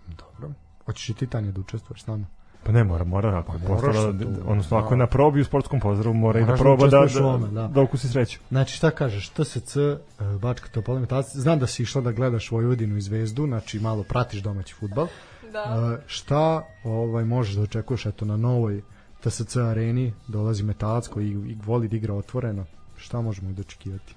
[0.08, 0.54] Dobro.
[0.86, 2.26] Hoćeš i ti Tanja da učestvuješ s nama?
[2.64, 5.04] pa ne mora, mora ako Pa moraš postala, sad tu, odnosno ako je da.
[5.04, 7.68] na probi u sportskom pozdravu mora i da da proba da, da, ovome, da.
[7.68, 9.96] da ukusi sreću Znači šta kažeš, TSC, uh,
[10.42, 14.74] Bačka Topola znam da si išla da gledaš Vojvodinu i Zvezdu, znači malo pratiš domaći
[14.74, 15.08] futbal.
[15.52, 15.92] Da.
[15.94, 18.82] Uh, šta ovaj možeš da očekuješ eto na novoj
[19.24, 22.66] TSC areni dolazi Metalac koji i voli da igra otvoreno
[23.02, 24.16] šta možemo da očekivati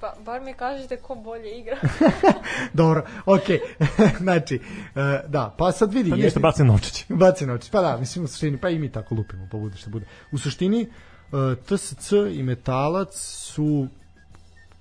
[0.00, 1.76] Pa, bar mi kažete ko bolje igra.
[2.82, 3.58] dobro okej
[4.24, 7.70] znači uh, da pa sad vidi pa ništa bacim novčić Baci na oči.
[7.70, 10.06] Pa da, mislim u suštini, pa i mi tako lupimo, pa bude što bude.
[10.32, 10.88] U suštini,
[11.32, 13.88] uh, TSC i Metalac su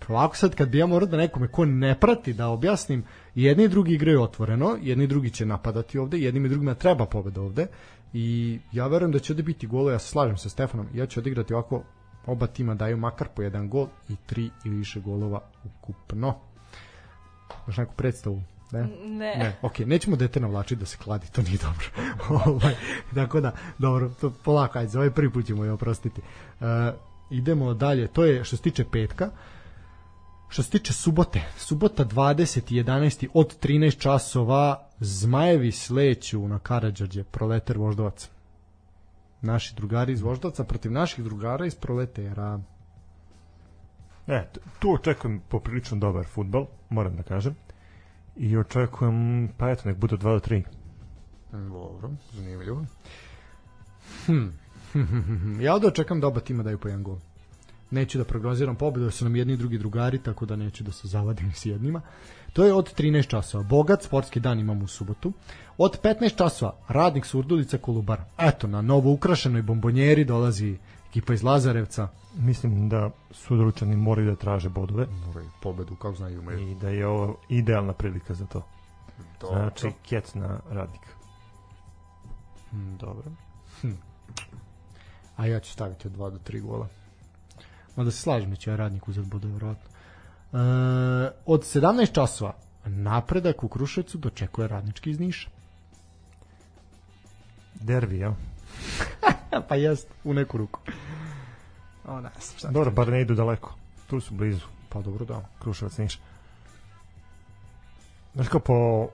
[0.07, 3.03] ovako sad kad bi ja morao da nekome ko ne prati da objasnim,
[3.35, 7.05] jedni i drugi igraju otvoreno, jedni i drugi će napadati ovde, jednim i drugima treba
[7.05, 7.67] pobeda ovde
[8.13, 11.19] i ja verujem da će ovde biti golo, ja se slažem sa Stefanom, ja ću
[11.19, 11.83] odigrati ovako
[12.25, 16.35] oba tima daju makar po jedan gol i tri ili više golova ukupno.
[17.67, 18.41] Imaš neku predstavu?
[18.71, 18.83] Ne?
[19.05, 19.35] Ne.
[19.37, 21.87] Ne, okej, nećemo dete navlačiti da se kladi, to nije dobro.
[22.51, 22.75] ovaj,
[23.15, 26.21] tako da, dobro, to polako, ajde, za ovaj prvi put ćemo je oprostiti.
[26.59, 26.67] Uh,
[27.29, 29.29] idemo dalje, to je što se tiče petka.
[30.49, 32.83] Što se tiče subote, subota 20.
[32.83, 33.27] 11.
[33.33, 38.29] od 13 časova Zmajevi sleću na Karadžađe, Proleter Voždovac.
[39.41, 42.59] Naši drugari iz Voždovca protiv naših drugara iz Proletera.
[44.27, 44.47] E,
[44.79, 47.55] tu očekujem poprilično dobar futbal, moram da kažem.
[48.35, 50.63] I očekujem, pa eto, nek bude 2 do 3.
[51.51, 52.85] Dobro, zanimljivo.
[54.25, 54.47] Hm.
[55.65, 57.17] ja ovde očekam da oba tima daju po jedan gol.
[57.91, 60.91] Neću da prognoziram pobedu, jer su nam jedni i drugi drugari, tako da neću da
[60.91, 62.01] se zavadim s jednima.
[62.53, 63.63] To je od 13 časova.
[63.63, 65.33] Bogat sportski dan imamo u subotu.
[65.77, 68.25] Od 15 časova radnik Surdulica Kolubara.
[68.37, 70.77] Eto, na novo ukrašenoj bombonjeri dolazi
[71.09, 72.07] ekipa iz Lazarevca.
[72.35, 76.59] Mislim da sudručani moraju da traže bodove Moraju pobedu, kako znaju umeju.
[76.59, 78.61] i da je ovo idealna prilika za to.
[79.49, 81.01] Znači, kec na radnik.
[82.73, 83.31] Mm, Dobro.
[83.81, 83.91] Hm.
[85.35, 86.87] A ja ću staviti od 2 do 3 gola.
[87.95, 89.90] Mada se slažem da će ja radnik uzeti bude vjerojatno.
[90.53, 90.57] E,
[91.45, 92.53] od 17 časova
[92.85, 95.49] napredak u Kruševcu dočekuje radnički iz Niša.
[97.73, 98.33] Derbi, ja?
[99.69, 100.79] pa jest, u neku ruku.
[102.07, 102.67] O, ne šta.
[102.67, 103.75] ti Dobro, bar ne idu daleko.
[104.07, 104.65] Tu su blizu.
[104.89, 105.41] Pa dobro, da.
[105.59, 106.19] Kruševac Niš.
[108.33, 109.09] Znaš kao po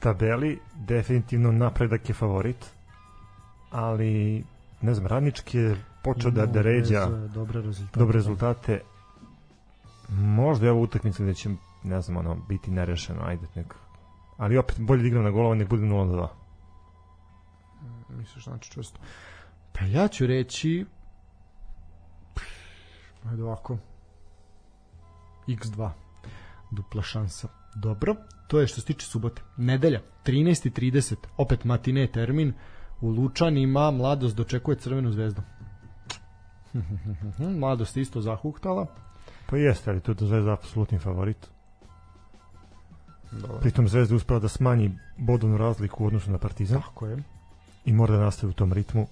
[0.00, 2.66] tabeli definitivno napredak je favorit
[3.70, 4.44] ali
[4.80, 7.98] ne znam radnički je počeo da, da ređa Bez, e, dobre rezultate.
[7.98, 8.80] dobre rezultate
[10.18, 11.50] možda je ovo utakmica gde će
[11.82, 13.74] ne znam ono biti nerešeno ajde nek
[14.36, 16.28] ali opet bolje da igram na golova nek bude 0 do 2
[18.08, 19.00] Misliš, znači čvrsto.
[19.72, 20.86] Pa ja ću reći
[23.24, 23.78] ajde ovako
[25.48, 25.90] x2
[26.70, 27.48] dupla šansa.
[27.74, 28.16] Dobro,
[28.48, 29.42] to je što se tiče subote.
[29.56, 32.52] Nedelja, 13.30, opet matine termin,
[33.00, 35.42] u Lučanima mladost dočekuje crvenu zvezdu.
[37.60, 38.86] mladost isto zahuktala.
[39.46, 41.46] Pa jeste ali tu je Zvezda apsolutni favorit
[43.32, 43.58] Dobro.
[43.60, 47.18] pritom Zvezda uspela da smanji bodovnu razliku u odnosu na Partizan Tako je.
[47.84, 49.06] i mora da nastavi u tom ritmu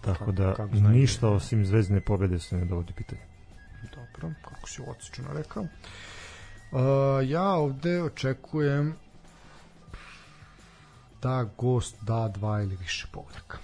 [0.00, 3.20] tako Kako- da kako ništa osim zvezdine pobede se ne dovodi pitanje
[3.94, 5.62] Dobro, kako si odsečeno rekao.
[5.62, 6.78] Uh,
[7.24, 8.94] ja ovde očekujem
[11.22, 13.58] da gost da dva ili više pogodaka.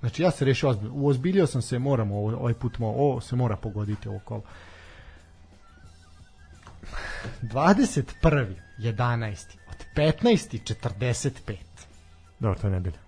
[0.00, 0.94] Znači ja se rešio ozbiljno.
[0.94, 4.42] Uozbiljio sam se, moramo ovaj put mo, ovo se mora pogoditi ovo kolo.
[7.42, 8.54] 21.
[8.78, 9.56] 11.
[9.68, 11.56] od 15.45.
[12.38, 12.98] dobro, to je nedelja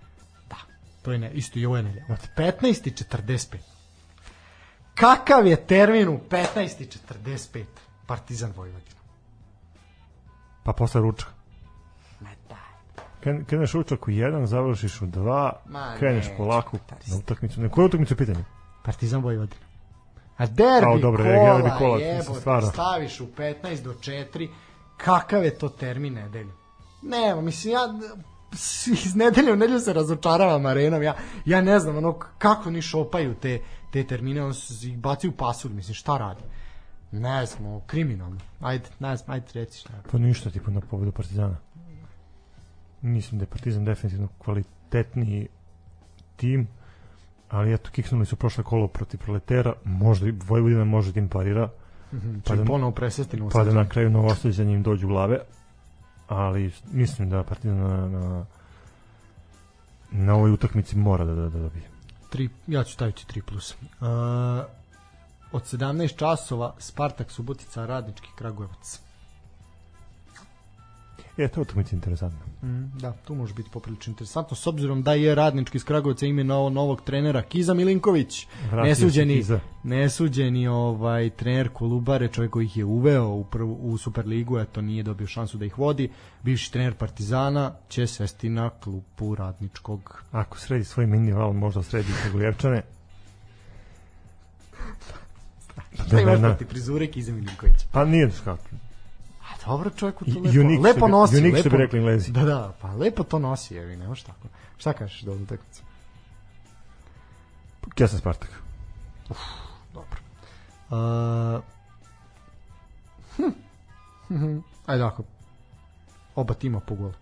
[0.48, 0.56] Da,
[1.02, 2.04] to je ne, isto i ovo je nedelja.
[2.08, 3.56] Od 15.45.
[4.94, 7.64] Kakav je termin u 15.45?
[8.06, 9.00] Partizan Vojvodina.
[10.64, 11.30] Pa posle ručka.
[12.20, 13.04] Ma daj.
[13.20, 17.60] Kren, kreneš ručak u jedan, završiš u dva, Ma kreneš neću, polako na utakmicu.
[17.60, 18.44] Na koju utakmicu je pitanje?
[18.84, 19.69] Partizan Vojvodina.
[20.40, 22.70] A derbi Ao, dobro, kola, derbi kola, jebote, stvarno.
[22.70, 24.48] staviš u 15 do 4,
[24.96, 26.52] kakav je to termin nedelju?
[27.02, 27.80] Nema, mislim, ja
[29.06, 31.14] iz nedelje u nedelju se razočaravam arenom, ja,
[31.44, 33.60] ja ne znam, ono, kako oni šopaju te,
[33.92, 36.42] te termine, on se ih baci u pasulj, mislim, šta radi?
[37.12, 38.40] Ne znam, kriminalno.
[38.60, 39.92] Ajde, ne znam, ajde reci šta.
[40.12, 41.56] Pa ništa, tipa na pobedu Partizana.
[43.02, 45.48] Mislim da je Partizan definitivno kvalitetniji
[46.36, 46.68] tim,
[47.50, 51.68] ali eto, kiksnuli su prošle kolo protiv proletera, možda i Vojvodina može da im parira,
[52.12, 55.10] Mhm, Pa pa da- ponovo presesti na pa da na kraju novostođenje im dođu u
[55.10, 55.38] glave,
[56.28, 58.46] ali mislim da Partizan na, na,
[60.10, 61.82] na ovoj utakmici mora da, da, da dobije.
[62.30, 63.72] Tri, ja ću staviti 3 plus.
[63.72, 63.78] Uh,
[65.52, 69.00] od 17 časova Spartak Subotica Radnički Kragujevac.
[71.36, 72.38] E, to je utakmica interesantna.
[72.62, 76.44] Mm, da, tu može biti poprilično interesantno s obzirom da je Radnički iz Kragujevca ime
[76.44, 78.46] novo, novog trenera Kiza Milinković.
[78.70, 79.60] Vratio nesuđeni, Kiza.
[79.82, 85.02] nesuđeni ovaj trener Kolubare, čovjek koji ih je uveo u, prvu, u Superligu, eto nije
[85.02, 86.10] dobio šansu da ih vodi.
[86.42, 90.24] Bivši trener Partizana će sesti na klupu Radničkog.
[90.32, 92.82] Ako sredi svoj mini val, možda sredi Kragujevčane.
[96.06, 97.86] Šta imaš protiv frizure Kiza Milinkovića?
[97.92, 98.89] Pa nije kao A
[99.66, 101.36] dobro čovjeku to lepo, unique lepo što bi- nosi.
[101.36, 102.32] unique što lepo, bi rekli Englezi.
[102.32, 104.48] Da, da, pa lepo to nosi, evi, ne može tako.
[104.78, 105.82] Šta kažeš do utakmice?
[107.98, 108.50] ja sam Spartak.
[109.94, 110.20] Dobro.
[110.90, 111.62] Uh,
[114.28, 114.58] hm.
[114.86, 115.22] Ajde ako.
[116.34, 117.12] Oba tima po golu.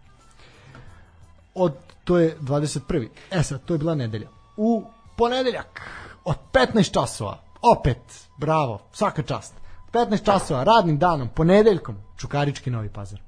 [1.54, 1.74] Od,
[2.04, 3.08] to je 21.
[3.30, 4.28] E sad, to je bila nedelja.
[4.56, 4.84] U
[5.16, 5.80] ponedeljak
[6.24, 7.98] od 15 časova, opet,
[8.36, 9.54] bravo, svaka čast.
[9.92, 13.20] 15 časova, radnim danom, ponedeljkom, Čukarički Novi Pazar.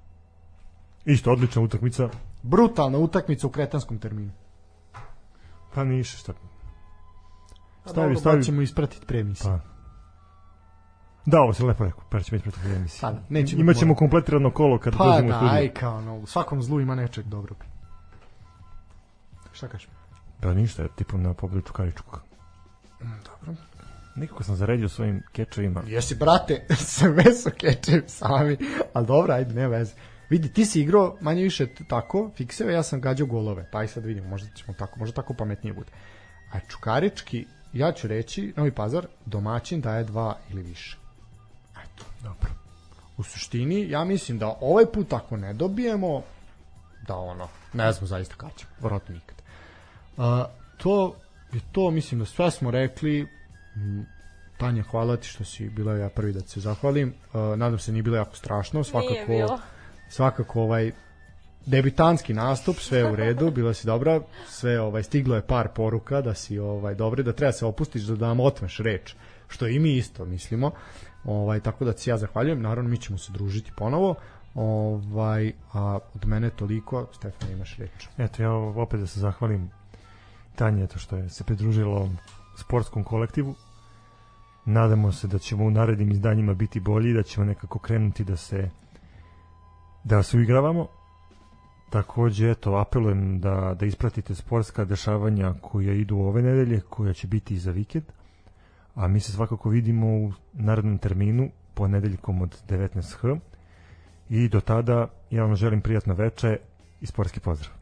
[1.04, 2.08] Isto odlična utakmica.
[2.42, 4.30] Brutalna utakmica u kretanskom terminu.
[5.74, 6.32] Pa ništa šta.
[6.32, 8.36] Stavi, Stavi, stavi.
[8.36, 9.44] bar ćemo ispratiti premisi.
[9.44, 9.58] Pa.
[11.26, 13.00] Da, ovo se lepo rekao, pa ćemo biti protiv emisije.
[13.00, 15.54] Pa da, nećemo Imaćemo kompletirano kolo kad Pa dođemo u da, studiju.
[15.54, 17.56] aj kao ono, u svakom zlu ima nečeg dobrog.
[19.52, 19.88] Šta kažeš?
[20.40, 22.20] Pa ništa, tipu na pobedu Čukaričkog.
[23.00, 23.54] Dobro.
[24.14, 25.82] Nekako sam zaredio svojim kečevima.
[25.86, 26.66] Jesi, brate,
[26.96, 28.56] sve su kečevi sami,
[28.92, 29.94] ali dobro, ajde, ne veze.
[30.30, 34.04] Vidi, ti si igrao manje više tako, fikseve, ja sam gađao golove, pa aj sad
[34.04, 35.90] vidimo, možda ćemo tako, možda tako pametnije bude.
[36.52, 40.96] A Čukarički, ja ću reći, Novi Pazar, domaćin daje dva ili više.
[41.72, 42.50] Eto, dobro.
[43.16, 46.22] U suštini, ja mislim da ovaj put ako ne dobijemo,
[47.06, 49.42] da ono, ne znam zaista kada ćemo, vrlo nikad.
[50.16, 50.46] A,
[50.76, 51.16] to
[51.52, 53.28] je to, mislim da sve smo rekli,
[54.58, 57.08] Tanja, hvala ti što si bila ja prvi da se zahvalim.
[57.08, 58.84] Uh, nadam se nije bilo jako strašno.
[58.84, 59.58] Svakako, Nije bilo.
[60.08, 60.92] svakako ovaj
[61.66, 66.20] debitanski nastup, sve je u redu, bila si dobra, sve ovaj stiglo je par poruka
[66.20, 69.14] da si ovaj dobri, da treba se opustiš da, nam otmeš reč,
[69.48, 70.70] što i mi isto mislimo.
[71.24, 74.14] Ovaj tako da ti ja zahvaljujem, naravno mi ćemo se družiti ponovo.
[74.54, 78.08] Ovaj a od mene toliko, Stefan imaš reč.
[78.18, 79.70] Eto, ja opet da se zahvalim
[80.54, 82.18] Tanji, eto što je se pridružila ovom
[82.60, 83.54] sportskom kolektivu.
[84.64, 88.70] Nadamo se da ćemo u narednim izdanjima biti bolji, da ćemo nekako krenuti da se
[90.04, 90.86] da se uigravamo.
[91.90, 97.54] Takođe, eto, apelujem da, da ispratite sportska dešavanja koja idu ove nedelje, koja će biti
[97.54, 98.04] i za vikend.
[98.94, 103.38] A mi se svakako vidimo u narednom terminu, ponedeljkom od 19h.
[104.28, 106.56] I do tada ja vam želim prijatno veče
[107.00, 107.79] i sportski pozdrav.